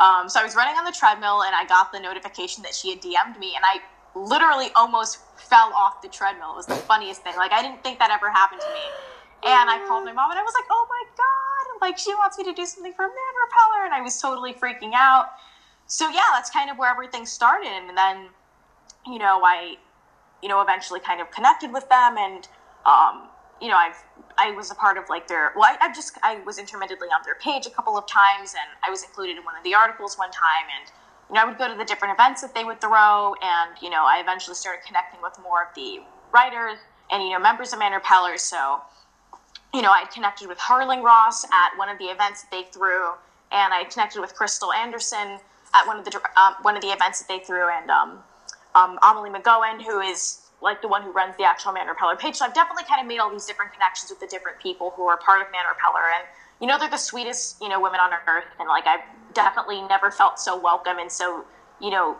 Um, 0.00 0.28
so 0.28 0.40
I 0.40 0.44
was 0.44 0.56
running 0.56 0.74
on 0.74 0.84
the 0.84 0.92
treadmill, 0.92 1.42
and 1.42 1.54
I 1.54 1.64
got 1.64 1.92
the 1.92 2.00
notification 2.00 2.64
that 2.64 2.74
she 2.74 2.90
had 2.90 3.00
DM'd 3.00 3.38
me, 3.38 3.54
and 3.54 3.64
I 3.64 3.78
literally 4.18 4.70
almost 4.74 5.18
fell 5.36 5.72
off 5.72 6.02
the 6.02 6.08
treadmill. 6.08 6.52
It 6.52 6.56
was 6.56 6.66
the 6.66 6.74
funniest 6.74 7.22
thing. 7.22 7.36
Like 7.36 7.52
I 7.52 7.62
didn't 7.62 7.84
think 7.84 8.00
that 8.00 8.10
ever 8.10 8.28
happened 8.28 8.60
to 8.60 8.72
me. 8.74 8.86
And 9.44 9.70
I 9.70 9.78
called 9.86 10.04
my 10.04 10.12
mom, 10.12 10.30
and 10.30 10.38
I 10.38 10.42
was 10.42 10.54
like, 10.54 10.66
"Oh 10.70 10.86
my 10.90 11.04
god! 11.16 11.86
Like 11.86 11.98
she 11.98 12.12
wants 12.14 12.38
me 12.38 12.44
to 12.44 12.52
do 12.52 12.66
something 12.66 12.92
for 12.92 13.06
Man 13.06 13.34
Repeller," 13.46 13.84
and 13.86 13.94
I 13.94 14.00
was 14.00 14.20
totally 14.20 14.52
freaking 14.52 14.94
out 14.94 15.30
so 15.86 16.08
yeah, 16.08 16.22
that's 16.32 16.50
kind 16.50 16.70
of 16.70 16.78
where 16.78 16.90
everything 16.90 17.26
started. 17.26 17.68
And 17.68 17.96
then, 17.96 18.28
you 19.06 19.18
know, 19.18 19.42
I, 19.44 19.76
you 20.42 20.48
know, 20.48 20.60
eventually 20.60 21.00
kind 21.00 21.20
of 21.20 21.30
connected 21.30 21.72
with 21.72 21.88
them 21.88 22.16
and, 22.18 22.48
um, 22.86 23.28
you 23.60 23.68
know, 23.68 23.76
I've, 23.76 24.02
I 24.38 24.50
was 24.52 24.70
a 24.72 24.74
part 24.74 24.98
of 24.98 25.08
like 25.08 25.28
their, 25.28 25.52
well, 25.54 25.64
I, 25.64 25.86
I 25.86 25.92
just, 25.92 26.18
I 26.22 26.40
was 26.44 26.58
intermittently 26.58 27.08
on 27.08 27.20
their 27.24 27.36
page 27.36 27.66
a 27.66 27.70
couple 27.70 27.96
of 27.96 28.06
times 28.08 28.54
and 28.54 28.68
I 28.82 28.90
was 28.90 29.04
included 29.04 29.36
in 29.36 29.44
one 29.44 29.56
of 29.56 29.62
the 29.62 29.74
articles 29.74 30.18
one 30.18 30.32
time 30.32 30.66
and, 30.80 30.90
you 31.28 31.34
know, 31.34 31.42
I 31.42 31.44
would 31.44 31.58
go 31.58 31.70
to 31.70 31.78
the 31.78 31.84
different 31.84 32.14
events 32.14 32.42
that 32.42 32.54
they 32.54 32.64
would 32.64 32.80
throw 32.80 33.34
and, 33.40 33.70
you 33.80 33.88
know, 33.88 34.04
I 34.04 34.20
eventually 34.20 34.56
started 34.56 34.84
connecting 34.84 35.22
with 35.22 35.38
more 35.42 35.62
of 35.62 35.74
the 35.76 36.00
writers 36.32 36.78
and, 37.10 37.22
you 37.22 37.30
know, 37.30 37.38
members 37.38 37.72
of 37.72 37.78
Man 37.78 37.92
Repeller. 37.92 38.36
So, 38.36 38.80
you 39.72 39.80
know, 39.80 39.90
I 39.90 40.06
connected 40.12 40.48
with 40.48 40.58
Harling 40.58 41.02
Ross 41.02 41.44
at 41.44 41.76
one 41.76 41.88
of 41.88 41.98
the 41.98 42.06
events 42.06 42.42
that 42.42 42.50
they 42.50 42.64
threw 42.72 43.12
and 43.52 43.72
I 43.72 43.84
connected 43.84 44.20
with 44.20 44.34
Crystal 44.34 44.72
Anderson 44.72 45.38
at 45.74 45.86
one 45.86 45.98
of 45.98 46.04
the 46.04 46.20
um, 46.36 46.54
one 46.62 46.76
of 46.76 46.82
the 46.82 46.88
events 46.88 47.20
that 47.20 47.28
they 47.28 47.38
threw, 47.44 47.68
and 47.68 47.90
um, 47.90 48.18
um, 48.74 48.98
Amalie 49.02 49.30
MacGowan, 49.30 49.82
who 49.82 50.00
is 50.00 50.42
like 50.60 50.80
the 50.80 50.88
one 50.88 51.02
who 51.02 51.10
runs 51.10 51.36
the 51.36 51.44
actual 51.44 51.72
Man 51.72 51.88
Repeller 51.88 52.16
page. 52.16 52.36
So 52.36 52.44
I've 52.44 52.54
definitely 52.54 52.84
kind 52.84 53.00
of 53.00 53.06
made 53.06 53.18
all 53.18 53.30
these 53.30 53.46
different 53.46 53.72
connections 53.72 54.10
with 54.10 54.20
the 54.20 54.26
different 54.26 54.60
people 54.60 54.92
who 54.96 55.06
are 55.06 55.16
part 55.16 55.40
of 55.40 55.50
Man 55.50 55.64
Repeller, 55.68 56.06
and 56.16 56.24
you 56.60 56.66
know 56.66 56.78
they're 56.78 56.90
the 56.90 56.96
sweetest 56.96 57.60
you 57.60 57.68
know 57.68 57.80
women 57.80 58.00
on 58.00 58.10
earth, 58.28 58.44
and 58.58 58.68
like 58.68 58.86
I've 58.86 59.04
definitely 59.34 59.82
never 59.82 60.10
felt 60.10 60.38
so 60.38 60.58
welcome 60.58 60.98
and 60.98 61.10
so 61.10 61.44
you 61.80 61.90
know 61.90 62.16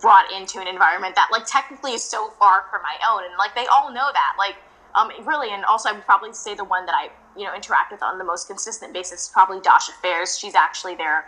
brought 0.00 0.30
into 0.32 0.60
an 0.60 0.66
environment 0.66 1.14
that 1.14 1.28
like 1.30 1.44
technically 1.46 1.92
is 1.92 2.04
so 2.04 2.28
far 2.38 2.64
from 2.70 2.82
my 2.82 2.96
own, 3.10 3.24
and 3.24 3.34
like 3.38 3.54
they 3.54 3.66
all 3.66 3.92
know 3.92 4.08
that, 4.12 4.34
like. 4.38 4.56
Um, 4.94 5.10
really, 5.26 5.52
and 5.52 5.64
also 5.66 5.90
I 5.90 5.92
would 5.92 6.06
probably 6.06 6.32
say 6.32 6.54
the 6.54 6.64
one 6.64 6.86
that 6.86 6.94
I, 6.94 7.10
you 7.38 7.44
know, 7.44 7.54
interact 7.54 7.92
with 7.92 8.02
on 8.02 8.16
the 8.16 8.24
most 8.24 8.48
consistent 8.48 8.94
basis 8.94 9.24
is 9.24 9.28
probably 9.28 9.60
Dasha 9.60 9.92
Fairs. 10.00 10.38
She's 10.38 10.54
actually 10.54 10.96
their 10.96 11.26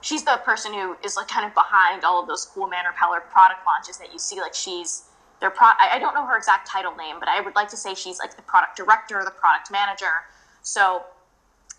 she's 0.00 0.24
the 0.24 0.40
person 0.44 0.72
who 0.72 0.96
is 1.04 1.16
like 1.16 1.28
kind 1.28 1.46
of 1.46 1.54
behind 1.54 2.04
all 2.04 2.20
of 2.20 2.28
those 2.28 2.44
cool 2.44 2.68
Man 2.68 2.84
Repeller 2.86 3.20
product 3.20 3.60
launches 3.66 3.98
that 3.98 4.12
you 4.12 4.18
see. 4.18 4.40
Like 4.40 4.54
she's 4.54 5.04
their 5.40 5.50
pro. 5.50 5.68
I, 5.78 5.98
don't 5.98 6.14
know 6.14 6.26
her 6.26 6.36
exact 6.36 6.68
title 6.68 6.94
name, 6.96 7.16
but 7.20 7.28
I 7.28 7.40
would 7.40 7.54
like 7.54 7.68
to 7.70 7.76
say 7.76 7.94
she's 7.94 8.18
like 8.18 8.36
the 8.36 8.42
product 8.42 8.76
director, 8.76 9.22
the 9.24 9.30
product 9.30 9.70
manager. 9.70 10.26
So 10.62 11.04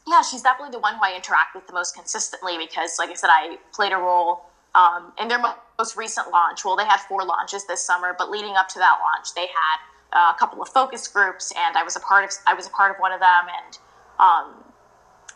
yeah, 0.08 0.22
she's 0.22 0.42
definitely 0.42 0.72
the 0.72 0.80
one 0.80 0.96
who 0.96 1.02
I 1.04 1.14
interact 1.16 1.56
with 1.56 1.68
the 1.68 1.74
most 1.74 1.96
consistently 1.96 2.58
because, 2.58 2.98
like 2.98 3.10
I 3.10 3.14
said, 3.14 3.30
I 3.30 3.58
played 3.74 3.92
a 3.92 3.98
role 3.98 4.46
um, 4.76 5.12
in 5.20 5.28
their 5.28 5.40
most 5.78 5.96
recent 5.98 6.32
launch. 6.32 6.64
Well, 6.64 6.76
they 6.76 6.86
had 6.86 7.00
four 7.02 7.24
launches 7.24 7.66
this 7.68 7.82
summer, 7.82 8.16
but 8.18 8.30
leading 8.30 8.56
up 8.56 8.68
to 8.70 8.80
that 8.80 9.00
launch, 9.02 9.34
they 9.36 9.48
had 9.48 9.78
uh, 10.14 10.34
a 10.34 10.40
couple 10.40 10.62
of 10.62 10.70
focus 10.70 11.08
groups, 11.08 11.54
and 11.56 11.78
I 11.78 11.84
was 11.84 11.96
a 11.96 12.00
part 12.00 12.24
of 12.24 12.32
I 12.48 12.54
was 12.54 12.66
a 12.66 12.72
part 12.72 12.92
of 12.92 12.98
one 13.00 13.12
of 13.12 13.20
them, 13.20 13.46
and 13.48 13.78
um, 14.20 14.64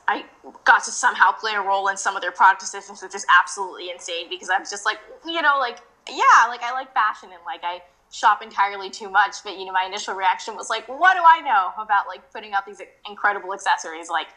I 0.08 0.26
got 0.66 0.84
to 0.84 0.92
somehow 0.92 1.32
play 1.32 1.54
a 1.54 1.62
role 1.62 1.88
in 1.88 1.98
some 1.98 2.16
of 2.16 2.22
their 2.22 2.32
product 2.32 2.60
decisions, 2.60 3.02
which 3.02 3.16
is 3.16 3.26
absolutely 3.42 3.90
insane 3.90 4.30
because 4.30 4.50
I 4.50 4.60
was 4.60 4.70
just 4.70 4.86
like, 4.86 5.00
you 5.26 5.42
know, 5.42 5.58
like 5.60 5.80
yeah, 6.10 6.48
like 6.48 6.62
I 6.64 6.72
like 6.74 6.94
fashion 6.94 7.30
and 7.32 7.42
like 7.46 7.62
I 7.64 7.82
shop 8.12 8.42
entirely 8.44 8.90
too 8.90 9.10
much, 9.10 9.44
but 9.44 9.58
you 9.58 9.66
know, 9.66 9.72
my 9.72 9.86
initial 9.86 10.14
reaction 10.14 10.56
was 10.56 10.70
like, 10.70 10.88
what 10.88 11.16
do 11.16 11.24
I 11.26 11.42
know 11.42 11.82
about 11.82 12.08
like 12.08 12.32
putting 12.32 12.54
out 12.54 12.66
these 12.66 12.82
incredible 13.10 13.54
accessories? 13.54 14.10
Like, 14.10 14.28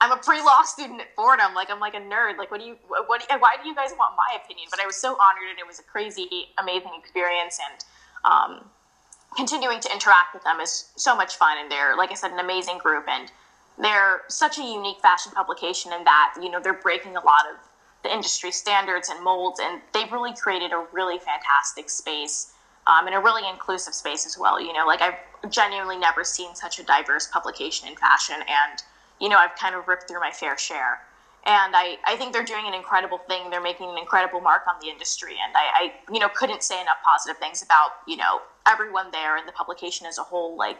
I'm 0.00 0.12
a 0.12 0.16
pre-law 0.16 0.62
student 0.62 1.00
at 1.00 1.14
Fordham. 1.16 1.54
Like, 1.54 1.70
I'm 1.70 1.80
like 1.80 1.94
a 1.94 2.00
nerd. 2.00 2.36
Like, 2.36 2.50
what 2.50 2.60
do 2.60 2.66
you, 2.66 2.76
what, 3.06 3.20
do 3.20 3.26
you, 3.30 3.40
why 3.40 3.56
do 3.62 3.68
you 3.68 3.74
guys 3.74 3.90
want 3.98 4.14
my 4.16 4.38
opinion? 4.44 4.68
But 4.70 4.80
I 4.80 4.86
was 4.86 4.96
so 4.96 5.16
honored, 5.16 5.48
and 5.50 5.58
it 5.58 5.66
was 5.66 5.78
a 5.78 5.82
crazy, 5.84 6.28
amazing 6.58 6.90
experience, 6.98 7.58
and 7.62 7.84
um, 8.24 8.64
continuing 9.36 9.80
to 9.80 9.90
interact 9.92 10.34
with 10.34 10.44
them 10.44 10.60
is 10.60 10.90
so 10.96 11.16
much 11.16 11.36
fun. 11.36 11.56
And 11.58 11.70
they're, 11.70 11.96
like 11.96 12.10
I 12.10 12.14
said, 12.14 12.32
an 12.32 12.40
amazing 12.40 12.78
group, 12.78 13.06
and 13.08 13.30
they're 13.78 14.22
such 14.28 14.58
a 14.58 14.62
unique 14.62 15.00
fashion 15.00 15.32
publication 15.32 15.92
in 15.92 16.04
that 16.04 16.34
you 16.40 16.50
know 16.50 16.60
they're 16.60 16.72
breaking 16.74 17.16
a 17.16 17.24
lot 17.24 17.46
of 17.50 17.58
the 18.02 18.12
industry 18.12 18.52
standards 18.52 19.08
and 19.08 19.22
molds, 19.24 19.60
and 19.60 19.80
they've 19.92 20.12
really 20.12 20.34
created 20.34 20.72
a 20.72 20.86
really 20.92 21.18
fantastic 21.18 21.88
space 21.88 22.52
um, 22.86 23.06
and 23.06 23.16
a 23.16 23.18
really 23.18 23.48
inclusive 23.48 23.94
space 23.94 24.26
as 24.26 24.38
well. 24.38 24.60
You 24.60 24.72
know, 24.72 24.86
like 24.86 25.00
I've 25.00 25.16
genuinely 25.50 25.96
never 25.96 26.22
seen 26.22 26.54
such 26.54 26.78
a 26.78 26.84
diverse 26.84 27.26
publication 27.28 27.88
in 27.88 27.96
fashion, 27.96 28.36
and 28.36 28.82
you 29.20 29.28
know, 29.28 29.38
I've 29.38 29.56
kind 29.56 29.74
of 29.74 29.88
ripped 29.88 30.08
through 30.08 30.20
my 30.20 30.30
fair 30.30 30.58
share. 30.58 31.00
And 31.46 31.76
I, 31.76 31.98
I 32.06 32.16
think 32.16 32.32
they're 32.32 32.44
doing 32.44 32.64
an 32.66 32.74
incredible 32.74 33.18
thing. 33.18 33.50
They're 33.50 33.60
making 33.60 33.90
an 33.90 33.98
incredible 33.98 34.40
mark 34.40 34.62
on 34.66 34.76
the 34.80 34.88
industry. 34.88 35.36
And 35.44 35.54
I, 35.54 35.84
I, 35.84 36.12
you 36.12 36.18
know, 36.18 36.28
couldn't 36.28 36.62
say 36.62 36.80
enough 36.80 36.96
positive 37.04 37.36
things 37.36 37.62
about, 37.62 37.90
you 38.08 38.16
know, 38.16 38.40
everyone 38.66 39.10
there 39.12 39.36
and 39.36 39.46
the 39.46 39.52
publication 39.52 40.06
as 40.06 40.16
a 40.16 40.22
whole. 40.22 40.56
Like, 40.56 40.78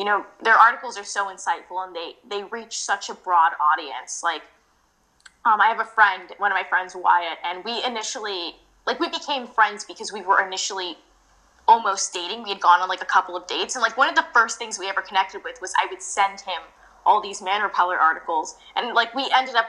you 0.00 0.06
know, 0.06 0.24
their 0.42 0.54
articles 0.54 0.96
are 0.96 1.04
so 1.04 1.26
insightful 1.26 1.86
and 1.86 1.94
they, 1.94 2.12
they 2.26 2.42
reach 2.44 2.78
such 2.78 3.10
a 3.10 3.14
broad 3.14 3.52
audience. 3.60 4.22
Like, 4.24 4.40
um, 5.44 5.60
I 5.60 5.66
have 5.66 5.78
a 5.78 5.84
friend, 5.84 6.22
one 6.38 6.50
of 6.50 6.56
my 6.56 6.64
friends, 6.66 6.96
Wyatt, 6.96 7.36
and 7.44 7.62
we 7.66 7.84
initially, 7.84 8.56
like, 8.86 8.98
we 8.98 9.10
became 9.10 9.46
friends 9.46 9.84
because 9.84 10.10
we 10.10 10.22
were 10.22 10.42
initially 10.42 10.96
almost 11.68 12.14
dating. 12.14 12.44
We 12.44 12.48
had 12.48 12.60
gone 12.60 12.80
on 12.80 12.88
like 12.88 13.02
a 13.02 13.06
couple 13.06 13.36
of 13.36 13.46
dates, 13.46 13.76
and 13.76 13.82
like 13.82 13.98
one 13.98 14.08
of 14.08 14.14
the 14.14 14.24
first 14.32 14.58
things 14.58 14.78
we 14.78 14.88
ever 14.88 15.02
connected 15.02 15.44
with 15.44 15.60
was 15.60 15.74
I 15.78 15.86
would 15.90 16.00
send 16.00 16.40
him 16.40 16.62
all 17.04 17.20
these 17.20 17.42
Man 17.42 17.60
Repeller 17.60 17.98
articles, 17.98 18.56
and 18.76 18.94
like 18.94 19.14
we 19.14 19.30
ended 19.36 19.54
up 19.54 19.66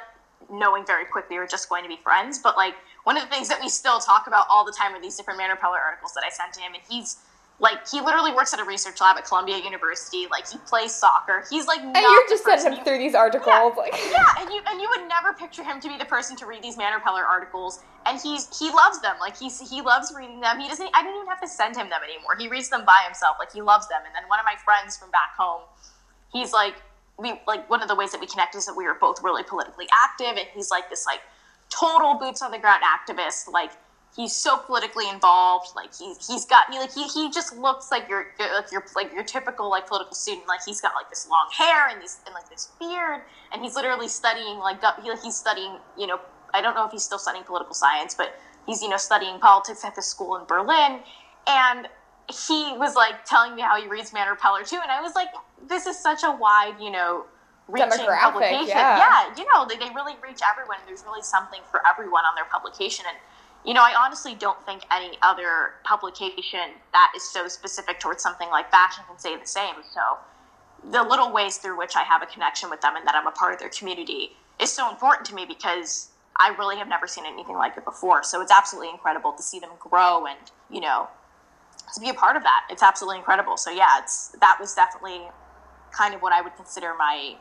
knowing 0.50 0.86
very 0.86 1.06
quickly 1.06 1.36
we 1.36 1.40
were 1.40 1.48
just 1.48 1.68
going 1.68 1.84
to 1.84 1.90
be 1.90 1.98
friends. 1.98 2.40
But 2.40 2.56
like 2.56 2.76
one 3.04 3.18
of 3.18 3.24
the 3.24 3.30
things 3.30 3.50
that 3.50 3.60
we 3.62 3.68
still 3.68 4.00
talk 4.00 4.28
about 4.28 4.48
all 4.50 4.66
the 4.66 4.72
time 4.72 4.96
are 4.96 5.02
these 5.02 5.18
different 5.18 5.38
Man 5.38 5.50
Repeller 5.50 5.78
articles 5.78 6.14
that 6.14 6.24
I 6.26 6.30
sent 6.30 6.54
to 6.54 6.62
him, 6.62 6.74
and 6.74 6.84
he's 6.90 7.18
like 7.62 7.88
he 7.88 8.02
literally 8.02 8.34
works 8.34 8.56
at 8.56 8.60
a 8.60 8.64
research 8.64 9.00
lab 9.00 9.18
at 9.18 9.26
Columbia 9.26 9.58
University. 9.58 10.26
Like 10.32 10.50
he 10.50 10.58
plays 10.66 10.94
soccer. 10.94 11.46
He's 11.48 11.68
like 11.68 11.80
and 11.80 11.96
you're 11.96 12.28
just 12.28 12.44
sending 12.44 12.74
him 12.74 12.80
you, 12.80 12.84
through 12.84 12.98
these 12.98 13.14
articles, 13.14 13.46
yeah, 13.48 13.72
like 13.78 13.94
yeah, 14.12 14.42
and 14.42 14.50
you 14.50 14.62
and 14.68 14.82
you 14.82 14.90
would 14.90 15.08
never 15.08 15.32
picture 15.34 15.64
him 15.64 15.80
to 15.80 15.88
be 15.88 15.96
the 15.96 16.06
person 16.06 16.36
to 16.38 16.48
read 16.48 16.64
these 16.64 16.76
Man 16.76 16.92
Repeller 16.92 17.24
articles, 17.24 17.84
and 18.08 18.20
he's 18.20 18.50
he 18.58 18.72
loves 18.72 19.00
them. 19.02 19.16
Like 19.20 19.38
he's 19.38 19.62
he 19.70 19.84
loves 19.84 20.12
reading 20.18 20.42
them. 20.42 20.60
He 20.60 20.68
doesn't. 20.68 20.90
I 20.96 21.04
didn't 21.04 21.18
even 21.18 21.28
have 21.28 21.42
to 21.42 21.48
send 21.48 21.78
him 21.78 21.88
them 21.88 22.02
anymore. 22.04 22.36
He 22.36 22.48
reads 22.48 22.70
them 22.70 22.84
by 22.84 23.04
himself. 23.06 23.38
Like 23.38 23.54
he 23.54 23.62
loves 23.62 23.88
them. 23.90 24.02
And 24.08 24.16
then 24.16 24.24
one 24.28 24.40
of 24.40 24.46
my 24.46 24.56
friends 24.66 24.98
from 24.98 25.12
back 25.12 25.38
home, 25.38 25.62
he's 26.34 26.52
like 26.52 26.82
we 27.20 27.40
like 27.46 27.70
one 27.70 27.84
of 27.84 27.88
the 27.88 27.96
ways 27.96 28.12
that 28.12 28.20
we 28.20 28.26
connect 28.26 28.56
is 28.56 28.66
that 28.66 28.76
we 28.76 28.86
were 28.86 28.98
both 29.00 29.22
really 29.24 29.44
politically 29.44 29.86
active, 29.94 30.36
and 30.36 30.48
he's 30.56 30.72
like 30.72 30.90
this 30.90 31.06
like 31.06 31.22
total 31.70 32.16
boots 32.16 32.42
on 32.42 32.50
the 32.50 32.58
ground 32.58 32.82
activist, 32.82 33.52
like 33.52 33.72
he's 34.16 34.36
so 34.36 34.58
politically 34.58 35.10
involved. 35.10 35.70
Like 35.76 35.96
he's 35.96 36.26
he's 36.28 36.46
got 36.46 36.70
me 36.70 36.80
like 36.80 36.94
he, 36.94 37.08
he 37.08 37.32
just 37.32 37.56
looks 37.56 37.92
like 37.92 38.10
your 38.10 38.28
like 38.40 38.72
your 38.72 38.84
like 38.96 39.14
your 39.14 39.24
typical 39.24 39.70
like 39.70 39.88
political 39.88 40.14
student. 40.14 40.48
Like 40.48 40.62
he's 40.66 40.82
got 40.82 40.94
like 40.96 41.10
this 41.10 41.28
long 41.30 41.50
hair 41.56 41.90
and 41.90 42.02
this 42.02 42.20
and 42.26 42.34
like 42.34 42.50
this 42.50 42.70
beard, 42.80 43.22
and 43.54 43.62
he's 43.62 43.76
literally 43.76 44.08
studying 44.08 44.60
like 44.60 44.82
he, 45.04 45.12
he's 45.24 45.36
studying 45.36 45.78
you 45.98 46.08
know 46.08 46.20
I 46.54 46.62
don't 46.62 46.76
know 46.76 46.86
if 46.86 46.92
he's 46.92 47.04
still 47.04 47.20
studying 47.20 47.44
political 47.44 47.74
science, 47.74 48.14
but 48.16 48.36
he's 48.66 48.82
you 48.82 48.90
know 48.90 48.98
studying 48.98 49.40
politics 49.40 49.84
at 49.86 49.96
the 49.96 50.02
school 50.02 50.36
in 50.38 50.46
Berlin, 50.46 51.00
and 51.48 51.88
he 52.30 52.76
was 52.78 52.96
like 52.96 53.26
telling 53.26 53.56
me 53.56 53.62
how 53.62 53.82
he 53.82 53.88
reads 53.88 54.14
Man 54.14 54.28
Repeller 54.28 54.64
too, 54.64 54.80
and 54.82 54.92
I 54.92 55.02
was 55.02 55.16
like, 55.16 55.30
this 55.68 55.86
is 55.86 55.98
such 55.98 56.24
a 56.24 56.32
wide 56.32 56.76
you 56.80 56.92
know 56.92 57.26
reaching 57.68 57.90
publication. 57.90 58.68
Yeah. 58.68 58.98
yeah, 58.98 59.36
you 59.38 59.46
know 59.54 59.66
they, 59.68 59.78
they 59.78 59.94
really 59.96 60.16
reach 60.22 60.42
everyone. 60.44 60.78
There's 60.86 61.04
really 61.06 61.22
something 61.22 61.62
for 61.70 61.82
everyone 61.88 62.26
on 62.26 62.36
their 62.36 62.46
publication 62.46 63.06
and 63.08 63.18
you 63.66 63.74
know, 63.74 63.82
I 63.82 63.94
honestly 63.98 64.34
don't 64.34 64.64
think 64.66 64.84
any 64.92 65.18
other 65.22 65.74
publication 65.84 66.74
that 66.94 67.14
is 67.16 67.24
so 67.24 67.48
specific 67.48 68.00
towards 68.00 68.24
something 68.24 68.50
like 68.50 68.72
fashion 68.72 69.04
can 69.08 69.20
say 69.20 69.38
the 69.38 69.46
same. 69.46 69.76
So, 69.94 70.18
the 70.90 71.04
little 71.04 71.32
ways 71.32 71.58
through 71.58 71.78
which 71.78 71.96
I 71.96 72.02
have 72.02 72.24
a 72.24 72.26
connection 72.26 72.72
with 72.72 72.82
them 72.82 72.96
and 72.96 73.06
that 73.06 73.14
I'm 73.14 73.28
a 73.28 73.32
part 73.32 73.54
of 73.54 73.60
their 73.60 73.70
community 73.70 74.32
is 74.60 74.72
so 74.72 74.90
important 74.90 75.28
to 75.28 75.36
me 75.36 75.46
because 75.46 76.10
I 76.38 76.56
really 76.58 76.78
have 76.78 76.88
never 76.88 77.06
seen 77.06 77.26
anything 77.28 77.56
like 77.56 77.78
it 77.78 77.86
before. 77.86 78.24
So, 78.24 78.42
it's 78.42 78.52
absolutely 78.52 78.90
incredible 78.90 79.34
to 79.34 79.44
see 79.44 79.60
them 79.60 79.72
grow 79.80 80.26
and, 80.26 80.40
you 80.70 80.82
know, 80.82 81.08
to 81.94 82.00
be 82.00 82.10
a 82.10 82.14
part 82.14 82.36
of 82.36 82.44
that. 82.44 82.68
It's 82.70 82.82
absolutely 82.82 83.20
incredible. 83.20 83.58
So, 83.58 83.70
yeah, 83.70 84.00
it's 84.00 84.30
that 84.42 84.58
was 84.60 84.74
definitely 84.74 85.22
kind 85.92 86.16
of 86.16 86.22
what 86.22 86.34
I 86.34 86.42
would 86.42 86.56
consider 86.56 86.94
my 86.98 87.36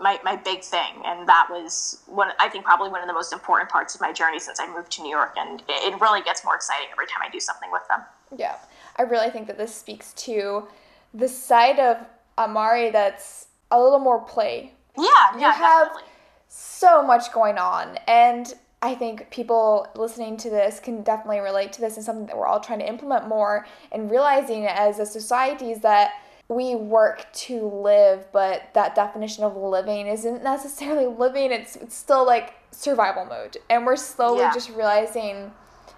my, 0.00 0.18
my 0.24 0.36
big 0.36 0.62
thing. 0.62 1.02
And 1.04 1.28
that 1.28 1.48
was 1.50 2.02
one 2.06 2.30
i 2.38 2.48
think 2.48 2.64
probably 2.64 2.90
one 2.90 3.00
of 3.00 3.06
the 3.06 3.12
most 3.12 3.32
important 3.32 3.70
parts 3.70 3.94
of 3.94 4.00
my 4.00 4.12
journey 4.12 4.38
since 4.38 4.60
i 4.60 4.66
moved 4.74 4.92
to 4.92 5.02
new 5.02 5.10
york. 5.10 5.34
And 5.36 5.62
it 5.68 6.00
really 6.00 6.22
gets 6.22 6.44
more 6.44 6.54
exciting 6.54 6.88
every 6.92 7.06
time 7.06 7.20
i 7.22 7.30
do 7.30 7.40
something 7.40 7.70
with 7.70 7.82
them. 7.88 8.00
Yeah. 8.36 8.56
I 8.96 9.02
really 9.02 9.30
think 9.30 9.46
that 9.46 9.58
this 9.58 9.74
speaks 9.74 10.12
to 10.14 10.66
the 11.12 11.28
side 11.28 11.78
of 11.78 11.98
Amari 12.38 12.90
that's 12.90 13.46
a 13.70 13.80
little 13.80 13.98
more 13.98 14.20
play. 14.20 14.72
Yeah 14.96 15.04
you 15.34 15.40
yeah, 15.40 15.52
have 15.52 15.88
definitely. 15.88 16.10
so 16.48 17.02
much 17.02 17.32
going 17.32 17.58
on. 17.58 17.98
And 18.06 18.52
I 18.82 18.94
think 18.94 19.30
people 19.30 19.88
listening 19.96 20.36
to 20.38 20.50
this 20.50 20.80
can 20.80 21.02
definitely 21.02 21.40
relate 21.40 21.72
to 21.74 21.80
this 21.80 21.96
and 21.96 22.04
something 22.04 22.26
that 22.26 22.36
we're 22.36 22.46
all 22.46 22.60
trying 22.60 22.78
to 22.80 22.88
implement 22.88 23.26
more 23.26 23.66
and 23.90 24.10
realizing 24.10 24.66
as 24.66 24.98
a 24.98 25.06
society 25.06 25.72
is 25.72 25.80
that 25.80 26.12
we 26.48 26.76
work 26.76 27.26
to 27.32 27.66
live, 27.68 28.26
but 28.32 28.72
that 28.74 28.94
definition 28.94 29.42
of 29.44 29.56
living 29.56 30.06
isn't 30.06 30.44
necessarily 30.44 31.06
living. 31.06 31.50
It's, 31.50 31.76
it's 31.76 31.96
still 31.96 32.24
like 32.24 32.54
survival 32.70 33.24
mode. 33.24 33.56
And 33.68 33.84
we're 33.84 33.96
slowly 33.96 34.40
yeah. 34.40 34.54
just 34.54 34.70
realizing 34.70 35.50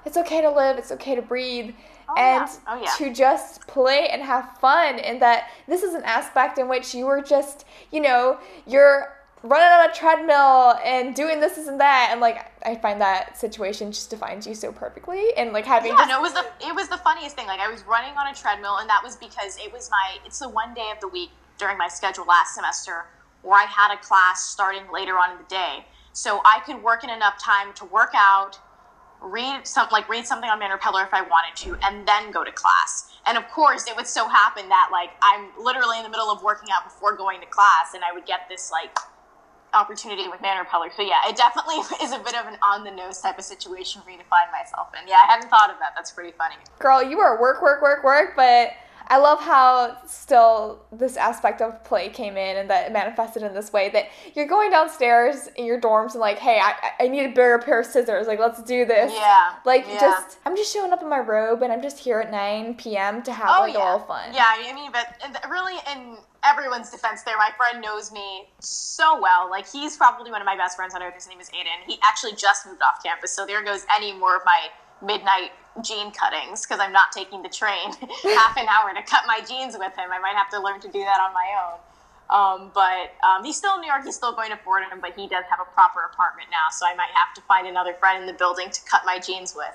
it's 0.06 0.16
okay 0.16 0.40
to 0.40 0.50
live, 0.50 0.78
it's 0.78 0.92
okay 0.92 1.14
to 1.14 1.22
breathe, 1.22 1.74
oh, 2.08 2.14
and 2.16 2.48
yeah. 2.48 2.58
Oh, 2.66 2.80
yeah. 2.82 2.90
to 2.96 3.12
just 3.12 3.66
play 3.66 4.08
and 4.08 4.22
have 4.22 4.56
fun. 4.58 4.98
And 4.98 5.20
that 5.20 5.50
this 5.66 5.82
is 5.82 5.94
an 5.94 6.02
aspect 6.04 6.58
in 6.58 6.68
which 6.68 6.94
you 6.94 7.06
are 7.08 7.20
just, 7.20 7.66
you 7.92 8.00
know, 8.00 8.38
you're 8.66 9.17
running 9.42 9.68
on 9.68 9.90
a 9.90 9.92
treadmill 9.92 10.74
and 10.85 11.14
doing 11.14 11.40
this, 11.40 11.55
this 11.55 11.68
and 11.68 11.81
that. 11.81 12.09
And 12.11 12.20
like 12.20 12.51
I 12.64 12.74
find 12.74 13.01
that 13.01 13.38
situation 13.38 13.92
just 13.92 14.11
defines 14.11 14.46
you 14.46 14.55
so 14.55 14.72
perfectly. 14.72 15.24
And 15.37 15.53
like 15.53 15.64
having 15.64 15.92
yeah 15.92 15.98
just... 15.98 16.09
no 16.09 16.18
it 16.18 16.22
was 16.22 16.35
the 16.35 16.46
it 16.66 16.74
was 16.74 16.88
the 16.88 16.98
funniest 16.98 17.37
thing. 17.37 17.46
Like 17.46 17.61
I 17.61 17.70
was 17.70 17.83
running 17.85 18.16
on 18.16 18.29
a 18.29 18.35
treadmill 18.35 18.79
and 18.79 18.88
that 18.88 19.01
was 19.03 19.16
because 19.16 19.59
it 19.59 19.72
was 19.72 19.90
my 19.90 20.18
it's 20.24 20.38
the 20.38 20.48
one 20.48 20.74
day 20.74 20.90
of 20.92 21.01
the 21.01 21.09
week 21.09 21.31
during 21.59 21.79
my 21.79 21.88
schedule 21.88 22.24
last 22.27 22.55
semester 22.55 23.07
where 23.42 23.59
I 23.59 23.64
had 23.64 23.94
a 23.94 23.98
class 23.98 24.46
starting 24.46 24.83
later 24.92 25.18
on 25.18 25.33
in 25.33 25.38
the 25.38 25.48
day. 25.48 25.87
So 26.12 26.40
I 26.44 26.61
could 26.66 26.83
work 26.83 27.05
in 27.05 27.11
enough 27.11 27.42
time 27.42 27.72
to 27.74 27.85
work 27.85 28.11
out 28.14 28.59
read 29.20 29.66
some 29.66 29.88
like 29.90 30.09
read 30.09 30.27
something 30.27 30.48
on 30.48 30.59
Man 30.59 30.70
Repeller 30.70 31.03
if 31.03 31.12
I 31.12 31.22
wanted 31.22 31.57
to, 31.64 31.79
and 31.85 32.07
then 32.07 32.31
go 32.31 32.44
to 32.44 32.53
class. 32.53 33.11
And 33.27 33.37
of 33.37 33.48
course, 33.48 33.87
it 33.88 33.96
would 33.96 34.07
so 34.07 34.29
happen 34.29 34.68
that 34.68 34.90
like 34.92 35.11
I'm 35.22 35.48
literally 35.62 35.98
in 35.98 36.05
the 36.05 36.11
middle 36.11 36.31
of 36.31 36.42
working 36.42 36.68
out 36.72 36.85
before 36.85 37.16
going 37.16 37.40
to 37.40 37.46
class, 37.46 37.94
and 37.94 38.03
I 38.05 38.12
would 38.12 38.27
get 38.27 38.40
this 38.48 38.70
like 38.70 38.96
opportunity 39.74 40.28
with 40.28 40.40
Man 40.40 40.59
Repeller. 40.59 40.90
So 40.96 41.02
yeah, 41.02 41.28
it 41.28 41.37
definitely 41.37 41.76
is 42.02 42.12
a 42.12 42.18
bit 42.18 42.35
of 42.35 42.46
an 42.46 42.59
on 42.62 42.85
the 42.85 42.90
nose 42.90 43.20
type 43.20 43.38
of 43.38 43.44
situation 43.44 44.02
for 44.02 44.09
me 44.09 44.16
to 44.16 44.24
find 44.24 44.50
myself 44.52 44.88
in. 45.00 45.09
Yeah, 45.09 45.16
I 45.24 45.33
hadn't 45.33 45.48
thought 45.48 45.70
of 45.70 45.78
that. 45.81 45.92
That's 45.94 46.11
pretty 46.11 46.33
funny. 46.37 46.57
Girl, 46.78 47.02
you 47.02 47.20
are 47.20 47.40
work, 47.40 47.62
work, 47.62 47.83
work, 47.83 48.04
work, 48.04 48.35
but 48.37 48.73
I 49.10 49.16
love 49.16 49.40
how 49.40 49.96
still 50.06 50.85
this 50.92 51.16
aspect 51.16 51.62
of 51.62 51.83
play 51.83 52.10
came 52.10 52.37
in 52.37 52.58
and 52.58 52.69
that 52.69 52.88
it 52.88 52.92
manifested 52.92 53.42
in 53.42 53.54
this 53.54 53.73
way 53.73 53.88
that 53.90 54.10
you're 54.35 54.46
going 54.46 54.71
downstairs 54.71 55.48
in 55.56 55.64
your 55.64 55.81
dorms 55.81 56.12
and 56.12 56.21
like, 56.21 56.38
hey, 56.38 56.60
I, 56.62 56.75
I 57.00 57.08
need 57.08 57.25
a 57.25 57.29
bigger 57.29 57.58
pair 57.58 57.81
of 57.81 57.87
scissors. 57.87 58.27
Like, 58.27 58.38
let's 58.38 58.62
do 58.62 58.85
this. 58.85 59.12
Yeah. 59.14 59.54
Like, 59.64 59.87
yeah. 59.88 59.98
just, 59.98 60.38
I'm 60.44 60.54
just 60.56 60.73
showing 60.73 60.92
up 60.92 61.00
in 61.00 61.08
my 61.08 61.21
robe 61.21 61.62
and 61.62 61.73
I'm 61.73 61.81
just 61.81 61.98
here 61.98 62.21
at 62.21 62.31
9 62.31 62.75
p.m. 62.75 63.23
to 63.23 63.33
have 63.33 63.48
oh, 63.48 63.62
like 63.62 63.73
yeah. 63.73 63.81
a 63.81 63.85
little 63.92 64.06
fun. 64.06 64.35
Yeah, 64.35 64.44
I 64.46 64.73
mean, 64.75 64.92
but 64.92 65.50
really 65.50 65.79
in 65.90 66.19
everyone's 66.44 66.90
defense 66.90 67.22
there, 67.22 67.36
my 67.36 67.50
friend 67.56 67.82
knows 67.82 68.12
me 68.12 68.48
so 68.60 69.20
well. 69.20 69.50
Like, 69.50 69.70
he's 69.70 69.96
probably 69.96 70.30
one 70.30 70.40
of 70.40 70.46
my 70.46 70.56
best 70.56 70.76
friends 70.76 70.94
on 70.94 71.02
earth. 71.02 71.14
His 71.14 71.28
name 71.28 71.40
is 71.40 71.48
Aiden. 71.50 71.86
He 71.86 71.98
actually 72.02 72.34
just 72.34 72.66
moved 72.66 72.82
off 72.82 73.02
campus. 73.02 73.32
So 73.32 73.46
there 73.46 73.62
goes 73.62 73.84
any 73.94 74.12
more 74.12 74.36
of 74.36 74.42
my 74.44 74.68
midnight 75.00 75.50
jean 75.82 76.10
cuttings 76.10 76.66
because 76.66 76.80
I'm 76.80 76.92
not 76.92 77.12
taking 77.12 77.42
the 77.42 77.48
train 77.48 77.92
half 78.24 78.56
an 78.56 78.66
hour 78.68 78.92
to 78.94 79.02
cut 79.02 79.24
my 79.26 79.40
jeans 79.46 79.76
with 79.78 79.94
him. 79.96 80.10
I 80.10 80.18
might 80.18 80.34
have 80.34 80.50
to 80.50 80.60
learn 80.60 80.80
to 80.80 80.88
do 80.88 81.00
that 81.00 81.20
on 81.20 81.32
my 81.32 81.48
own. 81.62 81.78
Um, 82.28 82.70
but 82.74 83.16
um, 83.24 83.42
he's 83.42 83.56
still 83.56 83.76
in 83.76 83.80
New 83.80 83.86
York. 83.86 84.04
He's 84.04 84.16
still 84.16 84.34
going 84.34 84.50
to 84.50 84.56
Fordham, 84.58 85.00
but 85.00 85.14
he 85.16 85.26
does 85.28 85.44
have 85.48 85.60
a 85.60 85.70
proper 85.72 86.00
apartment 86.12 86.48
now. 86.50 86.68
So 86.70 86.84
I 86.86 86.94
might 86.94 87.10
have 87.14 87.32
to 87.36 87.40
find 87.42 87.66
another 87.66 87.94
friend 87.94 88.20
in 88.20 88.26
the 88.26 88.34
building 88.34 88.68
to 88.70 88.80
cut 88.84 89.02
my 89.06 89.18
jeans 89.18 89.54
with. 89.56 89.72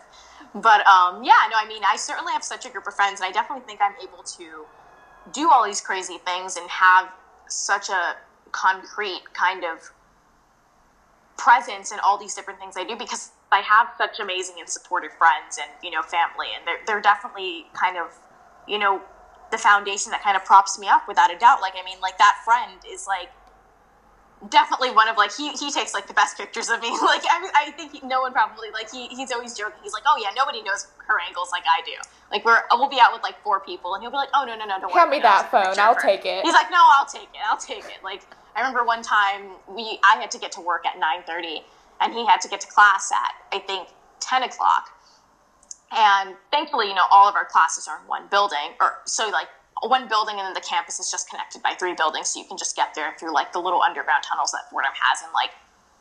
But 0.53 0.85
um, 0.85 1.23
yeah, 1.23 1.49
no, 1.49 1.57
I 1.57 1.65
mean, 1.67 1.81
I 1.87 1.95
certainly 1.95 2.31
have 2.31 2.43
such 2.43 2.65
a 2.65 2.69
group 2.69 2.85
of 2.85 2.93
friends, 2.93 3.21
and 3.21 3.27
I 3.27 3.31
definitely 3.31 3.65
think 3.65 3.79
I'm 3.81 3.95
able 4.03 4.21
to 4.21 4.65
do 5.31 5.49
all 5.49 5.65
these 5.65 5.81
crazy 5.81 6.17
things 6.17 6.57
and 6.57 6.69
have 6.69 7.09
such 7.47 7.89
a 7.89 8.15
concrete 8.51 9.21
kind 9.33 9.63
of 9.63 9.91
presence 11.37 11.91
in 11.91 11.99
all 11.99 12.17
these 12.17 12.35
different 12.35 12.59
things 12.59 12.75
I 12.77 12.83
do 12.83 12.95
because 12.95 13.31
I 13.51 13.59
have 13.61 13.89
such 13.97 14.19
amazing 14.19 14.55
and 14.59 14.69
supportive 14.69 15.11
friends 15.13 15.59
and 15.61 15.69
you 15.83 15.91
know 15.91 16.01
family. 16.01 16.47
And 16.55 16.65
they're, 16.67 16.79
they're 16.85 17.01
definitely 17.01 17.67
kind 17.73 17.97
of 17.97 18.17
you 18.67 18.79
know 18.79 19.01
the 19.51 19.57
foundation 19.57 20.11
that 20.11 20.23
kind 20.23 20.35
of 20.35 20.43
props 20.45 20.79
me 20.79 20.87
up 20.87 21.07
without 21.07 21.33
a 21.33 21.37
doubt. 21.37 21.61
Like 21.61 21.73
I 21.79 21.85
mean 21.85 21.99
like 22.01 22.17
that 22.17 22.41
friend 22.43 22.79
is 22.91 23.05
like 23.07 23.29
definitely 24.49 24.91
one 24.91 25.07
of 25.07 25.17
like 25.17 25.31
he, 25.35 25.51
he 25.53 25.71
takes 25.71 25.93
like 25.93 26.07
the 26.07 26.13
best 26.13 26.37
pictures 26.37 26.69
of 26.69 26.81
me. 26.81 26.89
Like 27.03 27.23
I, 27.29 27.67
I 27.67 27.71
think 27.71 27.91
he, 27.91 28.01
no 28.07 28.21
one 28.21 28.31
probably 28.31 28.69
like 28.71 28.89
he, 28.91 29.07
he's 29.07 29.31
always 29.31 29.55
joking. 29.55 29.77
He's 29.83 29.93
like 29.93 30.03
oh 30.07 30.17
yeah 30.21 30.29
nobody 30.35 30.63
knows 30.63 30.87
her 31.07 31.19
angles 31.27 31.49
like 31.51 31.63
I 31.65 31.81
do. 31.85 31.91
Like 32.31 32.45
we're 32.45 32.61
we'll 32.71 32.89
be 32.89 32.99
out 32.99 33.13
with 33.13 33.21
like 33.23 33.41
four 33.43 33.59
people 33.59 33.93
and 33.93 34.01
he'll 34.01 34.11
be 34.11 34.17
like 34.17 34.29
oh 34.33 34.45
no 34.45 34.55
no 34.55 34.65
no 34.65 34.79
don't 34.79 34.91
Hand 34.91 35.09
worry 35.09 35.17
me 35.17 35.21
that 35.21 35.51
phone. 35.51 35.77
I'll 35.77 35.95
take 35.95 36.25
it. 36.25 36.43
he's 36.43 36.53
like 36.53 36.71
no 36.71 36.79
I'll 36.79 37.05
take 37.05 37.29
it. 37.33 37.41
I'll 37.49 37.57
take 37.57 37.85
it. 37.85 38.03
Like 38.03 38.23
I 38.55 38.61
remember 38.61 38.83
one 38.83 39.01
time 39.01 39.51
we 39.67 39.99
I 40.03 40.19
had 40.19 40.31
to 40.31 40.39
get 40.39 40.51
to 40.53 40.61
work 40.61 40.85
at 40.85 40.95
9:30 40.95 41.61
and 42.01 42.13
he 42.13 42.25
had 42.25 42.41
to 42.41 42.47
get 42.49 42.61
to 42.61 42.67
class 42.67 43.11
at 43.11 43.33
I 43.55 43.59
think 43.59 43.89
10 44.21 44.43
o'clock. 44.43 44.89
And 45.91 46.35
thankfully 46.51 46.87
you 46.87 46.95
know 46.95 47.05
all 47.11 47.29
of 47.29 47.35
our 47.35 47.45
classes 47.45 47.87
are 47.87 47.99
in 48.01 48.07
one 48.07 48.27
building 48.31 48.73
or 48.81 48.99
so 49.05 49.29
like 49.29 49.47
one 49.81 50.07
building 50.07 50.35
and 50.37 50.45
then 50.45 50.53
the 50.53 50.61
campus 50.61 50.99
is 50.99 51.09
just 51.09 51.29
connected 51.29 51.61
by 51.61 51.73
three 51.73 51.93
buildings 51.93 52.29
so 52.29 52.39
you 52.39 52.45
can 52.45 52.57
just 52.57 52.75
get 52.75 52.93
there 52.95 53.15
through 53.19 53.33
like 53.33 53.51
the 53.53 53.59
little 53.59 53.81
underground 53.81 54.23
tunnels 54.23 54.51
that 54.51 54.69
Fordham 54.69 54.91
has 54.99 55.21
in 55.21 55.33
like 55.33 55.51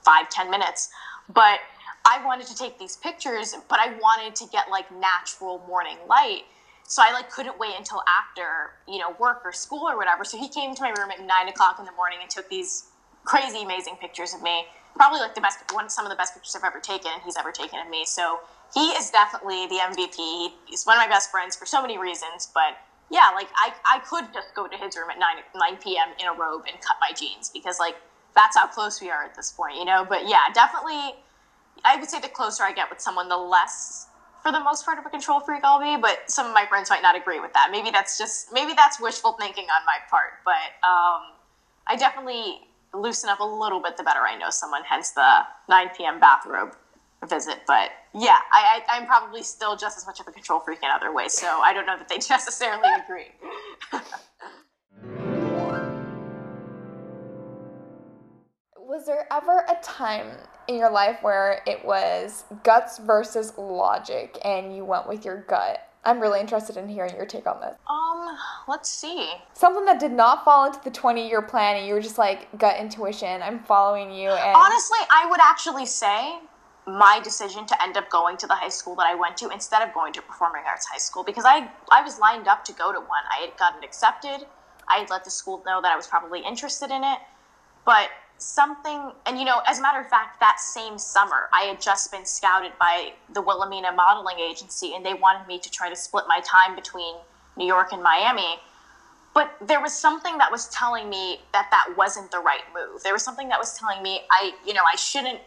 five 0.05 0.29
ten 0.29 0.51
minutes. 0.51 0.91
But 1.33 1.61
i 2.05 2.25
wanted 2.27 2.49
to 2.49 2.57
take 2.57 2.81
these 2.81 2.97
pictures 2.97 3.55
but 3.69 3.79
i 3.79 3.87
wanted 3.99 4.35
to 4.35 4.45
get 4.51 4.69
like 4.71 4.91
natural 4.93 5.63
morning 5.67 5.97
light. 6.09 6.43
So 6.85 7.03
i 7.03 7.13
like 7.13 7.31
couldn't 7.31 7.59
wait 7.59 7.75
until 7.77 8.03
after 8.07 8.73
you 8.87 8.99
know 8.99 9.15
work 9.19 9.43
or 9.45 9.53
school 9.53 9.89
or 9.89 9.97
whatever. 9.97 10.25
So 10.25 10.37
he 10.37 10.49
came 10.49 10.75
to 10.75 10.83
my 10.83 10.91
room 10.91 11.11
at 11.11 11.21
nine 11.21 11.49
o'clock 11.49 11.79
in 11.79 11.85
the 11.85 11.93
morning 11.93 12.19
and 12.21 12.31
took 12.31 12.49
these 12.49 12.85
crazy 13.25 13.63
amazing 13.63 13.97
pictures 14.01 14.35
of 14.35 14.43
me 14.43 14.67
probably 14.95 15.21
like 15.21 15.35
the 15.35 15.41
best 15.41 15.59
one 15.73 15.89
some 15.89 16.05
of 16.05 16.11
the 16.11 16.17
best 16.17 16.35
pictures 16.35 16.55
i've 16.57 16.65
ever 16.65 16.81
taken 16.81 17.11
he's 17.25 17.37
ever 17.37 17.53
taken 17.53 17.79
of 17.79 17.89
me. 17.89 18.05
So 18.05 18.41
he 18.75 18.89
is 18.93 19.11
definitely 19.11 19.67
the 19.67 19.77
mvp 19.77 20.53
he's 20.67 20.85
one 20.85 20.97
of 20.97 21.03
my 21.03 21.09
best 21.09 21.31
friends 21.31 21.57
for 21.57 21.67
so 21.67 21.81
many 21.81 21.99
reasons 21.99 22.49
but 22.53 22.77
yeah, 23.13 23.31
like 23.35 23.49
I, 23.55 23.73
I 23.85 23.99
could 23.99 24.33
just 24.33 24.55
go 24.55 24.67
to 24.67 24.77
his 24.77 24.97
room 24.97 25.11
at 25.11 25.19
9, 25.19 25.37
9 25.55 25.77
p.m. 25.83 26.09
in 26.19 26.27
a 26.27 26.33
robe 26.33 26.63
and 26.67 26.81
cut 26.81 26.97
my 26.99 27.13
jeans 27.13 27.51
because 27.53 27.79
like 27.79 27.97
that's 28.35 28.57
how 28.57 28.67
close 28.67 29.03
we 29.03 29.11
are 29.11 29.23
at 29.23 29.35
this 29.35 29.53
point, 29.53 29.77
you 29.77 29.85
know? 29.85 30.07
But 30.09 30.27
yeah, 30.27 30.45
definitely, 30.55 31.15
I 31.85 31.97
would 31.97 32.09
say 32.09 32.21
the 32.21 32.29
closer 32.29 32.63
I 32.65 32.73
get 32.73 32.89
with 32.89 33.03
someone, 33.03 33.29
the 33.29 33.37
less, 33.37 34.07
for 34.43 34.51
the 34.51 34.61
most 34.61 34.87
part, 34.87 34.99
of 34.99 35.05
a 35.05 35.11
control 35.11 35.41
freak 35.41 35.63
I'll 35.63 35.79
be. 35.79 36.01
But 36.01 36.31
some 36.31 36.47
of 36.47 36.55
my 36.55 36.65
friends 36.65 36.89
might 36.89 37.03
not 37.03 37.15
agree 37.15 37.39
with 37.39 37.53
that. 37.53 37.69
Maybe 37.71 37.91
that's 37.91 38.17
just, 38.17 38.51
maybe 38.51 38.73
that's 38.75 38.99
wishful 38.99 39.33
thinking 39.33 39.65
on 39.65 39.85
my 39.85 39.99
part. 40.11 40.41
But 40.47 40.73
um, 40.83 41.37
I 41.87 41.97
definitely 41.99 42.61
loosen 42.95 43.29
up 43.29 43.41
a 43.41 43.45
little 43.45 43.81
bit 43.81 43.99
the 43.99 44.03
better 44.03 44.21
I 44.21 44.39
know 44.39 44.49
someone, 44.49 44.85
hence 44.89 45.11
the 45.11 45.41
9 45.69 45.91
p.m. 45.97 46.19
bathrobe 46.19 46.75
visit. 47.27 47.61
But 47.67 47.91
yeah, 48.15 48.39
I, 48.53 48.83
I, 48.89 48.99
I'm 48.99 49.07
probably 49.07 49.43
still 49.43 49.77
just 49.77 49.97
as 49.97 50.07
much 50.07 50.21
of 50.21 50.29
a 50.29 50.33
control 50.33 50.61
freak 50.61 50.81
in 50.83 50.91
other 50.91 51.13
ways, 51.13 51.33
so 51.33 51.47
I 51.47 51.73
don't 51.73 51.87
know 51.87 51.97
that 51.99 52.09
they 52.09 52.17
necessarily 52.31 52.89
agree. 53.05 53.33
Was 58.77 59.07
there 59.07 59.27
ever 59.33 59.65
a 59.69 59.77
time 59.83 60.27
in 60.69 60.77
your 60.77 60.91
life 60.91 61.19
where 61.23 61.63
it 61.67 61.85
was 61.85 62.45
guts 62.63 62.99
versus 62.99 63.57
logic 63.57 64.39
and 64.45 64.77
you 64.77 64.85
went 64.85 65.09
with 65.09 65.25
your 65.25 65.43
gut? 65.49 65.89
I'm 66.05 66.21
really 66.21 66.41
interested 66.41 66.77
in 66.77 66.89
hearing 66.89 67.15
your 67.15 67.27
take 67.27 67.47
on 67.47 67.61
this. 67.61 67.77
um, 67.89 68.37
let's 68.67 68.91
see. 68.91 69.31
Something 69.55 69.85
that 69.85 70.01
did 70.01 70.11
not 70.13 70.45
fall 70.45 70.67
into 70.67 70.81
the 70.83 70.91
20 70.91 71.29
year 71.29 71.41
plan 71.43 71.77
and 71.77 71.87
you 71.87 71.95
were 71.95 72.01
just 72.01 72.19
like, 72.19 72.49
gut 72.59 72.79
intuition, 72.81 73.41
I'm 73.41 73.61
following 73.61 74.11
you. 74.13 74.29
And 74.29 74.57
Honestly, 74.57 74.99
I 75.11 75.29
would 75.31 75.41
actually 75.41 75.87
say 75.87 76.39
my 76.87 77.21
decision 77.23 77.65
to 77.67 77.83
end 77.83 77.97
up 77.97 78.11
going 78.11 78.37
to 78.39 78.47
the 78.47 78.55
high 78.55 78.69
school 78.69 78.97
that 78.97 79.07
I 79.07 79.15
went 79.15 79.37
to 79.39 79.51
instead 79.51 79.87
of 79.87 79.95
going 79.95 80.13
to 80.15 80.23
performing 80.23 80.63
arts 80.67 80.87
high 80.87 80.99
school 80.99 81.23
because 81.23 81.45
I 81.47 81.71
I 81.91 82.03
was 82.03 82.19
lined 82.19 82.49
up 82.49 82.65
to 82.67 82.73
go 82.73 82.93
to 82.93 82.99
one. 82.99 83.23
I 83.31 83.47
had 83.47 83.57
gotten 83.57 83.85
accepted. 83.85 84.47
I 84.89 84.99
had 84.99 85.11
let 85.11 85.25
the 85.25 85.31
school 85.31 85.63
know 85.65 85.81
that 85.81 85.93
I 85.93 85.97
was 85.97 86.07
probably 86.09 86.41
interested 86.41 86.91
in 86.91 87.05
it. 87.05 87.19
But 87.85 88.11
something 88.39 89.13
and 89.27 89.39
you 89.39 89.45
know, 89.45 89.63
as 89.67 89.79
a 89.79 89.83
matter 89.83 90.01
of 90.01 90.09
fact, 90.09 90.41
that 90.41 90.59
same 90.59 90.99
summer 90.99 91.49
I 91.53 91.63
had 91.63 91.81
just 91.81 92.11
been 92.11 92.27
scouted 92.27 92.73
by 92.81 93.13
the 93.33 93.41
Wilhelmina 93.41 93.93
modeling 93.93 94.41
agency 94.41 94.95
and 94.95 95.07
they 95.07 95.15
wanted 95.15 95.47
me 95.47 95.61
to 95.61 95.71
try 95.71 95.89
to 95.89 95.97
split 95.97 96.25
my 96.27 96.41
time 96.41 96.75
between 96.75 97.15
New 97.57 97.67
York 97.67 97.93
and 97.93 98.03
Miami. 98.03 98.59
But 99.35 99.57
there 99.63 99.81
was 99.81 99.95
something 99.95 100.37
that 100.39 100.51
was 100.51 100.69
telling 100.69 101.09
me 101.09 101.41
that 101.53 101.69
that 101.71 101.97
wasn't 101.97 102.31
the 102.33 102.41
right 102.41 102.65
move. 102.75 103.03
There 103.03 103.15
was 103.15 103.23
something 103.23 103.49
that 103.49 103.59
was 103.59 103.79
telling 103.79 104.03
me 104.03 104.23
I, 104.33 104.53
you 104.67 104.75
know, 104.75 104.83
I 104.91 104.97
shouldn't 104.97 105.39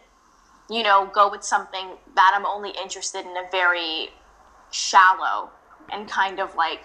you 0.70 0.82
know, 0.82 1.10
go 1.12 1.30
with 1.30 1.44
something 1.44 1.90
that 2.14 2.32
I'm 2.34 2.46
only 2.46 2.70
interested 2.70 3.20
in 3.20 3.36
a 3.36 3.48
very 3.50 4.10
shallow 4.70 5.50
and 5.92 6.08
kind 6.08 6.40
of 6.40 6.54
like 6.56 6.84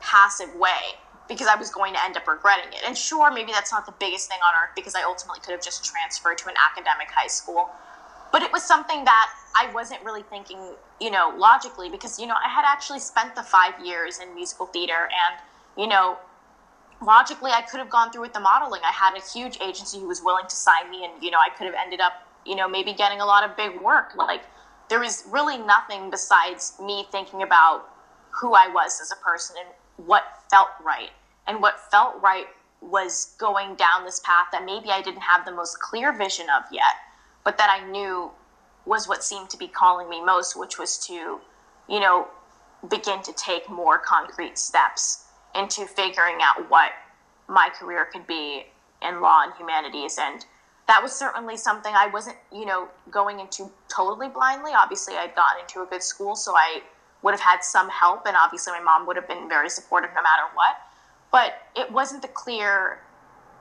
passive 0.00 0.54
way 0.54 0.94
because 1.28 1.48
I 1.48 1.56
was 1.56 1.70
going 1.70 1.92
to 1.94 2.04
end 2.04 2.16
up 2.16 2.28
regretting 2.28 2.72
it. 2.72 2.80
And 2.86 2.96
sure, 2.96 3.32
maybe 3.32 3.50
that's 3.50 3.72
not 3.72 3.84
the 3.84 3.94
biggest 3.98 4.28
thing 4.28 4.38
on 4.46 4.54
earth 4.54 4.74
because 4.76 4.94
I 4.94 5.02
ultimately 5.02 5.40
could 5.40 5.52
have 5.52 5.62
just 5.62 5.84
transferred 5.84 6.38
to 6.38 6.48
an 6.48 6.54
academic 6.70 7.10
high 7.10 7.26
school. 7.26 7.68
But 8.30 8.42
it 8.42 8.52
was 8.52 8.62
something 8.62 9.04
that 9.04 9.30
I 9.56 9.72
wasn't 9.72 10.04
really 10.04 10.22
thinking, 10.22 10.58
you 11.00 11.10
know, 11.10 11.34
logically 11.36 11.88
because, 11.88 12.18
you 12.18 12.26
know, 12.26 12.34
I 12.34 12.48
had 12.48 12.64
actually 12.66 13.00
spent 13.00 13.34
the 13.34 13.42
five 13.42 13.74
years 13.84 14.20
in 14.20 14.34
musical 14.34 14.66
theater 14.66 15.08
and, 15.08 15.40
you 15.76 15.88
know, 15.88 16.18
logically 17.02 17.50
I 17.50 17.62
could 17.62 17.80
have 17.80 17.90
gone 17.90 18.12
through 18.12 18.22
with 18.22 18.32
the 18.32 18.40
modeling. 18.40 18.82
I 18.84 18.92
had 18.92 19.16
a 19.16 19.20
huge 19.20 19.58
agency 19.60 19.98
who 19.98 20.06
was 20.06 20.22
willing 20.22 20.44
to 20.48 20.56
sign 20.56 20.90
me 20.90 21.04
and, 21.04 21.22
you 21.22 21.30
know, 21.30 21.38
I 21.38 21.50
could 21.56 21.66
have 21.66 21.74
ended 21.74 22.00
up 22.00 22.25
you 22.46 22.54
know, 22.54 22.68
maybe 22.68 22.92
getting 22.92 23.20
a 23.20 23.26
lot 23.26 23.48
of 23.48 23.56
big 23.56 23.80
work. 23.80 24.14
Like 24.16 24.42
there 24.88 25.00
was 25.00 25.24
really 25.30 25.58
nothing 25.58 26.10
besides 26.10 26.74
me 26.82 27.06
thinking 27.10 27.42
about 27.42 27.88
who 28.30 28.54
I 28.54 28.68
was 28.68 29.00
as 29.00 29.12
a 29.12 29.16
person 29.24 29.56
and 29.58 30.06
what 30.06 30.22
felt 30.50 30.68
right. 30.84 31.10
And 31.46 31.60
what 31.60 31.90
felt 31.90 32.20
right 32.22 32.46
was 32.80 33.34
going 33.38 33.74
down 33.76 34.04
this 34.04 34.20
path 34.20 34.46
that 34.52 34.64
maybe 34.64 34.90
I 34.90 35.00
didn't 35.00 35.22
have 35.22 35.44
the 35.44 35.52
most 35.52 35.80
clear 35.80 36.12
vision 36.12 36.46
of 36.56 36.64
yet, 36.70 36.94
but 37.44 37.58
that 37.58 37.70
I 37.70 37.88
knew 37.90 38.30
was 38.84 39.08
what 39.08 39.24
seemed 39.24 39.50
to 39.50 39.56
be 39.56 39.66
calling 39.66 40.08
me 40.08 40.24
most, 40.24 40.58
which 40.58 40.78
was 40.78 40.98
to, 41.06 41.40
you 41.88 42.00
know, 42.00 42.28
begin 42.88 43.22
to 43.22 43.32
take 43.32 43.68
more 43.68 43.98
concrete 43.98 44.58
steps 44.58 45.24
into 45.54 45.86
figuring 45.86 46.38
out 46.42 46.70
what 46.70 46.92
my 47.48 47.68
career 47.78 48.04
could 48.04 48.26
be 48.26 48.66
in 49.02 49.20
law 49.20 49.42
and 49.44 49.52
humanities 49.54 50.18
and 50.20 50.44
that 50.88 51.02
was 51.02 51.12
certainly 51.12 51.56
something 51.56 51.92
I 51.94 52.06
wasn't, 52.06 52.36
you 52.52 52.64
know, 52.64 52.88
going 53.10 53.40
into 53.40 53.70
totally 53.88 54.28
blindly. 54.28 54.72
Obviously, 54.76 55.14
I'd 55.16 55.34
gotten 55.34 55.62
into 55.62 55.82
a 55.82 55.86
good 55.86 56.02
school, 56.02 56.36
so 56.36 56.54
I 56.56 56.82
would 57.22 57.32
have 57.32 57.40
had 57.40 57.64
some 57.64 57.88
help, 57.88 58.26
and 58.26 58.36
obviously, 58.36 58.72
my 58.72 58.80
mom 58.80 59.06
would 59.06 59.16
have 59.16 59.26
been 59.26 59.48
very 59.48 59.68
supportive 59.68 60.10
no 60.14 60.22
matter 60.22 60.44
what. 60.54 60.76
But 61.32 61.54
it 61.74 61.90
wasn't 61.90 62.22
the 62.22 62.28
clear 62.28 63.00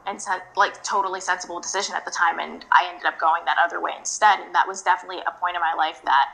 and 0.06 0.20
like 0.56 0.84
totally 0.84 1.20
sensible 1.20 1.60
decision 1.60 1.96
at 1.96 2.06
the 2.06 2.12
time, 2.12 2.40
and 2.40 2.64
I 2.72 2.88
ended 2.90 3.06
up 3.06 3.20
going 3.20 3.44
that 3.46 3.58
other 3.58 3.82
way 3.82 3.92
instead. 3.98 4.40
And 4.40 4.54
that 4.54 4.68
was 4.68 4.84
definitely 4.84 5.24
a 5.26 5.32
point 5.32 5.56
in 5.56 5.62
my 5.62 5.74
life 5.74 6.02
that 6.06 6.28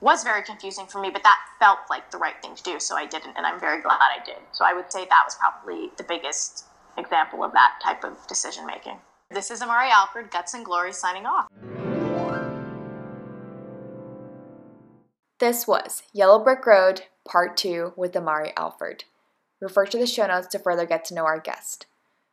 was 0.00 0.24
very 0.24 0.42
confusing 0.42 0.86
for 0.86 1.00
me, 1.00 1.10
but 1.10 1.22
that 1.22 1.38
felt 1.60 1.78
like 1.88 2.10
the 2.10 2.18
right 2.18 2.34
thing 2.42 2.56
to 2.56 2.62
do, 2.64 2.80
so 2.80 2.96
I 2.96 3.06
didn't, 3.06 3.36
and 3.36 3.46
I'm 3.46 3.60
very 3.60 3.80
glad 3.80 4.00
I 4.00 4.22
did. 4.24 4.36
So 4.52 4.64
I 4.64 4.74
would 4.74 4.90
say 4.90 5.04
that 5.04 5.22
was 5.24 5.36
probably 5.36 5.92
the 5.96 6.02
biggest 6.02 6.64
example 6.98 7.44
of 7.44 7.52
that 7.52 7.78
type 7.82 8.02
of 8.02 8.26
decision 8.26 8.66
making. 8.66 8.98
This 9.34 9.50
is 9.50 9.60
Amari 9.60 9.90
Alford, 9.90 10.30
Guts 10.30 10.54
and 10.54 10.64
Glory, 10.64 10.92
signing 10.92 11.26
off. 11.26 11.48
This 15.40 15.66
was 15.66 16.04
Yellow 16.12 16.38
Brick 16.38 16.64
Road, 16.64 17.02
Part 17.26 17.56
2 17.56 17.94
with 17.96 18.16
Amari 18.16 18.52
Alford. 18.56 19.02
Refer 19.60 19.86
to 19.86 19.98
the 19.98 20.06
show 20.06 20.28
notes 20.28 20.46
to 20.48 20.60
further 20.60 20.86
get 20.86 21.04
to 21.06 21.14
know 21.14 21.24
our 21.24 21.40
guest. 21.40 21.86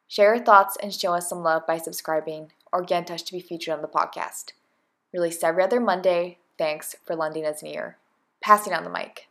Share 0.07 0.35
your 0.35 0.45
thoughts 0.45 0.77
and 0.83 0.93
show 0.93 1.15
us 1.15 1.27
some 1.27 1.41
love 1.41 1.65
by 1.65 1.79
subscribing 1.79 2.51
or 2.71 2.83
get 2.83 2.99
in 2.99 3.05
touch 3.05 3.23
to 3.23 3.33
be 3.33 3.39
featured 3.39 3.73
on 3.73 3.81
the 3.81 3.87
podcast. 3.87 4.51
Released 5.11 5.43
every 5.43 5.63
other 5.63 5.79
Monday. 5.79 6.37
Thanks 6.59 6.95
for 7.03 7.15
lending 7.15 7.47
us 7.47 7.63
an 7.63 7.69
ear. 7.69 7.97
Passing 8.43 8.73
on 8.73 8.83
the 8.83 8.91
mic. 8.91 9.27